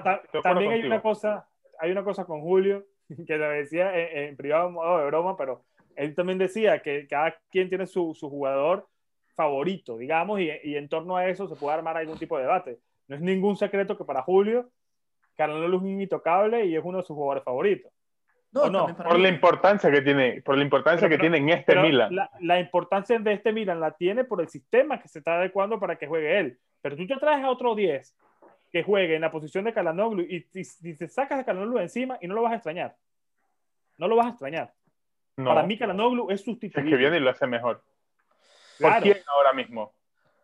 también 0.43 0.73
hay 0.73 0.83
una 0.85 1.01
cosa, 1.01 1.49
hay 1.79 1.91
una 1.91 2.05
cosa 2.05 2.25
con 2.25 2.41
Julio 2.41 2.87
que 3.27 3.37
lo 3.37 3.49
decía 3.51 3.93
en, 3.95 4.37
privado 4.37 4.71
modo 4.71 4.99
de 4.99 5.07
broma, 5.07 5.37
pero 5.37 5.65
él 5.97 6.15
también 6.15 6.39
decía 6.39 6.81
que 6.81 7.07
cada 7.09 7.37
quien 7.51 7.69
tiene 7.69 7.87
su, 7.87 8.15
su 8.15 8.29
jugador 8.29 8.89
favorito, 9.35 9.97
digamos, 9.97 10.41
y, 10.41 10.51
y, 10.65 10.77
en 10.77 10.89
torno 10.89 11.17
a 11.17 11.29
eso 11.29 11.49
se 11.49 11.57
puede 11.57 11.75
armar 11.75 11.97
algún 11.97 12.19
tipo 12.19 12.37
de 12.37 12.45
debate. 12.45 12.79
No 13.09 13.17
es 13.17 13.23
ningún 13.23 13.57
secreto 13.57 13.97
que 13.97 14.05
para 14.05 14.23
Julio, 14.23 14.71
Carlos 15.37 15.65
es 15.65 15.81
un 15.81 16.01
intocable 16.01 16.67
y 16.67 16.77
es 16.77 16.83
uno 16.85 16.99
de 16.99 17.05
sus 17.05 17.17
jugadores 17.17 17.45
favoritos. 17.45 17.91
No, 18.53 18.97
Por 18.97 19.19
la 19.19 19.29
importancia 19.29 19.91
que 19.93 20.03
tiene, 20.03 20.43
por 20.43 20.57
la 20.57 20.65
importancia 20.65 21.09
que 21.09 21.19
tiene 21.19 21.39
en 21.39 21.51
este 21.51 21.77
Milan. 21.77 22.15
La, 22.41 22.59
importancia 22.59 23.17
de 23.19 23.33
este 23.33 23.53
Milan 23.53 23.79
la 23.79 23.93
tiene 23.93 24.25
por 24.25 24.41
el 24.41 24.49
sistema 24.49 25.01
que 25.01 25.07
se 25.07 25.21
está 25.21 25.37
adecuando 25.37 25.79
para 25.79 25.97
que 25.97 26.09
juegue 26.09 26.41
él. 26.41 26.59
Pero 26.83 26.97
tú 26.97 27.07
te 27.07 27.17
traes 27.17 27.45
a 27.45 27.51
otro 27.51 27.77
10 27.77 28.17
que 28.73 28.83
juegue 28.83 29.15
en 29.15 29.21
la 29.21 29.31
posición 29.31 29.65
de 29.65 29.73
Calanoglu 29.73 30.23
y, 30.23 30.41
te 30.43 31.09
sacas 31.09 31.41
a 31.41 31.45
Calanoglu 31.45 31.79
encima 31.79 32.19
y 32.21 32.27
no 32.27 32.35
lo 32.35 32.43
vas 32.43 32.53
a 32.53 32.57
extrañar. 32.57 32.97
No 33.99 34.09
lo 34.09 34.17
vas 34.17 34.27
a 34.27 34.31
extrañar. 34.31 34.73
Para 35.37 35.63
mí 35.63 35.79
Calanoglu 35.79 36.31
es 36.31 36.43
sustituible. 36.43 36.91
Es 36.91 36.93
que 36.93 36.99
viene 36.99 37.19
y 37.19 37.21
lo 37.21 37.31
hace 37.31 37.47
mejor. 37.47 37.85
¿Por 38.81 39.03
quién 39.03 39.19
ahora 39.27 39.53
mismo? 39.53 39.93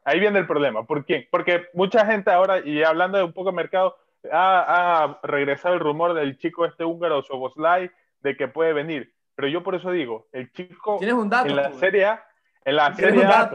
Ahí 0.05 0.21
viene 0.21 0.39
el 0.39 0.47
problema. 0.47 0.85
¿Por 0.85 1.05
quién? 1.05 1.27
Porque 1.31 1.67
mucha 1.75 2.07
gente 2.07 2.31
ahora, 2.31 2.61
y 2.61 2.83
hablando 2.83 3.19
de 3.19 3.25
un 3.25 3.33
poco 3.33 3.51
de 3.51 3.57
mercado, 3.57 3.97
ha, 4.33 5.19
regresado 5.23 5.75
el 5.75 5.81
rumor 5.81 6.15
del 6.15 6.39
chico 6.39 6.65
este 6.65 6.85
húngaro 6.85 7.23
Soboslai 7.23 7.91
de 8.21 8.37
que 8.37 8.49
puede 8.49 8.73
venir. 8.73 9.13
Pero 9.35 9.49
yo 9.49 9.63
por 9.63 9.75
eso 9.75 9.91
digo, 9.91 10.29
el 10.33 10.51
chico 10.53 10.99
¿Tienes 10.99 11.15
un 11.15 11.29
dato, 11.29 11.49
en 11.49 11.57
la 11.57 11.73
Serie 11.73 12.07
A, 12.07 12.25
en 12.65 12.77
la 12.77 12.95
Serie 12.95 13.25
A, 13.25 13.51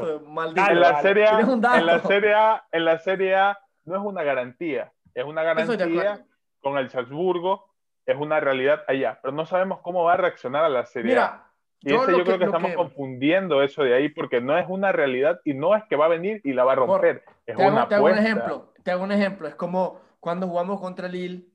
en 0.67 0.79
la 0.79 1.01
Serie 1.01 1.25
A, 1.25 1.39
en 1.39 1.85
la 1.85 1.99
Serie 1.99 2.33
A, 2.33 2.65
en 2.71 2.85
la 2.85 2.99
Serie 2.99 3.35
A 3.35 3.59
no 3.85 3.95
es 3.95 4.01
una 4.01 4.23
garantía, 4.23 4.91
es 5.15 5.25
una 5.25 5.43
garantía 5.43 6.25
con 6.61 6.77
el 6.77 6.89
Salzburgo, 6.89 7.69
es 8.05 8.15
una 8.15 8.39
realidad 8.39 8.83
allá, 8.87 9.19
pero 9.21 9.33
no 9.33 9.45
sabemos 9.45 9.79
cómo 9.81 10.03
va 10.03 10.13
a 10.13 10.17
reaccionar 10.17 10.63
a 10.63 10.69
la 10.69 10.85
Serie 10.85 11.17
A. 11.17 11.50
Y 11.83 11.89
yo, 11.89 12.07
yo 12.09 12.23
creo 12.23 12.37
que 12.37 12.45
estamos 12.45 12.73
confundiendo 12.73 13.63
eso 13.63 13.83
de 13.83 13.95
ahí 13.95 14.09
porque 14.09 14.39
no 14.39 14.57
es 14.57 14.65
una 14.69 14.91
realidad 14.91 15.39
y 15.43 15.53
no 15.53 15.75
es 15.75 15.83
que 15.85 15.95
va 15.95 16.05
a 16.05 16.09
venir 16.09 16.39
y 16.43 16.53
la 16.53 16.63
va 16.63 16.73
a 16.73 16.75
romper. 16.75 17.23
es 17.45 17.57
te 17.57 17.65
una 17.65 17.87
te 17.87 17.95
hago 17.95 18.05
un 18.05 18.17
ejemplo. 18.17 18.73
Te 18.83 18.91
hago 18.91 19.03
un 19.03 19.11
ejemplo. 19.11 19.47
Es 19.47 19.55
como 19.55 19.99
cuando 20.19 20.47
jugamos 20.47 20.79
contra 20.79 21.07
Lille 21.07 21.45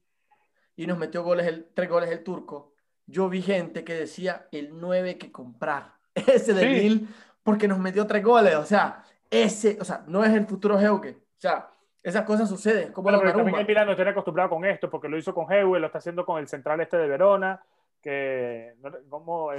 y 0.75 0.87
nos 0.87 0.99
metió 0.99 1.23
goles 1.23 1.47
el, 1.47 1.69
tres 1.75 1.89
goles 1.89 2.11
el 2.11 2.25
turco. 2.25 2.73
Yo 3.07 3.29
vi 3.29 3.41
gente 3.41 3.85
que 3.85 3.95
decía 3.95 4.49
el 4.51 4.71
9 4.81 5.17
que 5.17 5.31
comprar. 5.31 5.93
Ese 6.15 6.55
de 6.55 6.67
Lille 6.67 7.07
porque 7.45 7.69
nos 7.69 7.79
metió 7.79 8.05
tres 8.07 8.25
goles. 8.25 8.57
O 8.57 8.65
sea, 8.65 9.05
ese, 9.31 9.79
o 9.81 9.85
sea, 9.85 10.03
no 10.09 10.25
es 10.25 10.33
el 10.33 10.47
futuro 10.47 10.79
Geuke. 10.79 11.11
O 11.11 11.41
sea, 11.41 11.69
esas 12.03 12.25
cosas 12.25 12.49
suceden. 12.49 12.93
Como 12.93 13.09
pero 13.09 13.33
también 13.33 13.57
el 13.59 13.67
Milan 13.67 13.87
no 13.87 13.95
tiene 13.95 14.11
acostumbrado 14.11 14.51
con 14.51 14.65
esto 14.65 14.91
porque 14.91 15.09
lo 15.09 15.17
hizo 15.17 15.33
con 15.33 15.53
Heuge, 15.53 15.79
lo 15.79 15.87
está 15.87 15.99
haciendo 15.99 16.27
con 16.27 16.39
el 16.39 16.49
central 16.49 16.81
este 16.81 16.97
de 16.97 17.07
Verona 17.07 17.63
que, 18.07 18.75
como 19.11 19.51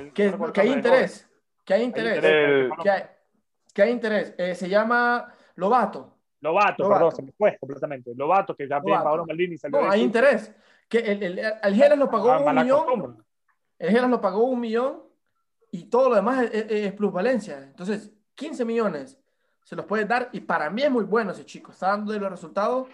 que, 0.53 0.61
hay 0.61 0.71
interés, 0.71 1.29
que 1.65 1.73
hay 1.73 1.83
interés, 1.83 2.21
que 3.73 3.81
hay, 3.81 3.91
interés. 3.91 4.33
Eh, 4.37 4.55
se 4.55 4.69
llama 4.69 5.33
Lobato. 5.55 6.13
Lobato, 6.39 6.87
perdón, 6.87 7.11
se 7.11 7.23
me 7.23 7.33
fue 7.33 7.57
completamente. 7.59 8.13
Lobato, 8.15 8.55
que 8.55 8.65
ya 8.65 8.79
bien 8.79 9.03
Paolo 9.03 9.25
Maldini 9.25 9.57
salió 9.57 9.81
No, 9.81 9.91
hay 9.91 10.01
interés. 10.01 10.53
Que 10.87 10.99
el, 10.99 11.23
el, 11.23 11.39
el 11.61 11.75
Geras 11.75 11.99
lo 11.99 12.09
pagó 12.09 12.31
ah, 12.31 12.39
un 12.39 12.55
millón. 12.55 13.25
El 13.77 13.89
Geras 13.89 14.09
lo 14.09 14.21
pagó 14.21 14.45
un 14.45 14.61
millón 14.61 15.03
y 15.71 15.89
todo 15.89 16.07
lo 16.07 16.15
demás 16.15 16.49
es, 16.53 16.93
plusvalencia. 16.93 17.61
Entonces, 17.63 18.13
15 18.35 18.63
millones 18.63 19.19
se 19.61 19.75
los 19.75 19.85
puede 19.85 20.05
dar 20.05 20.29
y 20.31 20.39
para 20.39 20.69
mí 20.69 20.83
es 20.83 20.91
muy 20.91 21.03
bueno 21.03 21.31
ese 21.31 21.45
chico. 21.45 21.73
Está 21.73 21.87
dando 21.87 22.17
los 22.17 22.31
resultados 22.31 22.87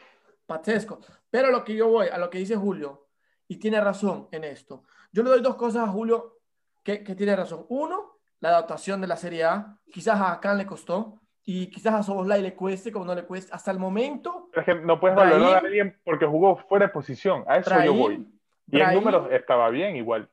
patescos. 0.47 1.05
Pero 1.29 1.51
lo 1.51 1.63
que 1.63 1.75
yo 1.75 1.89
voy, 1.89 2.07
a 2.07 2.17
lo 2.17 2.31
que 2.31 2.39
dice 2.39 2.55
Julio, 2.55 3.03
y 3.47 3.57
tiene 3.57 3.79
razón 3.79 4.27
en 4.31 4.45
esto. 4.45 4.83
Yo 5.13 5.21
le 5.21 5.29
doy 5.29 5.41
dos 5.41 5.55
cosas 5.55 5.87
a 5.87 5.91
Julio 5.91 6.39
que, 6.83 6.97
tiene 6.97 7.35
razón. 7.35 7.65
Uno, 7.69 8.17
la 8.39 8.49
adaptación 8.49 8.99
de 8.99 9.07
la 9.07 9.15
Serie 9.15 9.43
A. 9.45 9.77
Quizás 9.91 10.19
a 10.19 10.39
Khan 10.39 10.57
le 10.57 10.65
costó 10.65 11.21
y 11.45 11.67
quizás 11.67 11.93
a 11.93 12.03
Soboslai 12.03 12.41
le 12.41 12.55
cueste, 12.55 12.91
como 12.91 13.05
no 13.05 13.13
le 13.13 13.23
cueste. 13.23 13.53
Hasta 13.53 13.69
el 13.69 13.77
momento. 13.77 14.49
Es 14.53 14.65
que 14.65 14.73
no 14.73 14.99
puedes 14.99 15.15
valorar 15.15 15.55
a 15.55 15.59
alguien 15.59 15.99
porque 16.03 16.25
jugó 16.25 16.57
fuera 16.57 16.87
de 16.87 16.91
posición. 16.91 17.43
A 17.47 17.57
eso 17.57 17.71
yo 17.85 17.93
voy. 17.93 18.27
Y 18.67 18.81
en 18.81 18.95
números 18.95 19.31
estaba 19.31 19.69
bien 19.69 19.95
igual. 19.95 20.29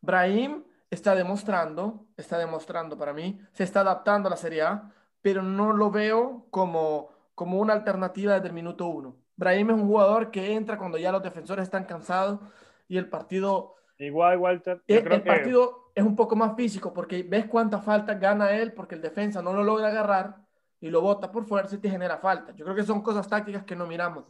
Brahim 0.00 0.64
está 0.90 1.14
demostrando, 1.14 2.06
está 2.16 2.38
demostrando 2.38 2.98
para 2.98 3.12
mí, 3.12 3.40
se 3.52 3.62
está 3.62 3.80
adaptando 3.80 4.28
a 4.28 4.30
la 4.30 4.36
Serie 4.36 4.62
A, 4.62 4.90
pero 5.22 5.42
no 5.42 5.72
lo 5.72 5.90
veo 5.90 6.46
como, 6.50 7.10
como 7.34 7.58
una 7.60 7.74
alternativa 7.74 8.34
desde 8.34 8.48
el 8.48 8.54
minuto 8.54 8.86
uno. 8.88 9.16
Brahim 9.36 9.70
es 9.70 9.76
un 9.76 9.86
jugador 9.86 10.30
que 10.30 10.54
entra 10.54 10.76
cuando 10.76 10.98
ya 10.98 11.12
los 11.12 11.22
defensores 11.22 11.64
están 11.64 11.84
cansados 11.84 12.40
y 12.88 12.96
el 12.96 13.08
partido 13.08 13.77
Igual, 13.98 14.38
Walter. 14.38 14.82
Eh, 14.86 15.04
el, 15.04 15.22
partido 15.22 15.90
es 15.94 16.04
un 16.04 16.14
poco 16.14 16.36
más 16.36 16.54
físico 16.54 16.92
porque 16.92 17.24
ves 17.24 17.46
cuánta 17.46 17.80
falta 17.80 18.14
gana 18.14 18.52
él 18.52 18.72
porque 18.72 18.94
el 18.94 19.02
defensa 19.02 19.42
no 19.42 19.52
lo 19.52 19.64
logra 19.64 19.88
agarrar 19.88 20.36
y 20.80 20.88
lo 20.88 21.00
bota 21.00 21.32
por 21.32 21.44
fuerza 21.44 21.74
y 21.74 21.78
te 21.78 21.90
genera 21.90 22.18
falta. 22.18 22.52
Yo 22.54 22.64
creo 22.64 22.76
que 22.76 22.84
son 22.84 23.02
cosas 23.02 23.28
tácticas 23.28 23.64
que 23.64 23.74
no 23.74 23.86
miramos. 23.86 24.24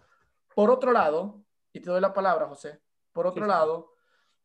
Por 0.54 0.70
otro 0.70 0.92
lado, 0.92 1.42
y 1.72 1.80
te 1.80 1.90
doy 1.90 2.00
la 2.00 2.14
palabra, 2.14 2.46
José, 2.46 2.80
por 3.12 3.26
otro 3.26 3.46
lado, 3.46 3.92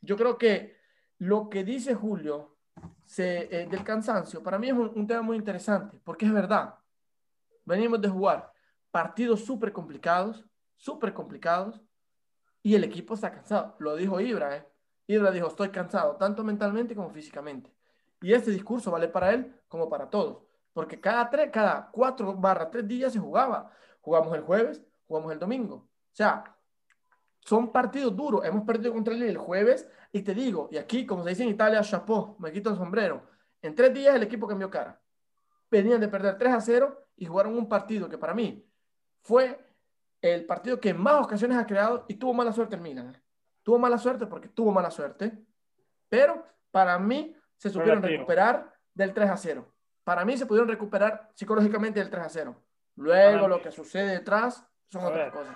yo 0.02 0.18
creo 0.18 0.38
que 0.38 0.78
lo 1.20 1.50
que 1.50 1.64
dice 1.64 1.96
Julio 1.96 2.58
se, 3.06 3.44
eh, 3.44 3.68
del 3.68 3.84
cansancio, 3.84 4.44
para 4.44 4.60
mí 4.60 4.68
es 4.68 4.74
un, 4.74 5.08
tema 5.08 5.22
muy 5.22 5.38
interesante, 5.38 5.98
porque 6.04 6.26
es 6.26 6.34
verdad. 6.34 6.76
Venimos 7.64 8.02
de 8.02 8.10
jugar 8.10 8.52
partidos 8.92 9.46
súper 9.46 9.72
complicados, 9.72 10.46
súper 10.76 11.14
complicados, 11.14 11.82
y 12.62 12.76
el 12.76 12.84
equipo 12.84 13.14
está 13.14 13.32
cansado. 13.32 13.76
Lo 13.80 13.96
dijo 13.96 14.20
Ibra, 14.20 14.58
¿eh? 14.58 14.73
Ibra 15.08 15.32
dijo, 15.32 15.48
estoy 15.48 15.70
cansado, 15.70 16.16
tanto 16.16 16.44
mentalmente 16.44 16.96
como 16.96 17.10
físicamente. 17.10 17.74
Y 18.22 18.34
este 18.34 18.52
discurso 18.52 18.92
vale 18.92 19.08
para 19.10 19.34
él 19.34 19.54
como 19.68 19.90
para 19.90 20.10
todos, 20.10 20.44
porque 20.72 21.00
cada, 21.00 21.30
tres, 21.30 21.50
cada 21.52 21.90
cuatro 21.92 22.34
barra 22.36 22.70
tres 22.70 22.88
días 22.88 23.14
se 23.14 23.20
jugaba. 23.20 23.72
Jugamos 24.02 24.34
el 24.36 24.42
jueves, 24.42 24.84
jugamos 25.08 25.32
el 25.32 25.40
domingo. 25.40 25.76
O 25.76 26.16
sea, 26.16 26.44
son 27.42 27.72
partidos 27.72 28.16
duros. 28.16 28.46
Hemos 28.46 28.66
perdido 28.66 28.94
contra 28.94 29.14
él 29.14 29.24
el 29.24 29.38
jueves 29.38 29.90
y 30.12 30.22
te 30.22 30.34
digo, 30.34 30.70
y 30.72 30.78
aquí, 30.78 31.06
como 31.06 31.24
se 31.24 31.30
dice 31.30 31.44
en 31.44 31.50
Italia, 31.50 31.82
chapeau, 31.82 32.36
me 32.40 32.52
quito 32.52 32.70
el 32.70 32.78
sombrero. 32.78 33.24
En 33.62 33.76
tres 33.76 33.94
días 33.94 34.16
el 34.16 34.24
equipo 34.24 34.48
cambió 34.48 34.70
cara. 34.70 35.02
Venían 35.70 36.00
de 36.00 36.08
perder 36.08 36.38
3 36.38 36.54
a 36.54 36.62
0 36.62 37.08
y 37.18 37.26
jugaron 37.26 37.58
un 37.58 37.68
partido 37.68 38.08
que 38.08 38.18
para 38.18 38.34
mí 38.34 38.66
fue 39.22 39.60
el 40.22 40.46
partido 40.46 40.80
que 40.80 40.94
más 40.94 41.24
ocasiones 41.26 41.58
ha 41.58 41.66
creado 41.66 42.06
y 42.08 42.16
tuvo 42.16 42.34
mala 42.34 42.54
suerte 42.54 42.76
el 42.76 42.82
Milan. 42.82 43.22
Tuvo 43.64 43.80
mala 43.80 43.98
suerte 43.98 44.28
porque 44.28 44.50
tuvo 44.50 44.72
mala 44.72 44.92
suerte, 44.92 45.32
pero 46.10 46.46
para 46.70 47.00
mí 47.00 47.36
se 47.56 47.70
supieron 47.70 48.04
recuperar 48.04 48.74
del 48.94 49.14
3 49.14 49.30
a 49.30 49.38
0. 49.38 49.66
Para 50.04 50.26
mí 50.26 50.38
se 50.38 50.46
pudieron 50.46 50.68
recuperar 50.68 51.30
psicológicamente 51.34 52.00
del 52.00 52.10
3 52.10 52.26
a 52.26 52.30
0. 52.30 52.56
Luego 52.98 53.48
lo 53.48 53.62
que 53.62 53.72
sucede 53.72 54.12
detrás 54.12 54.68
son 54.90 55.06
otras 55.06 55.32
cosas. 55.32 55.56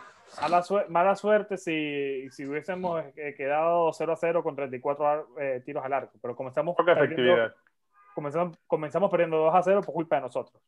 Mala, 0.89 1.16
suerte 1.16 1.58
si, 1.58 2.30
si 2.32 2.45
hubiésemos 2.45 3.03
eh, 3.16 3.34
quedado 3.36 3.91
0 3.93 4.14
a 4.14 4.16
0 4.16 4.43
con 4.43 4.55
34 4.55 5.28
eh, 5.39 5.62
tiros 5.66 5.84
al 5.84 5.93
arco, 5.93 6.18
pero 6.22 6.36
comenzamos 6.36 6.76
perdiendo, 6.76 7.53
comenzamos, 8.14 8.58
comenzamos 8.68 9.10
perdiendo 9.10 9.38
2 9.38 9.55
a 9.55 9.64
0 9.64 9.82
por 9.86 9.93
culpa 9.93 10.18
de 10.18 10.22
nosotros. 10.24 10.62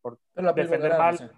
Por 0.00 0.18
defender 0.54 0.96
mal, 0.96 1.32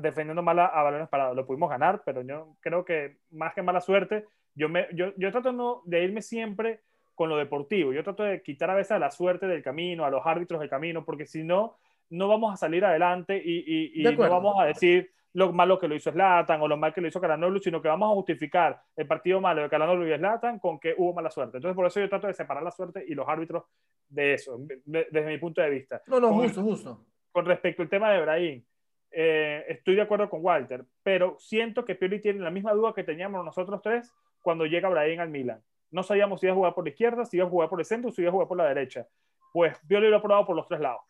defendiendo 0.00 0.42
mal 0.42 0.58
a, 0.58 0.66
a, 0.66 0.82
balones 0.82 1.08
parados. 1.08 1.36
Lo 1.36 1.46
pudimos 1.46 1.70
ganar, 1.70 2.02
pero 2.04 2.22
yo 2.22 2.56
creo 2.60 2.84
que 2.84 3.18
más 3.30 3.54
que 3.54 3.62
mala 3.62 3.80
suerte, 3.80 4.24
yo, 4.54 4.68
me, 4.68 4.86
yo, 4.92 5.12
yo 5.16 5.30
trato 5.30 5.52
no, 5.52 5.82
de 5.84 6.02
irme 6.04 6.22
siempre 6.22 6.80
con 7.14 7.28
lo 7.28 7.36
deportivo. 7.36 7.92
Yo 7.92 8.04
trato 8.04 8.22
de 8.22 8.42
quitar 8.42 8.70
a 8.70 8.74
veces 8.74 8.92
a 8.92 8.98
la 8.98 9.10
suerte 9.10 9.46
del 9.46 9.62
camino, 9.62 10.04
a 10.04 10.10
los 10.10 10.24
árbitros 10.24 10.60
del 10.60 10.70
camino, 10.70 11.04
porque 11.04 11.26
si 11.26 11.42
no, 11.42 11.76
no 12.10 12.28
vamos 12.28 12.54
a 12.54 12.56
salir 12.56 12.84
adelante 12.84 13.40
y, 13.44 14.00
y, 14.00 14.02
no 14.02 14.16
vamos 14.16 14.54
a 14.58 14.64
decir 14.64 15.10
lo 15.34 15.52
malo 15.52 15.78
que 15.78 15.88
lo 15.88 15.94
hizo 15.94 16.10
Slatan 16.10 16.60
o 16.60 16.68
lo 16.68 16.76
mal 16.76 16.94
que 16.94 17.00
lo 17.00 17.08
hizo 17.08 17.20
Calanoglu, 17.20 17.60
sino 17.60 17.82
que 17.82 17.88
vamos 17.88 18.10
a 18.10 18.14
justificar 18.14 18.80
el 18.96 19.06
partido 19.06 19.40
malo 19.40 19.62
de 19.62 19.68
Calanoglu 19.68 20.06
y 20.06 20.16
Slatan 20.16 20.58
con 20.58 20.78
que 20.78 20.94
hubo 20.96 21.12
mala 21.12 21.30
suerte. 21.30 21.58
Entonces, 21.58 21.76
por 21.76 21.86
eso 21.86 22.00
yo 22.00 22.08
trato 22.08 22.26
de 22.26 22.34
separar 22.34 22.62
la 22.62 22.70
suerte 22.70 23.04
y 23.06 23.14
los 23.14 23.28
árbitros 23.28 23.64
de 24.08 24.34
eso, 24.34 24.58
desde 24.84 25.26
mi 25.26 25.38
punto 25.38 25.60
de 25.60 25.70
vista. 25.70 26.02
No, 26.06 26.18
no, 26.18 26.32
justo, 26.32 26.62
justo. 26.62 27.04
Con 27.30 27.44
respecto 27.44 27.82
al 27.82 27.88
tema 27.88 28.10
de 28.10 28.22
Brahim, 28.22 28.64
eh, 29.10 29.64
estoy 29.68 29.94
de 29.94 30.02
acuerdo 30.02 30.28
con 30.28 30.44
Walter, 30.44 30.84
pero 31.02 31.36
siento 31.38 31.84
que 31.84 31.94
Pioli 31.94 32.20
tiene 32.20 32.40
la 32.40 32.50
misma 32.50 32.72
duda 32.72 32.92
que 32.94 33.04
teníamos 33.04 33.44
nosotros 33.44 33.80
tres 33.82 34.12
cuando 34.42 34.66
llega 34.66 34.88
Brahim 34.88 35.20
al 35.20 35.30
Milan. 35.30 35.62
No 35.90 36.02
sabíamos 36.02 36.40
si 36.40 36.46
iba 36.46 36.52
a 36.52 36.56
jugar 36.56 36.74
por 36.74 36.84
la 36.84 36.90
izquierda, 36.90 37.24
si 37.24 37.38
iba 37.38 37.46
a 37.46 37.50
jugar 37.50 37.68
por 37.68 37.80
el 37.80 37.86
centro, 37.86 38.10
si 38.10 38.20
iba 38.20 38.28
a 38.28 38.32
jugar 38.32 38.48
por 38.48 38.58
la 38.58 38.66
derecha. 38.66 39.06
Pues 39.52 39.78
Pioli 39.88 40.08
lo 40.08 40.16
ha 40.16 40.22
probado 40.22 40.46
por 40.46 40.56
los 40.56 40.68
tres 40.68 40.80
lados. 40.80 41.00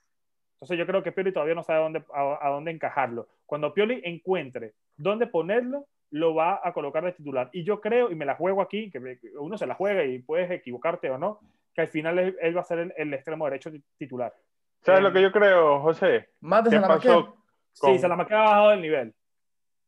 Entonces 0.55 0.79
yo 0.79 0.87
creo 0.87 1.03
que 1.03 1.13
Pioli 1.13 1.33
todavía 1.33 1.55
no 1.55 1.63
sabe 1.63 1.83
dónde, 1.83 2.05
a, 2.13 2.49
dónde 2.51 2.71
encajarlo. 2.71 3.29
Cuando 3.47 3.75
Pioli 3.75 4.01
encuentre 4.05 4.75
dónde 4.97 5.27
ponerlo, 5.27 5.87
lo 6.11 6.35
va 6.35 6.61
a 6.63 6.73
colocar 6.73 7.05
de 7.05 7.13
titular. 7.13 7.51
Y 7.53 7.65
yo 7.65 7.81
creo, 7.81 8.11
y 8.11 8.15
me 8.15 8.25
la 8.25 8.35
juego 8.35 8.63
aquí, 8.63 8.91
que 8.91 9.19
uno 9.39 9.59
se 9.59 9.67
la 9.67 9.75
juega 9.75 10.05
y 10.05 10.21
puedes 10.21 10.51
equivocarte 10.51 11.11
o 11.11 11.19
no, 11.19 11.41
que 11.75 11.83
al 11.83 11.89
final 11.89 12.19
él, 12.19 12.57
va 12.57 12.61
a 12.61 12.65
ser 12.65 12.93
el, 12.97 13.15
extremo 13.15 13.45
derecho 13.45 13.71
titular. 13.97 14.35
¿Sabes 14.83 15.03
lo 15.03 15.13
que 15.13 15.23
yo 15.23 15.31
creo, 15.31 15.81
José? 15.81 16.29
De 16.41 16.81
pasó 16.81 17.38
Sí, 17.81 17.99
se 17.99 18.09
la 18.09 18.15
ha 18.15 18.19
bajado 18.19 18.73
el 18.73 18.83
nivel. 18.83 19.15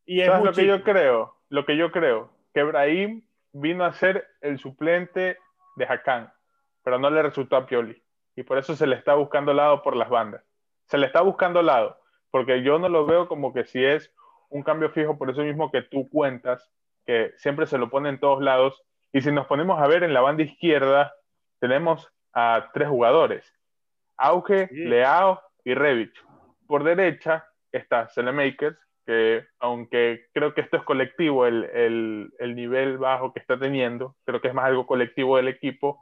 Y 0.06 0.20
es 0.20 0.28
¿Sabes 0.28 0.44
lo 0.44 0.52
que 0.52 0.66
yo 0.66 0.82
creo? 0.82 1.36
Lo 1.48 1.64
que 1.64 1.76
yo 1.76 1.90
creo, 1.90 2.30
que 2.54 2.62
Brahim 2.62 3.22
vino 3.52 3.84
a 3.84 3.92
ser 3.92 4.26
el 4.40 4.58
suplente 4.58 5.38
de 5.76 5.84
Hakan, 5.84 6.32
pero 6.82 6.98
no 6.98 7.10
le 7.10 7.22
resultó 7.22 7.56
a 7.56 7.66
Pioli. 7.66 8.00
Y 8.36 8.42
por 8.42 8.58
eso 8.58 8.76
se 8.76 8.86
le 8.86 8.96
está 8.96 9.14
buscando 9.14 9.52
lado 9.52 9.82
por 9.82 9.96
las 9.96 10.08
bandas. 10.08 10.42
Se 10.86 10.98
le 10.98 11.06
está 11.06 11.20
buscando 11.20 11.62
lado, 11.62 12.00
porque 12.30 12.62
yo 12.62 12.78
no 12.78 12.88
lo 12.88 13.06
veo 13.06 13.28
como 13.28 13.52
que 13.52 13.64
si 13.64 13.84
es 13.84 14.12
un 14.48 14.62
cambio 14.62 14.90
fijo, 14.90 15.18
por 15.18 15.30
eso 15.30 15.42
mismo 15.42 15.70
que 15.70 15.82
tú 15.82 16.08
cuentas, 16.08 16.70
que 17.06 17.32
siempre 17.36 17.66
se 17.66 17.78
lo 17.78 17.90
pone 17.90 18.08
en 18.08 18.20
todos 18.20 18.42
lados. 18.42 18.82
Y 19.12 19.20
si 19.20 19.32
nos 19.32 19.46
ponemos 19.46 19.80
a 19.80 19.86
ver 19.88 20.04
en 20.04 20.14
la 20.14 20.20
banda 20.20 20.44
izquierda, 20.44 21.12
tenemos 21.58 22.08
a 22.32 22.70
tres 22.72 22.88
jugadores, 22.88 23.52
Auge, 24.16 24.68
Leao 24.70 25.40
y 25.64 25.74
Revich. 25.74 26.14
Por 26.66 26.84
derecha 26.84 27.44
está 27.72 28.08
Makers, 28.32 28.78
que 29.06 29.44
aunque 29.58 30.26
creo 30.32 30.54
que 30.54 30.60
esto 30.60 30.76
es 30.76 30.82
colectivo, 30.84 31.46
el, 31.46 31.64
el, 31.64 32.32
el, 32.38 32.54
nivel 32.54 32.98
bajo 32.98 33.32
que 33.32 33.40
está 33.40 33.58
teniendo, 33.58 34.16
creo 34.24 34.40
que 34.40 34.48
es 34.48 34.54
más 34.54 34.66
algo 34.66 34.86
colectivo 34.86 35.36
del 35.36 35.48
equipo. 35.48 36.00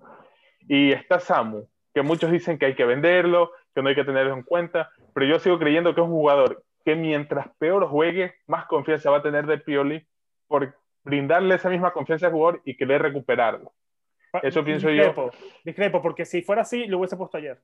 Y 0.68 0.92
está 0.92 1.20
Samu, 1.20 1.66
que 1.94 2.02
muchos 2.02 2.30
dicen 2.30 2.58
que 2.58 2.66
hay 2.66 2.74
que 2.74 2.84
venderlo, 2.84 3.52
que 3.74 3.82
no 3.82 3.88
hay 3.88 3.94
que 3.94 4.04
tenerlo 4.04 4.34
en 4.34 4.42
cuenta, 4.42 4.90
pero 5.14 5.26
yo 5.26 5.38
sigo 5.38 5.58
creyendo 5.58 5.94
que 5.94 6.00
es 6.00 6.06
un 6.06 6.12
jugador 6.12 6.64
que 6.84 6.96
mientras 6.96 7.48
peor 7.58 7.86
juegue, 7.86 8.34
más 8.46 8.66
confianza 8.66 9.10
va 9.10 9.18
a 9.18 9.22
tener 9.22 9.46
de 9.46 9.58
Pioli 9.58 10.06
por 10.46 10.74
brindarle 11.04 11.54
esa 11.54 11.68
misma 11.68 11.92
confianza 11.92 12.26
al 12.26 12.32
jugador 12.32 12.62
y 12.64 12.76
querer 12.76 13.02
recuperarlo. 13.02 13.72
Eso 14.42 14.64
pienso 14.64 14.90
yo. 14.90 15.30
Discrepo, 15.64 16.02
porque 16.02 16.24
si 16.24 16.42
fuera 16.42 16.62
así, 16.62 16.86
lo 16.86 16.98
hubiese 16.98 17.16
puesto 17.16 17.38
ayer. 17.38 17.60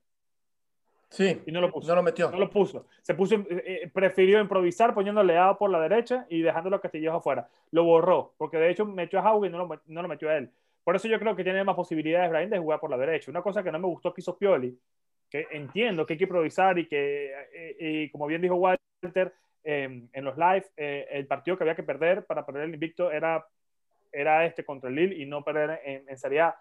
Sí. 1.09 1.41
Y 1.45 1.51
no 1.51 1.61
lo 1.61 1.71
puso. 1.71 1.87
No 1.87 1.95
lo 1.95 2.03
metió. 2.03 2.29
No 2.31 2.39
lo 2.39 2.49
puso. 2.49 2.87
Se 3.01 3.13
puso, 3.13 3.35
eh, 3.35 3.45
eh, 3.49 3.91
prefirió 3.93 4.39
improvisar 4.39 4.93
poniéndole 4.93 5.37
a 5.37 5.53
por 5.53 5.69
la 5.69 5.79
derecha 5.79 6.25
y 6.29 6.41
dejándolo 6.41 6.75
a 6.75 6.81
Castillejo 6.81 7.17
afuera. 7.17 7.47
Lo 7.71 7.83
borró, 7.83 8.33
porque 8.37 8.57
de 8.57 8.71
hecho 8.71 8.85
metió 8.85 9.19
a 9.19 9.23
Hauge 9.23 9.47
y 9.47 9.51
no 9.51 9.59
lo, 9.59 9.81
no 9.85 10.01
lo 10.01 10.07
metió 10.07 10.29
a 10.29 10.37
él. 10.37 10.51
Por 10.83 10.95
eso 10.95 11.07
yo 11.07 11.19
creo 11.19 11.35
que 11.35 11.43
tiene 11.43 11.63
más 11.63 11.75
posibilidades 11.75 12.29
Brian 12.29 12.49
de 12.49 12.59
jugar 12.59 12.79
por 12.79 12.89
la 12.89 12.97
derecha. 12.97 13.31
Una 13.31 13.41
cosa 13.41 13.63
que 13.63 13.71
no 13.71 13.79
me 13.79 13.87
gustó 13.87 14.13
que 14.13 14.21
hizo 14.21 14.37
Pioli, 14.37 14.77
que 15.29 15.47
entiendo 15.51 16.05
que 16.05 16.13
hay 16.13 16.17
que 16.17 16.25
improvisar 16.25 16.77
y 16.77 16.87
que, 16.87 17.33
eh, 17.53 17.75
y 17.79 18.09
como 18.09 18.27
bien 18.27 18.41
dijo 18.41 18.55
Walter 18.55 19.33
em, 19.63 20.07
en 20.13 20.23
los 20.23 20.37
live, 20.37 20.65
el 20.75 21.25
partido 21.25 21.57
que 21.57 21.63
había 21.63 21.75
que 21.75 21.81
perder 21.81 22.25
para 22.25 22.45
perder 22.45 22.63
el 22.63 22.73
invicto 22.75 23.11
era, 23.11 23.47
era 24.11 24.45
este 24.45 24.63
contra 24.63 24.89
el 24.89 24.95
Lille 24.95 25.15
y 25.15 25.25
no 25.25 25.43
perder 25.43 25.81
en, 25.83 26.07
en 26.07 26.17
Serie 26.17 26.41
A 26.41 26.55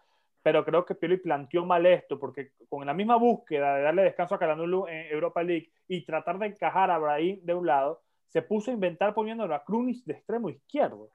pero 0.44 0.62
creo 0.62 0.84
que 0.84 0.94
Pioli 0.94 1.16
planteó 1.16 1.64
mal 1.64 1.86
esto, 1.86 2.20
porque 2.20 2.50
con 2.68 2.84
la 2.84 2.92
misma 2.92 3.16
búsqueda 3.16 3.76
de 3.76 3.82
darle 3.82 4.02
descanso 4.02 4.34
a 4.34 4.38
Caranulu 4.38 4.86
en 4.86 5.06
Europa 5.10 5.42
League 5.42 5.70
y 5.88 6.04
tratar 6.04 6.38
de 6.38 6.48
encajar 6.48 6.90
a 6.90 6.98
Brahim 6.98 7.40
de 7.42 7.54
un 7.54 7.66
lado, 7.66 8.02
se 8.28 8.42
puso 8.42 8.70
a 8.70 8.74
inventar 8.74 9.14
poniéndolo 9.14 9.54
a 9.54 9.64
Krunic 9.64 10.04
de 10.04 10.12
extremo 10.12 10.50
izquierdo, 10.50 11.08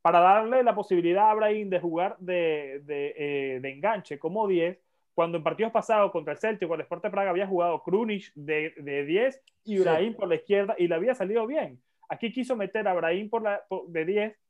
para 0.00 0.20
darle 0.20 0.62
la 0.62 0.76
posibilidad 0.76 1.28
a 1.28 1.34
Brahim 1.34 1.70
de 1.70 1.80
jugar 1.80 2.16
de, 2.20 2.82
de, 2.84 3.14
eh, 3.16 3.60
de 3.60 3.68
enganche 3.68 4.20
como 4.20 4.46
10, 4.46 4.78
cuando 5.12 5.38
en 5.38 5.42
partidos 5.42 5.72
pasados 5.72 6.12
contra 6.12 6.32
el 6.32 6.38
Celtic 6.38 6.70
o 6.70 6.74
el 6.76 6.82
Sport 6.82 7.02
de 7.02 7.10
Praga 7.10 7.30
había 7.30 7.48
jugado 7.48 7.82
Krunic 7.82 8.32
de, 8.36 8.74
de 8.76 9.04
10 9.04 9.42
y 9.64 9.80
Brahim 9.80 10.14
por 10.14 10.28
la 10.28 10.36
izquierda 10.36 10.76
y 10.78 10.86
le 10.86 10.94
había 10.94 11.16
salido 11.16 11.48
bien. 11.48 11.82
Aquí 12.08 12.32
quiso 12.32 12.54
meter 12.54 12.86
a 12.86 12.94
Brahim 12.94 13.28
por 13.28 13.42
la, 13.42 13.60
de 13.88 14.04
10 14.04 14.41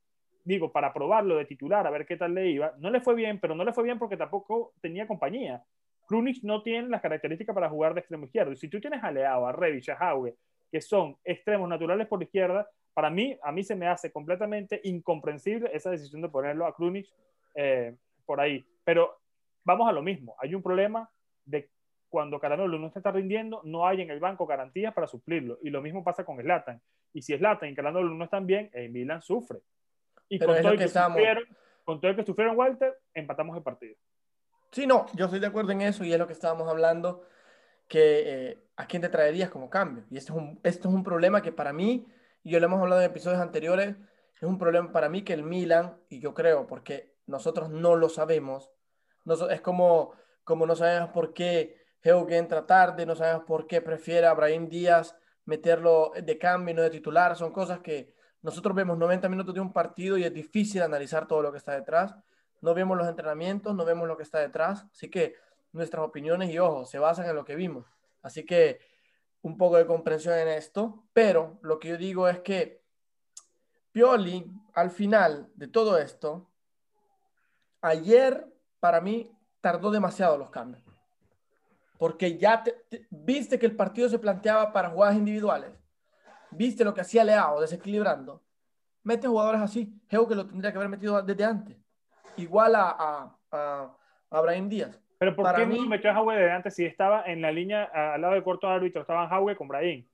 digo, 0.43 0.71
para 0.71 0.93
probarlo 0.93 1.37
de 1.37 1.45
titular, 1.45 1.85
a 1.87 1.91
ver 1.91 2.05
qué 2.05 2.17
tal 2.17 2.33
le 2.33 2.49
iba. 2.49 2.73
No 2.79 2.89
le 2.89 3.01
fue 3.01 3.15
bien, 3.15 3.39
pero 3.39 3.55
no 3.55 3.63
le 3.63 3.73
fue 3.73 3.83
bien 3.83 3.99
porque 3.99 4.17
tampoco 4.17 4.73
tenía 4.81 5.07
compañía. 5.07 5.63
Krunic 6.07 6.43
no 6.43 6.61
tiene 6.61 6.89
las 6.89 7.01
características 7.01 7.53
para 7.53 7.69
jugar 7.69 7.93
de 7.93 8.01
extremo 8.01 8.25
izquierdo. 8.25 8.51
Y 8.51 8.57
si 8.57 8.67
tú 8.67 8.79
tienes 8.79 9.03
a 9.03 9.11
Leao, 9.11 9.47
a 9.47 9.51
Revich, 9.51 9.89
a 9.89 9.95
Hauge, 9.95 10.35
que 10.71 10.81
son 10.81 11.17
extremos 11.23 11.69
naturales 11.69 12.07
por 12.07 12.19
la 12.19 12.25
izquierda, 12.25 12.67
para 12.93 13.09
mí, 13.09 13.37
a 13.41 13.51
mí 13.51 13.63
se 13.63 13.75
me 13.75 13.87
hace 13.87 14.11
completamente 14.11 14.79
incomprensible 14.83 15.69
esa 15.73 15.89
decisión 15.89 16.21
de 16.21 16.29
ponerlo 16.29 16.67
a 16.67 16.75
Krunic 16.75 17.07
eh, 17.55 17.95
por 18.25 18.39
ahí. 18.39 18.63
Pero 18.83 19.19
vamos 19.63 19.89
a 19.89 19.91
lo 19.91 20.01
mismo. 20.01 20.35
Hay 20.39 20.53
un 20.53 20.61
problema 20.61 21.09
de 21.45 21.69
cuando 22.09 22.39
Caranolo 22.39 22.77
no 22.77 22.91
se 22.91 22.99
está 22.99 23.11
rindiendo, 23.11 23.61
no 23.63 23.87
hay 23.87 24.01
en 24.01 24.11
el 24.11 24.19
banco 24.19 24.45
garantías 24.45 24.93
para 24.93 25.07
suplirlo. 25.07 25.57
Y 25.63 25.71
lo 25.71 25.81
mismo 25.81 26.03
pasa 26.03 26.23
con 26.23 26.39
Slatan. 26.39 26.79
Y 27.13 27.23
si 27.23 27.35
Slatan 27.35 27.69
y 27.69 27.75
Caranolo 27.75 28.13
no 28.13 28.25
están 28.25 28.45
bien, 28.45 28.69
el 28.73 28.91
Milan 28.91 29.21
sufre. 29.21 29.59
Y 30.29 30.39
con, 30.39 30.61
todo 30.61 30.77
que, 30.77 30.87
sufrieron, 30.87 31.43
con 31.83 32.01
todo 32.01 32.11
el 32.11 32.17
que 32.17 32.23
sufrieron 32.23 32.57
Walter, 32.57 32.97
empatamos 33.13 33.55
el 33.57 33.63
partido. 33.63 33.95
Sí, 34.71 34.87
no, 34.87 35.05
yo 35.13 35.25
estoy 35.25 35.39
de 35.39 35.47
acuerdo 35.47 35.71
en 35.71 35.81
eso 35.81 36.03
y 36.03 36.11
es 36.11 36.17
lo 36.17 36.25
que 36.25 36.33
estábamos 36.33 36.67
hablando, 36.67 37.23
que 37.87 38.23
eh, 38.25 38.57
a 38.75 38.87
quién 38.87 39.01
te 39.01 39.09
traerías 39.09 39.49
como 39.49 39.69
cambio. 39.69 40.03
Y 40.09 40.17
esto 40.17 40.33
es, 40.33 40.39
un, 40.39 40.59
esto 40.63 40.89
es 40.89 40.95
un 40.95 41.03
problema 41.03 41.41
que 41.41 41.51
para 41.51 41.73
mí, 41.73 42.07
y 42.43 42.51
yo 42.51 42.59
lo 42.59 42.65
hemos 42.65 42.81
hablado 42.81 43.01
en 43.01 43.09
episodios 43.11 43.39
anteriores, 43.39 43.95
es 44.35 44.43
un 44.43 44.57
problema 44.57 44.91
para 44.91 45.09
mí 45.09 45.23
que 45.23 45.33
el 45.33 45.43
Milan, 45.43 45.95
y 46.09 46.19
yo 46.19 46.33
creo, 46.33 46.67
porque 46.67 47.13
nosotros 47.27 47.69
no 47.69 47.95
lo 47.95 48.09
sabemos, 48.09 48.71
es 49.49 49.61
como, 49.61 50.13
como 50.43 50.65
no 50.65 50.75
sabemos 50.75 51.11
por 51.11 51.33
qué 51.33 51.77
Heugen 52.01 52.39
entra 52.39 52.65
tarde, 52.65 53.05
no 53.05 53.15
sabemos 53.15 53.45
por 53.45 53.67
qué 53.67 53.79
prefiere 53.79 54.27
a 54.27 54.33
Brahim 54.33 54.67
Díaz 54.67 55.15
meterlo 55.45 56.11
de 56.21 56.37
cambio 56.37 56.73
y 56.73 56.75
no 56.75 56.81
de 56.81 56.89
titular, 56.89 57.35
son 57.35 57.51
cosas 57.51 57.79
que 57.79 58.13
nosotros 58.43 58.75
vemos 58.75 58.97
90 58.97 59.29
minutos 59.29 59.55
de 59.55 59.61
un 59.61 59.71
partido 59.71 60.17
y 60.17 60.25
es 60.25 60.33
difícil 60.33 60.81
analizar 60.81 61.27
todo 61.27 61.41
lo 61.41 61.51
que 61.51 61.57
está 61.57 61.71
detrás. 61.71 62.13
No 62.59 62.73
vemos 62.73 62.97
los 62.97 63.07
entrenamientos, 63.07 63.73
no 63.73 63.85
vemos 63.85 64.05
lo 64.05 64.17
que 64.17 64.23
está 64.23 64.39
detrás. 64.39 64.85
Así 64.91 65.09
que 65.09 65.35
nuestras 65.71 66.03
opiniones 66.03 66.51
y 66.51 66.59
ojos 66.59 66.89
se 66.89 66.99
basan 66.99 67.25
en 67.29 67.35
lo 67.35 67.45
que 67.45 67.55
vimos. 67.55 67.85
Así 68.21 68.45
que 68.45 68.79
un 69.41 69.57
poco 69.57 69.77
de 69.77 69.85
comprensión 69.85 70.37
en 70.37 70.49
esto. 70.49 71.05
Pero 71.13 71.57
lo 71.61 71.79
que 71.79 71.87
yo 71.87 71.97
digo 71.97 72.27
es 72.27 72.39
que 72.39 72.83
Pioli, 73.93 74.45
al 74.73 74.91
final 74.91 75.49
de 75.55 75.69
todo 75.69 75.97
esto, 75.97 76.49
ayer 77.79 78.45
para 78.81 78.99
mí 78.99 79.31
tardó 79.61 79.89
demasiado 79.89 80.37
los 80.37 80.49
cambios. 80.49 80.83
Porque 81.97 82.37
ya 82.37 82.61
viste 83.09 83.57
que 83.57 83.67
el 83.67 83.75
partido 83.77 84.09
se 84.09 84.19
planteaba 84.19 84.73
para 84.73 84.89
jugadas 84.89 85.15
individuales 85.15 85.71
viste 86.55 86.83
lo 86.83 86.93
que 86.93 87.01
hacía 87.01 87.23
Leao 87.23 87.61
desequilibrando, 87.61 88.43
mete 89.03 89.27
jugadores 89.27 89.61
así. 89.61 89.93
Geo 90.09 90.27
que 90.27 90.35
lo 90.35 90.47
tendría 90.47 90.71
que 90.71 90.77
haber 90.77 90.89
metido 90.89 91.21
desde 91.21 91.43
antes. 91.43 91.77
Igual 92.37 92.75
a, 92.75 92.89
a, 92.89 93.37
a, 93.51 93.97
Abraham 94.31 94.69
Díaz. 94.69 94.99
Pero 95.19 95.35
¿por 95.35 95.55
qué 95.55 95.65
mí, 95.65 95.79
no 95.79 95.87
metió 95.87 96.11
a 96.11 96.13
Jaue 96.15 96.35
desde 96.35 96.51
antes 96.51 96.75
si 96.75 96.85
estaba 96.85 97.23
en 97.25 97.41
la 97.41 97.51
línea 97.51 97.83
al 97.83 98.19
lado 98.21 98.33
del 98.33 98.43
corto 98.43 98.67
árbitro? 98.67 99.01
Estaban 99.01 99.29
Jaue 99.29 99.55
con 99.55 99.67
Brahim. 99.67 100.05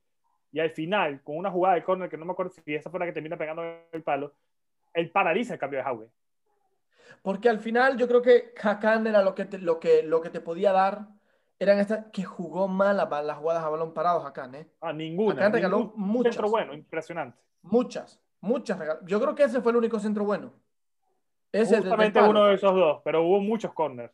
Y 0.52 0.60
al 0.60 0.72
final, 0.72 1.22
con 1.24 1.38
una 1.38 1.52
jugada 1.52 1.76
de 1.76 1.84
córner 1.84 2.10
que 2.10 2.18
no 2.18 2.26
me 2.26 2.34
acuerdo 2.34 2.52
si 2.52 2.76
esa 2.76 2.90
fue 2.90 3.00
la 3.00 3.06
que 3.06 3.14
termina 3.14 3.38
pegando 3.38 3.64
el 3.92 4.04
palo, 4.04 4.34
él 4.94 5.10
paraliza 5.12 5.54
el 5.54 5.60
cambio 5.60 5.80
de 5.80 5.84
Jaue. 5.84 6.10
Porque 7.22 7.50
al 7.50 7.60
final 7.60 7.98
yo 7.98 8.08
creo 8.08 8.22
que 8.22 8.54
Hakan 8.62 9.08
era 9.08 9.22
lo 9.22 9.36
que 9.36 9.46
te, 9.46 9.58
lo 9.58 9.80
que, 9.80 10.04
lo 10.04 10.22
que 10.22 10.30
te 10.30 10.42
podía 10.42 10.72
dar 10.72 11.08
eran 11.60 11.80
estas 11.80 12.06
que 12.12 12.24
jugó 12.24 12.68
mal 12.68 12.96
las, 12.96 13.26
las 13.26 13.38
jugadas 13.38 13.64
a 13.64 13.70
balón 13.70 13.94
parado 13.94 14.26
Hakan, 14.26 14.56
¿eh? 14.56 14.68
Ah, 14.80 14.94
ninguna. 14.94 15.36
Hakan 15.36 15.54
regaló 15.54 15.94
muchas. 15.96 16.36
Centro 16.36 16.50
bueno, 16.50 16.74
impresionante. 16.74 17.38
Muchas, 17.62 18.22
muchas 18.40 18.80
Yo 19.06 19.20
creo 19.20 19.36
que 19.36 19.44
ese 19.44 19.62
fue 19.62 19.74
el 19.74 19.78
único 19.78 20.00
centro 20.00 20.24
bueno. 20.24 20.54
Ese 21.52 21.78
Justamente 21.78 22.22
uno 22.22 22.46
de 22.46 22.56
esos 22.56 22.74
dos, 22.74 23.02
pero 23.04 23.24
hubo 23.24 23.42
muchos 23.42 23.74
corners. 23.74 24.14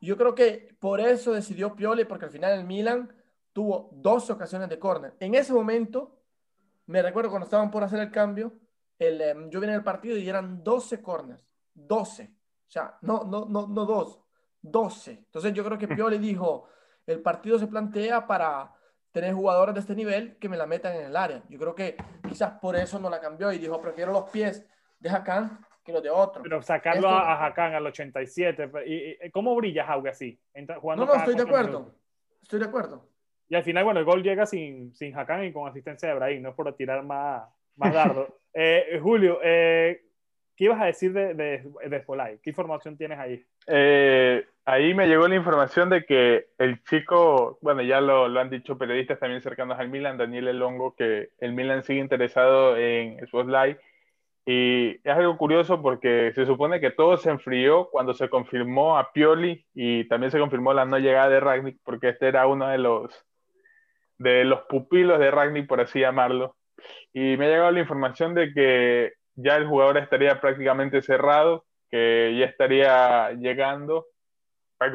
Yo 0.00 0.16
creo 0.16 0.34
que 0.34 0.74
por 0.78 1.00
eso 1.00 1.32
decidió 1.32 1.76
Pioli, 1.76 2.04
porque 2.04 2.24
al 2.24 2.30
final 2.30 2.58
el 2.58 2.64
Milan 2.64 3.12
tuvo 3.52 3.90
dos 3.92 4.30
ocasiones 4.30 4.68
de 4.68 4.78
corner. 4.78 5.14
En 5.20 5.34
ese 5.34 5.52
momento, 5.52 6.16
me 6.86 7.02
recuerdo 7.02 7.28
cuando 7.28 7.44
estaban 7.44 7.70
por 7.70 7.84
hacer 7.84 8.00
el 8.00 8.10
cambio, 8.10 8.54
el, 8.98 9.20
em, 9.20 9.50
yo 9.50 9.60
vine 9.60 9.74
el 9.74 9.82
partido 9.82 10.16
y 10.16 10.28
eran 10.28 10.62
12 10.64 11.02
corners. 11.02 11.44
12. 11.74 12.24
O 12.24 12.70
sea, 12.70 12.96
no, 13.02 13.24
no, 13.24 13.46
no, 13.46 13.66
no 13.66 13.84
dos, 13.84 14.20
12. 14.62 15.10
Entonces 15.10 15.52
yo 15.52 15.64
creo 15.64 15.78
que 15.78 15.88
Pioli 15.88 16.18
dijo, 16.18 16.68
el 17.06 17.20
partido 17.20 17.58
se 17.58 17.66
plantea 17.66 18.26
para 18.26 18.72
tener 19.12 19.34
jugadores 19.34 19.74
de 19.74 19.80
este 19.80 19.94
nivel 19.94 20.36
que 20.38 20.48
me 20.48 20.56
la 20.56 20.66
metan 20.66 20.94
en 20.94 21.06
el 21.06 21.16
área. 21.16 21.42
Yo 21.48 21.58
creo 21.58 21.74
que 21.74 21.96
quizás 22.28 22.52
por 22.60 22.76
eso 22.76 22.98
no 22.98 23.10
la 23.10 23.20
cambió 23.20 23.52
y 23.52 23.58
dijo, 23.58 23.80
prefiero 23.80 24.12
los 24.12 24.30
pies 24.30 24.66
de 24.98 25.10
Hakan 25.10 25.58
que 25.84 25.92
los 25.92 26.02
de 26.02 26.10
otro. 26.10 26.42
Pero 26.42 26.62
sacarlo 26.62 27.08
a 27.08 27.44
Hakan 27.44 27.74
al 27.74 27.86
87. 27.86 28.70
¿Y, 28.86 29.30
cómo 29.30 29.54
brilla 29.56 29.86
Jauge 29.86 30.10
así? 30.10 30.40
no, 30.54 30.96
no, 30.96 31.14
estoy 31.14 31.34
de 31.34 31.42
acuerdo. 31.42 31.94
Estoy 32.42 32.60
de 32.60 32.66
acuerdo. 32.66 33.08
Y 33.48 33.56
al 33.56 33.64
final, 33.64 33.82
bueno, 33.84 33.98
el 33.98 34.06
gol 34.06 34.22
llega 34.22 34.46
sin, 34.46 34.94
sin 34.94 35.18
Hakan 35.18 35.44
y 35.44 35.52
con 35.52 35.68
asistencia 35.68 36.08
de 36.08 36.14
Brahim, 36.14 36.42
no 36.42 36.50
es 36.50 36.54
por 36.54 36.72
tirar 36.76 37.02
más, 37.02 37.48
más 37.76 37.92
dardo. 37.92 38.36
Eh, 38.52 38.98
Julio, 39.00 39.38
eh, 39.44 40.02
¿Qué 40.60 40.64
ibas 40.66 40.82
a 40.82 40.84
decir 40.84 41.10
de, 41.14 41.32
de, 41.32 41.62
de 41.88 42.38
¿Qué 42.42 42.50
información 42.50 42.94
tienes 42.94 43.18
ahí? 43.18 43.42
Eh, 43.66 44.44
ahí 44.64 44.94
me 44.94 45.08
llegó 45.08 45.26
la 45.28 45.36
información 45.36 45.90
de 45.90 46.04
que 46.04 46.46
el 46.58 46.82
chico, 46.84 47.58
bueno, 47.62 47.82
ya 47.82 48.00
lo, 48.00 48.28
lo, 48.28 48.40
han 48.40 48.50
dicho 48.50 48.78
periodistas 48.78 49.18
también 49.18 49.42
cercanos 49.42 49.78
al 49.78 49.88
Milan, 49.88 50.18
Daniel 50.18 50.48
Elongo, 50.48 50.94
que 50.94 51.30
el 51.38 51.52
Milan 51.52 51.82
sigue 51.82 52.00
interesado 52.00 52.76
en 52.76 53.24
Spotlight. 53.26 53.78
Y 54.46 54.96
es 55.04 55.16
algo 55.16 55.36
curioso 55.36 55.80
porque 55.82 56.32
se 56.34 56.46
supone 56.46 56.80
que 56.80 56.90
todo 56.90 57.16
se 57.16 57.30
enfrió 57.30 57.88
cuando 57.90 58.14
se 58.14 58.28
confirmó 58.28 58.98
a 58.98 59.12
Pioli 59.12 59.64
y 59.74 60.08
también 60.08 60.32
se 60.32 60.38
confirmó 60.38 60.72
la 60.72 60.86
no 60.86 60.98
llegada 60.98 61.28
de 61.28 61.40
Ragnick, 61.40 61.78
porque 61.84 62.08
este 62.08 62.28
era 62.28 62.46
uno 62.46 62.68
de 62.68 62.78
los, 62.78 63.12
de 64.18 64.44
los 64.44 64.62
pupilos 64.62 65.18
de 65.18 65.30
Ragnick, 65.30 65.66
por 65.68 65.80
así 65.80 66.00
llamarlo. 66.00 66.56
Y 67.12 67.36
me 67.36 67.46
ha 67.46 67.48
llegado 67.48 67.70
la 67.70 67.80
información 67.80 68.34
de 68.34 68.52
que 68.52 69.12
ya 69.34 69.56
el 69.56 69.66
jugador 69.66 69.98
estaría 69.98 70.40
prácticamente 70.40 71.02
cerrado, 71.02 71.64
que 71.90 72.36
ya 72.38 72.46
estaría 72.46 73.32
llegando, 73.32 74.06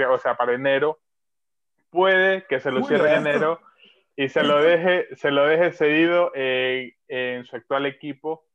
o 0.09 0.17
sea, 0.17 0.35
para 0.35 0.53
enero. 0.53 0.99
Puede 1.89 2.45
que 2.45 2.59
se 2.59 2.71
lo 2.71 2.83
cierre 2.83 3.13
en 3.13 3.27
enero 3.27 3.59
y 4.17 4.27
se 4.29 4.43
lo 4.43 4.61
deje, 4.61 5.15
se 5.15 5.31
lo 5.31 5.45
deje 5.45 5.71
cedido 5.71 6.31
en 6.35 7.45
su 7.45 7.55
actual 7.55 7.85
equipo 7.85 8.45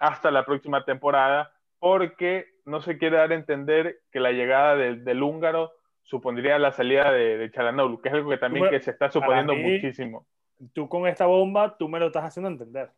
hasta 0.00 0.30
la 0.30 0.44
próxima 0.44 0.84
temporada, 0.84 1.52
porque 1.78 2.48
no 2.64 2.80
se 2.80 2.98
quiere 2.98 3.18
dar 3.18 3.30
a 3.30 3.36
entender 3.36 4.00
que 4.10 4.20
la 4.20 4.32
llegada 4.32 4.74
del 4.76 5.22
húngaro 5.22 5.72
supondría 6.02 6.58
la 6.58 6.72
salida 6.72 7.12
de, 7.12 7.38
de 7.38 7.50
Chalanoglu, 7.50 8.00
que 8.00 8.08
es 8.08 8.14
algo 8.14 8.30
que 8.30 8.38
también 8.38 8.68
que 8.68 8.80
se 8.80 8.90
está 8.90 9.10
suponiendo 9.10 9.54
muchísimo. 9.54 10.26
Tú 10.72 10.88
con 10.88 11.06
esta 11.06 11.26
bomba, 11.26 11.76
tú 11.76 11.88
me 11.88 12.00
lo 12.00 12.06
estás 12.06 12.24
haciendo 12.24 12.48
entender. 12.48 12.90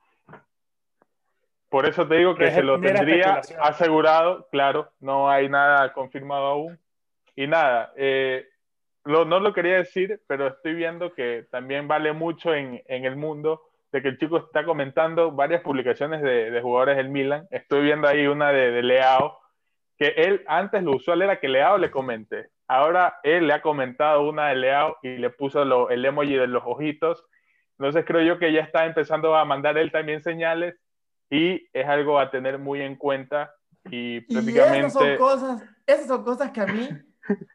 Por 1.69 1.87
eso 1.89 2.07
te 2.07 2.17
digo 2.17 2.35
que 2.35 2.51
se 2.51 2.63
lo 2.63 2.81
tendría 2.81 3.41
asegurado, 3.61 4.49
claro, 4.51 4.93
no 5.01 5.29
hay 5.29 5.49
nada 5.49 5.93
confirmado 5.93 6.47
aún, 6.47 6.79
y 7.37 7.47
nada, 7.47 7.93
eh, 7.97 8.47
no 9.05 9.41
lo 9.41 9.53
quería 9.53 9.77
decir, 9.77 10.21
pero 10.27 10.49
estoy 10.49 10.75
viendo 10.75 11.15
que 11.15 11.47
también 11.51 11.87
vale 11.87 12.13
mucho 12.13 12.55
en, 12.55 12.83
en, 12.87 13.05
el 13.05 13.15
mundo 13.15 13.63
de 13.93 14.03
que 14.03 14.09
el 14.09 14.19
chico 14.19 14.39
está 14.39 14.65
comentando 14.65 15.31
varias 15.31 15.63
publicaciones 15.63 16.23
de, 16.23 16.51
de 16.51 16.61
jugadores 16.61 16.97
del 16.97 17.11
Milan. 17.11 17.47
Estoy 17.51 17.83
viendo 17.83 18.09
ahí 18.09 18.27
una 18.27 18.51
de, 18.51 18.73
de, 18.73 18.83
Leao, 18.83 19.39
que 19.97 20.09
él 20.17 20.43
antes 20.49 20.83
lo 20.83 20.97
usual 20.97 21.23
era 21.23 21.39
que 21.39 21.49
Leao 21.49 21.79
le 21.79 21.91
comente. 21.91 22.49
Ahora 22.67 23.21
él 23.23 23.47
le 23.47 23.53
ha 23.53 23.63
comentado 23.63 24.29
una 24.29 24.49
de 24.49 24.57
Leao 24.57 24.97
y 25.03 25.19
le 25.19 25.31
puso 25.31 25.65
lo, 25.65 25.91
el 25.91 26.05
emoji 26.05 26.35
de 26.35 26.49
los 26.49 26.65
ojitos. 26.65 27.25
Entonces 27.79 28.05
creo 28.07 28.23
yo 28.23 28.39
que 28.39 28.53
ya 28.53 28.63
está 28.63 28.87
empezando 28.87 29.37
a 29.37 29.45
mandar 29.45 29.79
él 29.79 29.93
también 29.93 30.23
señales 30.23 30.75
y 31.31 31.69
es 31.73 31.87
algo 31.87 32.19
a 32.19 32.31
tener 32.31 32.59
muy 32.59 32.81
en 32.81 32.97
cuenta 32.97 33.53
y 33.85 34.23
prácticamente... 34.23 34.79
esas 34.79 34.93
son 34.93 35.17
cosas, 35.17 35.63
esas 35.87 36.07
son 36.07 36.25
cosas 36.25 36.51
que 36.51 36.61
a 36.61 36.67
mí 36.67 36.89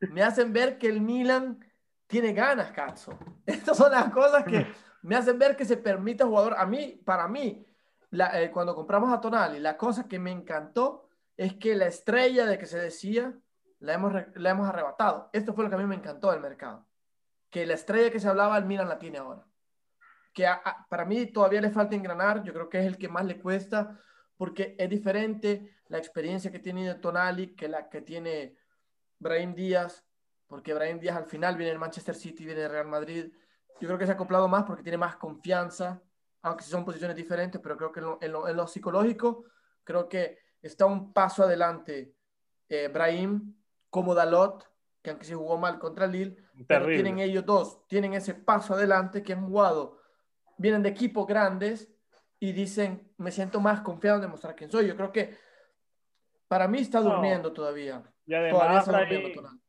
me 0.09 0.23
hacen 0.23 0.53
ver 0.53 0.77
que 0.77 0.87
el 0.87 1.01
Milan 1.01 1.59
tiene 2.07 2.33
ganas, 2.33 2.71
Cazzo. 2.71 3.17
Estas 3.45 3.77
son 3.77 3.91
las 3.91 4.11
cosas 4.11 4.43
que 4.43 4.67
me 5.01 5.15
hacen 5.15 5.39
ver 5.39 5.55
que 5.55 5.65
se 5.65 5.77
permite 5.77 6.23
jugador. 6.23 6.55
A 6.57 6.65
mí, 6.65 7.01
para 7.05 7.27
mí, 7.27 7.65
eh, 8.11 8.49
cuando 8.53 8.75
compramos 8.75 9.13
a 9.13 9.21
Tonali, 9.21 9.59
la 9.59 9.77
cosa 9.77 10.07
que 10.07 10.19
me 10.19 10.31
encantó 10.31 11.07
es 11.37 11.55
que 11.55 11.75
la 11.75 11.87
estrella 11.87 12.45
de 12.45 12.57
que 12.57 12.65
se 12.65 12.79
decía 12.79 13.33
la 13.79 13.93
hemos, 13.93 14.13
la 14.35 14.49
hemos 14.49 14.67
arrebatado. 14.67 15.29
Esto 15.33 15.53
fue 15.53 15.63
lo 15.63 15.69
que 15.69 15.75
a 15.75 15.79
mí 15.79 15.85
me 15.85 15.95
encantó 15.95 16.31
del 16.31 16.41
mercado. 16.41 16.85
Que 17.49 17.65
la 17.65 17.73
estrella 17.73 18.11
que 18.11 18.19
se 18.19 18.27
hablaba, 18.27 18.57
el 18.57 18.65
Milan 18.65 18.89
la 18.89 18.99
tiene 18.99 19.17
ahora. 19.17 19.45
Que 20.33 20.47
para 20.89 21.05
mí 21.05 21.25
todavía 21.27 21.61
le 21.61 21.71
falta 21.71 21.95
engranar. 21.95 22.43
Yo 22.43 22.53
creo 22.53 22.69
que 22.69 22.79
es 22.79 22.85
el 22.85 22.97
que 22.97 23.09
más 23.09 23.25
le 23.25 23.39
cuesta 23.39 23.99
porque 24.41 24.75
es 24.79 24.89
diferente 24.89 25.77
la 25.89 25.99
experiencia 25.99 26.51
que 26.51 26.57
tiene 26.57 26.95
Tonali 26.95 27.55
que 27.55 27.67
la 27.67 27.89
que 27.89 28.01
tiene 28.01 28.55
Brahim 29.21 29.53
Díaz, 29.53 30.03
porque 30.47 30.73
Brahim 30.73 30.99
Díaz 30.99 31.15
al 31.15 31.25
final 31.25 31.55
viene 31.55 31.69
del 31.69 31.79
Manchester 31.79 32.15
City, 32.15 32.43
viene 32.43 32.61
del 32.61 32.71
Real 32.71 32.87
Madrid. 32.87 33.31
Yo 33.79 33.87
creo 33.87 33.97
que 33.97 34.05
se 34.05 34.11
ha 34.11 34.15
acoplado 34.15 34.47
más 34.47 34.63
porque 34.63 34.83
tiene 34.83 34.97
más 34.97 35.15
confianza, 35.15 36.01
aunque 36.41 36.63
son 36.63 36.83
posiciones 36.83 37.15
diferentes, 37.15 37.61
pero 37.61 37.77
creo 37.77 37.91
que 37.91 38.25
en 38.25 38.57
lo, 38.57 38.67
psicológico, 38.67 39.45
creo 39.83 40.09
que 40.09 40.39
está 40.61 40.85
un 40.85 41.13
paso 41.13 41.43
adelante 41.43 42.15
eh, 42.67 42.89
Brahim 42.89 43.55
como 43.89 44.15
Dalot, 44.15 44.67
que 45.01 45.11
aunque 45.11 45.25
se 45.25 45.35
jugó 45.35 45.57
mal 45.57 45.79
contra 45.79 46.07
Lille, 46.07 46.35
pero 46.67 46.87
tienen 46.87 47.19
ellos 47.19 47.45
dos, 47.45 47.87
tienen 47.87 48.13
ese 48.13 48.33
paso 48.33 48.73
adelante 48.73 49.23
que 49.23 49.33
han 49.33 49.45
jugado, 49.45 49.99
vienen 50.57 50.83
de 50.83 50.89
equipos 50.89 51.27
grandes 51.27 51.91
y 52.39 52.53
dicen, 52.53 53.11
me 53.17 53.31
siento 53.31 53.59
más 53.59 53.81
confiado 53.81 54.17
en 54.17 54.23
demostrar 54.23 54.55
quién 54.55 54.71
soy. 54.71 54.87
Yo 54.87 54.95
creo 54.95 55.11
que 55.11 55.37
para 56.47 56.67
mí 56.67 56.79
está 56.79 56.99
durmiendo 56.99 57.53
todavía. 57.53 58.03
Y 58.25 58.33
además, 58.33 58.87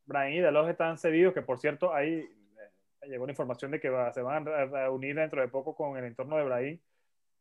Brian, 0.05 0.33
y 0.33 0.41
Delos 0.41 0.69
están 0.69 0.99
cedidos, 0.99 1.35
que 1.35 1.43
por 1.43 1.59
cierto, 1.59 1.95
ahí 1.95 2.21
eh, 2.21 3.09
llegó 3.09 3.25
una 3.25 3.33
información 3.33 3.71
de 3.71 3.81
que 3.81 3.89
se 4.13 4.23
van 4.23 4.47
a 4.47 4.65
reunir 4.67 5.17
dentro 5.17 5.41
de 5.41 5.49
poco 5.49 5.75
con 5.75 5.97
el 5.97 6.05
entorno 6.05 6.37
de 6.37 6.45
Brahim 6.45 6.81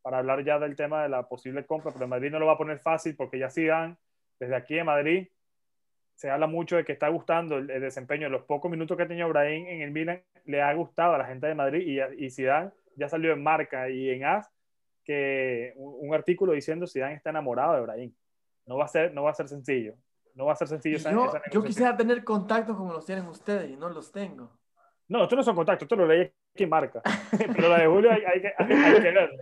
para 0.01 0.19
hablar 0.19 0.43
ya 0.43 0.57
del 0.57 0.75
tema 0.75 1.03
de 1.03 1.09
la 1.09 1.27
posible 1.27 1.65
compra, 1.65 1.91
pero 1.91 2.07
Madrid 2.07 2.31
no 2.31 2.39
lo 2.39 2.47
va 2.47 2.53
a 2.53 2.57
poner 2.57 2.79
fácil 2.79 3.15
porque 3.15 3.37
ya 3.37 3.49
sigan 3.49 3.97
desde 4.39 4.55
aquí 4.55 4.79
en 4.79 4.85
Madrid 4.85 5.27
se 6.15 6.29
habla 6.29 6.47
mucho 6.47 6.75
de 6.75 6.85
que 6.85 6.91
está 6.91 7.07
gustando 7.09 7.57
el, 7.57 7.67
desempeño 7.67 8.25
de 8.25 8.31
los 8.31 8.43
pocos 8.43 8.69
minutos 8.69 8.95
que 8.95 9.03
ha 9.03 9.07
tenido 9.07 9.29
Brahim 9.29 9.65
en 9.67 9.81
el 9.81 9.91
Milan, 9.91 10.21
le 10.45 10.61
ha 10.61 10.73
gustado 10.73 11.15
a 11.15 11.17
la 11.17 11.25
gente 11.25 11.47
de 11.47 11.55
Madrid 11.55 11.81
y, 11.85 12.25
y 12.25 12.29
Zidane 12.29 12.71
ya 12.95 13.09
salió 13.09 13.33
en 13.33 13.41
marca 13.41 13.89
y 13.89 14.09
en 14.09 14.25
AS 14.25 14.51
que 15.03 15.73
un, 15.75 16.13
artículo 16.13 16.53
diciendo 16.53 16.87
Zidane 16.87 17.15
está 17.15 17.31
enamorado 17.31 17.75
de 17.75 17.81
Brahim. 17.81 18.13
No 18.65 18.77
va 18.77 18.85
a 18.85 18.87
ser, 18.87 19.13
no 19.13 19.23
va 19.23 19.31
a 19.31 19.33
ser 19.33 19.47
sencillo. 19.47 19.95
No 20.35 20.45
va 20.45 20.53
a 20.53 20.55
ser 20.55 20.67
sencillo. 20.67 20.97
yo, 21.51 21.63
quisiera 21.63 21.95
tener 21.95 22.23
contactos 22.23 22.75
como 22.75 22.93
los 22.93 23.05
tienen 23.05 23.27
ustedes 23.27 23.69
y 23.69 23.75
no 23.75 23.89
los 23.89 24.11
tengo. 24.11 24.49
No, 25.07 25.23
estos 25.23 25.37
no 25.37 25.43
son 25.43 25.55
contactos, 25.55 25.85
esto 25.85 25.95
lo 25.95 26.07
leí 26.07 26.31
aquí 26.53 26.65
marca. 26.65 27.01
Pero 27.55 27.69
la 27.69 27.79
de 27.79 27.87
Julio 27.87 28.11
hay, 28.11 28.21
hay, 28.23 28.41
que, 28.41 28.53
hay, 28.57 28.67
que 28.67 29.11
verlo. 29.11 29.37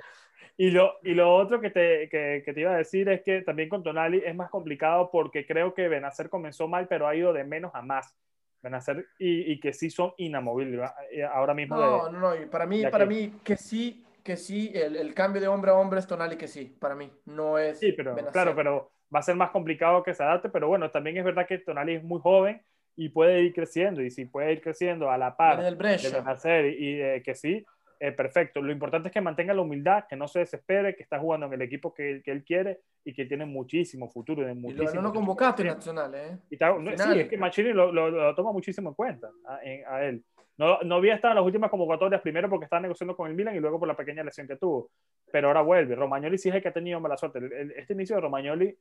Y 0.57 0.71
lo, 0.71 0.95
y 1.03 1.13
lo 1.13 1.33
otro 1.35 1.61
que 1.61 1.69
te, 1.69 2.09
que, 2.09 2.41
que 2.43 2.53
te, 2.53 2.61
iba 2.61 2.71
a 2.73 2.77
decir 2.77 3.07
es 3.07 3.21
que 3.21 3.43
también 3.43 3.69
con 3.69 3.81
Tonali 3.81 4.21
es 4.25 4.35
más 4.35 4.49
complicado 4.49 5.09
porque 5.11 5.45
creo 5.45 5.73
que 5.73 5.87
Benacer 5.87 6.29
comenzó 6.29 6.67
mal, 6.67 6.87
pero 6.87 7.07
ha 7.07 7.15
ido 7.15 7.31
de 7.31 7.43
menos 7.43 7.71
a 7.73 7.81
más. 7.81 8.15
Benacer 8.61 9.07
y, 9.17 9.53
y 9.53 9.59
que 9.59 9.71
sí 9.71 9.89
son 9.89 10.13
inamovibles 10.17 10.89
eh, 11.11 11.23
ahora 11.23 11.53
mismo. 11.53 11.77
No, 11.77 12.09
no, 12.09 12.19
no. 12.19 12.49
Para 12.49 12.65
mí, 12.65 12.83
para 12.87 13.05
mí 13.05 13.39
que 13.41 13.55
sí, 13.55 14.05
que 14.21 14.35
sí, 14.35 14.71
el, 14.75 14.97
el, 14.97 15.13
cambio 15.13 15.41
de 15.41 15.47
hombre 15.47 15.71
a 15.71 15.75
hombre 15.75 15.99
es 15.99 16.07
Tonali 16.07 16.35
que 16.35 16.47
sí, 16.47 16.65
para 16.77 16.93
mí. 16.93 17.09
No 17.25 17.57
es. 17.57 17.79
Sí, 17.79 17.93
pero 17.93 18.15
claro, 18.33 18.53
pero 18.53 18.91
va 19.13 19.19
a 19.19 19.23
ser 19.23 19.35
más 19.35 19.51
complicado 19.51 20.03
que 20.03 20.13
se 20.13 20.23
adapte, 20.23 20.49
pero 20.49 20.67
bueno, 20.67 20.89
también 20.91 21.17
es 21.17 21.23
verdad 21.23 21.47
que 21.47 21.57
Tonali 21.59 21.95
es 21.95 22.03
muy 22.03 22.19
joven 22.21 22.61
y 22.95 23.09
puede 23.09 23.41
ir 23.41 23.53
creciendo, 23.53 24.01
y 24.01 24.11
si 24.11 24.25
puede 24.25 24.53
ir 24.53 24.61
creciendo 24.61 25.09
a 25.09 25.17
la 25.17 25.35
par 25.35 25.61
del 25.61 25.77
de 25.77 26.23
hacer 26.25 26.65
y 26.65 27.21
que 27.23 27.33
sí, 27.33 27.65
eh, 28.01 28.13
perfecto. 28.13 28.61
Lo 28.61 28.71
importante 28.71 29.09
es 29.09 29.13
que 29.13 29.19
mantenga 29.19 29.53
la 29.53 29.61
humildad, 29.61 30.05
que 30.09 30.15
no 30.15 30.27
se 30.27 30.39
desespere, 30.39 30.95
que 30.95 31.03
está 31.03 31.19
jugando 31.19 31.47
en 31.47 31.53
el 31.53 31.61
equipo 31.61 31.93
que, 31.93 32.21
que 32.23 32.31
él 32.31 32.45
quiere 32.45 32.79
y 33.03 33.13
que 33.13 33.25
tiene 33.25 33.45
muchísimo 33.45 34.09
futuro. 34.09 34.45
De 34.45 34.53
muchísimo, 34.53 34.91
y 34.91 34.95
lo, 34.95 35.01
no 35.01 35.13
convocaste 35.13 35.65
nacional, 35.65 36.15
¿eh? 36.15 36.37
Y 36.49 36.55
sí, 36.55 37.19
es 37.19 37.27
que 37.27 37.37
Machini 37.37 37.73
lo, 37.73 37.91
lo, 37.91 38.35
toma 38.35 38.53
muchísimo 38.53 38.89
en 38.89 38.95
cuenta 38.95 39.29
a, 39.45 39.55
a 39.93 40.05
él. 40.05 40.23
No, 40.57 40.81
no 40.81 40.95
había 40.95 41.15
estado 41.15 41.33
en 41.33 41.37
las 41.37 41.45
últimas 41.45 41.69
convocatorias, 41.69 42.21
primero 42.21 42.49
porque 42.49 42.65
estaba 42.65 42.81
negociando 42.81 43.15
con 43.15 43.29
el 43.29 43.35
Milan 43.35 43.55
y 43.55 43.59
luego 43.59 43.79
por 43.79 43.87
la 43.87 43.95
pequeña 43.95 44.23
lesión 44.23 44.47
que 44.47 44.57
tuvo. 44.57 44.91
Pero 45.31 45.47
ahora 45.47 45.61
vuelve. 45.61 45.95
Romagnoli 45.95 46.37
sí 46.37 46.49
es 46.49 46.55
el 46.55 46.61
que 46.61 46.67
ha 46.67 46.73
tenido 46.73 46.99
mala 46.99 47.17
suerte. 47.17 47.39
este 47.77 47.93
inicio 47.93 48.15
de 48.15 48.21
Romagnoli 48.21 48.77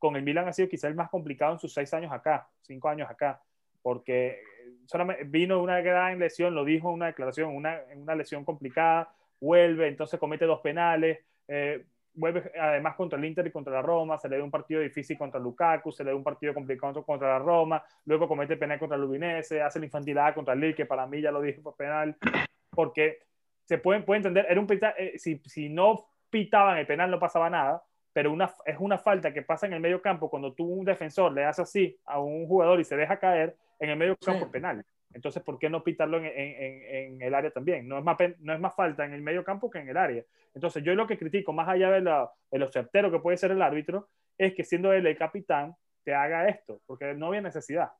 con 0.00 0.16
el 0.16 0.22
Milan 0.22 0.48
ha 0.48 0.52
sido 0.52 0.68
quizá 0.68 0.88
el 0.88 0.96
más 0.96 1.10
complicado 1.10 1.52
en 1.52 1.58
sus 1.60 1.72
seis 1.72 1.94
años 1.94 2.10
acá, 2.10 2.48
cinco 2.62 2.88
años 2.88 3.08
acá, 3.08 3.40
porque 3.82 4.42
solamente 4.86 5.24
vino 5.24 5.62
una 5.62 5.80
gran 5.80 6.18
lesión, 6.18 6.54
lo 6.54 6.64
dijo 6.64 6.88
en 6.88 6.94
una 6.94 7.06
declaración, 7.06 7.54
una, 7.54 7.78
una 7.94 8.14
lesión 8.14 8.44
complicada, 8.44 9.14
vuelve, 9.40 9.86
entonces 9.86 10.18
comete 10.18 10.46
dos 10.46 10.60
penales, 10.60 11.20
eh, 11.46 11.84
vuelve 12.14 12.50
además 12.58 12.96
contra 12.96 13.18
el 13.18 13.24
Inter 13.26 13.46
y 13.46 13.52
contra 13.52 13.74
la 13.74 13.82
Roma, 13.82 14.18
se 14.18 14.28
le 14.28 14.38
da 14.38 14.42
un 14.42 14.50
partido 14.50 14.80
difícil 14.80 15.18
contra 15.18 15.38
Lukaku, 15.38 15.92
se 15.92 16.02
le 16.02 16.10
da 16.10 16.16
un 16.16 16.24
partido 16.24 16.54
complicado 16.54 17.04
contra 17.04 17.28
la 17.28 17.38
Roma, 17.38 17.84
luego 18.06 18.26
comete 18.26 18.56
penal 18.56 18.78
contra 18.78 18.96
el 18.96 19.04
Udinese, 19.04 19.62
hace 19.62 19.78
la 19.78 19.84
infantilidad 19.84 20.34
contra 20.34 20.54
el 20.54 20.60
Lille, 20.60 20.74
que 20.74 20.86
para 20.86 21.06
mí 21.06 21.20
ya 21.20 21.30
lo 21.30 21.42
dije 21.42 21.60
por 21.60 21.76
penal, 21.76 22.16
porque 22.70 23.20
se 23.64 23.78
puede, 23.78 24.00
puede 24.00 24.18
entender, 24.18 24.46
era 24.48 24.60
un 24.60 24.66
eh, 24.70 25.18
si, 25.18 25.40
si 25.44 25.68
no 25.68 26.08
pitaban 26.30 26.78
el 26.78 26.86
penal 26.86 27.10
no 27.10 27.18
pasaba 27.18 27.50
nada, 27.50 27.82
pero 28.12 28.32
una, 28.32 28.52
es 28.64 28.76
una 28.78 28.98
falta 28.98 29.32
que 29.32 29.42
pasa 29.42 29.66
en 29.66 29.74
el 29.74 29.80
medio 29.80 30.02
campo 30.02 30.28
cuando 30.28 30.52
tú 30.52 30.64
un 30.64 30.84
defensor 30.84 31.32
le 31.32 31.44
haces 31.44 31.64
así 31.64 31.98
a 32.04 32.20
un 32.20 32.46
jugador 32.46 32.80
y 32.80 32.84
se 32.84 32.96
deja 32.96 33.18
caer 33.18 33.56
en 33.78 33.90
el 33.90 33.96
medio 33.96 34.16
campo 34.16 34.50
penal. 34.50 34.84
Entonces, 35.12 35.42
¿por 35.42 35.58
qué 35.58 35.68
no 35.68 35.82
pitarlo 35.82 36.18
en, 36.18 36.26
en, 36.26 36.82
en, 37.14 37.22
el 37.22 37.34
área 37.34 37.50
también? 37.50 37.88
No 37.88 37.98
es, 37.98 38.04
más, 38.04 38.16
no 38.38 38.52
es 38.52 38.60
más 38.60 38.74
falta 38.74 39.04
en 39.04 39.12
el 39.12 39.22
medio 39.22 39.42
campo 39.42 39.70
que 39.70 39.80
en 39.80 39.88
el 39.88 39.96
área. 39.96 40.24
Entonces, 40.54 40.84
yo 40.84 40.94
lo 40.94 41.06
que 41.06 41.18
critico, 41.18 41.52
más 41.52 41.68
allá 41.68 41.90
de, 41.90 42.00
la, 42.00 42.30
de 42.50 42.58
lo 42.58 42.68
certero 42.68 43.10
que 43.10 43.18
puede 43.18 43.36
ser 43.36 43.50
el 43.50 43.62
árbitro, 43.62 44.08
es 44.38 44.54
que 44.54 44.62
siendo 44.62 44.92
él 44.92 45.06
el 45.06 45.18
capitán, 45.18 45.74
te 46.04 46.14
haga 46.14 46.48
esto, 46.48 46.80
porque 46.86 47.12
no 47.14 47.26
había 47.26 47.40
necesidad. 47.40 47.90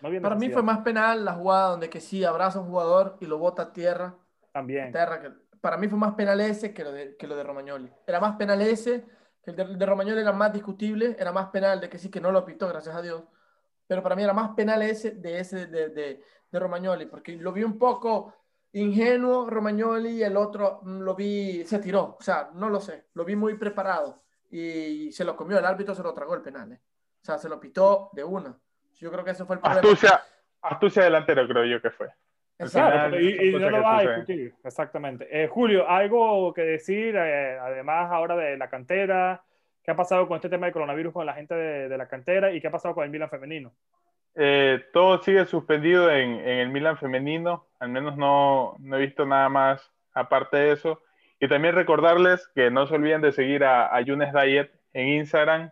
No 0.00 0.08
había 0.08 0.20
Para 0.20 0.36
mí 0.36 0.48
fue 0.50 0.62
más 0.62 0.80
penal 0.80 1.24
la 1.24 1.34
jugada 1.34 1.70
donde 1.70 1.90
que 1.90 2.00
sí 2.00 2.24
abraza 2.24 2.58
a 2.58 2.62
un 2.62 2.68
jugador 2.68 3.16
y 3.20 3.26
lo 3.26 3.38
bota 3.38 3.62
a 3.62 3.72
tierra. 3.72 4.14
También. 4.52 4.90
Tierra, 4.90 5.20
que, 5.20 5.30
para 5.60 5.76
mí 5.76 5.88
fue 5.88 5.98
más 5.98 6.14
penal 6.14 6.40
ese 6.40 6.74
que 6.74 6.84
lo 6.84 6.92
de, 6.92 7.16
que 7.16 7.26
lo 7.26 7.36
de 7.36 7.42
Romagnoli. 7.42 7.90
Era 8.06 8.20
más 8.20 8.36
penal 8.36 8.60
ese 8.62 9.04
el 9.46 9.78
de, 9.78 9.86
Romagnoli 9.86 10.20
era 10.20 10.32
más 10.32 10.52
discutible, 10.52 11.16
era 11.18 11.32
más 11.32 11.48
penal 11.48 11.80
de 11.80 11.88
que 11.88 11.98
sí 11.98 12.10
que 12.10 12.20
no 12.20 12.32
lo 12.32 12.44
pitó, 12.44 12.68
gracias 12.68 12.94
a 12.94 13.02
Dios. 13.02 13.22
Pero 13.86 14.02
para 14.02 14.16
mí 14.16 14.22
era 14.22 14.32
más 14.32 14.50
penal 14.54 14.82
ese 14.82 15.12
de 15.12 15.38
ese 15.40 15.66
de, 15.66 15.90
de, 15.90 16.22
de 16.50 16.58
Romagnoli, 16.58 17.06
porque 17.06 17.36
lo 17.36 17.52
vi 17.52 17.62
un 17.64 17.78
poco 17.78 18.34
ingenuo 18.74 19.48
Romagnoli 19.48 20.10
y 20.10 20.22
el 20.22 20.36
otro 20.36 20.80
mm, 20.82 21.00
lo 21.00 21.14
vi, 21.14 21.64
se 21.64 21.78
tiró. 21.78 22.16
O 22.18 22.22
sea, 22.22 22.50
no 22.54 22.68
lo 22.68 22.80
sé, 22.80 23.06
lo 23.14 23.24
vi 23.24 23.36
muy 23.36 23.56
preparado 23.56 24.22
y 24.50 25.10
se 25.12 25.24
lo 25.24 25.36
comió 25.36 25.58
el 25.58 25.64
árbitro, 25.64 25.94
se 25.94 26.02
lo 26.02 26.14
tragó 26.14 26.34
el 26.34 26.42
penal. 26.42 26.72
¿eh? 26.72 26.80
O 27.22 27.24
sea, 27.24 27.38
se 27.38 27.48
lo 27.48 27.58
pitó 27.58 28.10
de 28.12 28.22
una. 28.22 28.56
Yo 28.94 29.10
creo 29.10 29.24
que 29.24 29.30
eso 29.30 29.46
fue 29.46 29.56
el 29.56 29.60
problema. 29.60 29.80
Astucia, 29.80 30.22
astucia 30.62 31.02
delantero, 31.02 31.46
creo 31.48 31.64
yo 31.64 31.82
que 31.82 31.90
fue. 31.90 32.08
Exacto, 32.58 33.18
y, 33.18 33.52
no 33.52 33.70
lo 33.70 33.82
va 33.82 33.98
a 33.98 34.02
discutir, 34.02 34.54
exactamente. 34.62 35.26
Eh, 35.30 35.48
Julio, 35.48 35.88
¿algo 35.88 36.54
que 36.54 36.62
decir, 36.62 37.16
eh, 37.16 37.58
además 37.58 38.10
ahora 38.12 38.36
de 38.36 38.56
la 38.56 38.68
cantera? 38.68 39.42
¿Qué 39.82 39.90
ha 39.90 39.96
pasado 39.96 40.28
con 40.28 40.36
este 40.36 40.48
tema 40.48 40.66
del 40.66 40.72
coronavirus 40.72 41.12
con 41.12 41.26
la 41.26 41.34
gente 41.34 41.54
de, 41.54 41.98
la 41.98 42.06
cantera 42.06 42.52
y 42.52 42.60
qué 42.60 42.68
ha 42.68 42.70
pasado 42.70 42.94
con 42.94 43.04
el 43.04 43.10
Milan 43.10 43.28
femenino? 43.28 43.72
Eh, 44.36 44.84
todo 44.92 45.20
sigue 45.22 45.44
suspendido 45.46 46.10
en, 46.10 46.30
en, 46.40 46.58
el 46.58 46.68
Milan 46.68 46.96
femenino, 46.96 47.66
al 47.80 47.88
menos 47.88 48.16
no, 48.16 48.76
no, 48.78 48.96
he 48.96 49.00
visto 49.00 49.26
nada 49.26 49.48
más 49.48 49.92
aparte 50.12 50.56
de 50.56 50.72
eso. 50.72 51.02
Y 51.40 51.48
también 51.48 51.74
recordarles 51.74 52.48
que 52.54 52.70
no 52.70 52.86
se 52.86 52.94
olviden 52.94 53.20
de 53.20 53.32
seguir 53.32 53.64
a, 53.64 53.94
a 53.94 54.00
Yunes 54.00 54.32
Diet 54.32 54.70
en 54.92 55.08
Instagram 55.08 55.70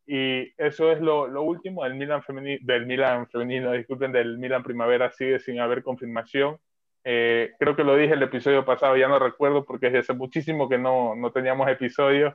Y 0.06 0.54
eso 0.56 0.90
es 0.90 0.98
lo, 1.02 1.26
lo 1.26 1.42
último 1.42 1.84
del 1.84 1.96
Milan, 1.96 2.22
femenino, 2.22 2.60
del 2.62 2.86
Milan 2.86 3.26
femenino, 3.26 3.72
disculpen, 3.72 4.10
del 4.10 4.38
Milan 4.38 4.62
Primavera 4.62 5.10
sigue 5.10 5.38
sin 5.38 5.60
haber 5.60 5.82
confirmación. 5.82 6.56
Eh, 7.04 7.52
creo 7.58 7.76
que 7.76 7.84
lo 7.84 7.94
dije 7.94 8.14
el 8.14 8.22
episodio 8.22 8.64
pasado, 8.64 8.96
ya 8.96 9.06
no 9.06 9.18
recuerdo 9.18 9.66
porque 9.66 9.90
desde 9.90 9.98
hace 9.98 10.14
muchísimo 10.14 10.66
que 10.66 10.78
no, 10.78 11.14
no 11.14 11.30
teníamos 11.30 11.68
episodios, 11.68 12.32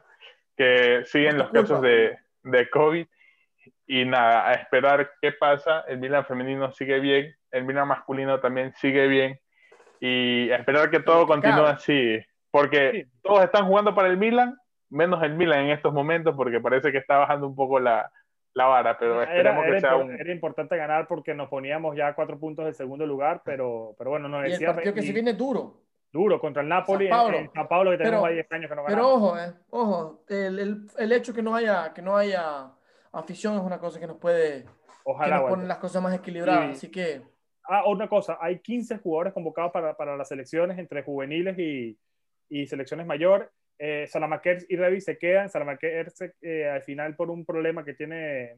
que 0.55 1.01
siguen 1.05 1.39
los 1.39 1.49
casos 1.49 1.81
de, 1.81 2.15
de 2.43 2.69
COVID. 2.69 3.07
Y 3.85 4.05
nada, 4.05 4.49
a 4.49 4.53
esperar 4.53 5.11
qué 5.21 5.31
pasa. 5.33 5.81
El 5.87 5.99
Milan 5.99 6.25
femenino 6.25 6.71
sigue 6.71 6.99
bien, 6.99 7.35
el 7.51 7.65
Milan 7.65 7.87
masculino 7.87 8.39
también 8.39 8.73
sigue 8.73 9.07
bien. 9.07 9.39
Y 9.99 10.49
a 10.51 10.57
esperar 10.57 10.89
que 10.89 10.99
todo 10.99 11.27
continúe 11.27 11.65
así, 11.65 12.19
porque 12.49 13.07
todos 13.21 13.43
están 13.43 13.67
jugando 13.67 13.93
para 13.93 14.07
el 14.07 14.17
Milan 14.17 14.55
menos 14.91 15.23
el 15.23 15.35
Milan 15.35 15.61
en 15.61 15.69
estos 15.71 15.93
momentos 15.93 16.35
porque 16.35 16.59
parece 16.59 16.91
que 16.91 16.99
está 16.99 17.17
bajando 17.17 17.47
un 17.47 17.55
poco 17.55 17.79
la, 17.79 18.11
la 18.53 18.65
vara, 18.65 18.97
pero 18.99 19.23
esperemos 19.23 19.65
que 19.65 19.79
sea 19.79 19.95
un... 19.95 20.11
Era 20.11 20.31
importante 20.31 20.77
ganar 20.77 21.07
porque 21.07 21.33
nos 21.33 21.49
poníamos 21.49 21.95
ya 21.95 22.07
a 22.07 22.15
cuatro 22.15 22.37
puntos 22.37 22.65
del 22.65 22.75
segundo 22.75 23.05
lugar, 23.05 23.41
pero, 23.43 23.95
pero 23.97 24.11
bueno, 24.11 24.27
no 24.27 24.41
decía... 24.41 24.57
Y 24.59 24.63
el 24.63 24.75
partido 24.75 24.93
que 24.93 25.01
se 25.01 25.13
viene 25.13 25.33
duro. 25.33 25.81
Duro, 26.11 26.41
contra 26.41 26.61
el 26.61 26.67
Napoli 26.67 27.07
San 27.07 27.33
En, 27.33 27.51
San 27.53 27.69
Pablo, 27.69 27.91
que 27.91 27.99
tenemos 27.99 28.25
ahí 28.25 28.33
10 28.33 28.51
años 28.51 28.69
que 28.69 28.75
no 28.75 28.83
ganamos. 28.83 29.05
Pero 29.05 29.15
ojo, 29.15 29.39
eh, 29.39 29.53
ojo, 29.69 30.23
el, 30.27 30.59
el, 30.59 30.87
el, 30.97 31.11
hecho 31.13 31.33
que 31.33 31.41
no, 31.41 31.55
haya, 31.55 31.93
que 31.93 32.01
no 32.01 32.17
haya 32.17 32.69
afición 33.11 33.55
es 33.55 33.61
una 33.61 33.79
cosa 33.79 33.99
que 33.99 34.07
nos 34.07 34.17
puede... 34.17 34.65
Ojalá, 35.03 35.35
que 35.35 35.41
nos 35.41 35.49
pone 35.49 35.67
las 35.67 35.77
cosas 35.79 36.01
más 36.01 36.13
equilibradas, 36.15 36.77
así 36.77 36.89
que... 36.89 37.21
Ah, 37.63 37.87
una 37.87 38.09
cosa, 38.09 38.37
hay 38.41 38.59
15 38.59 38.97
jugadores 38.97 39.33
convocados 39.33 39.71
para, 39.71 39.95
para 39.95 40.17
las 40.17 40.27
selecciones 40.27 40.77
entre 40.79 41.03
juveniles 41.03 41.57
y, 41.59 41.97
y 42.49 42.67
selecciones 42.67 43.05
mayores 43.05 43.47
eh, 43.83 44.05
Salamakers 44.05 44.67
y 44.69 44.75
Revi 44.75 45.01
se 45.01 45.17
quedan. 45.17 45.49
Salamakers 45.49 46.13
eh, 46.43 46.69
al 46.69 46.83
final 46.83 47.15
por 47.15 47.31
un 47.31 47.43
problema 47.43 47.83
que 47.83 47.95
tiene, 47.95 48.57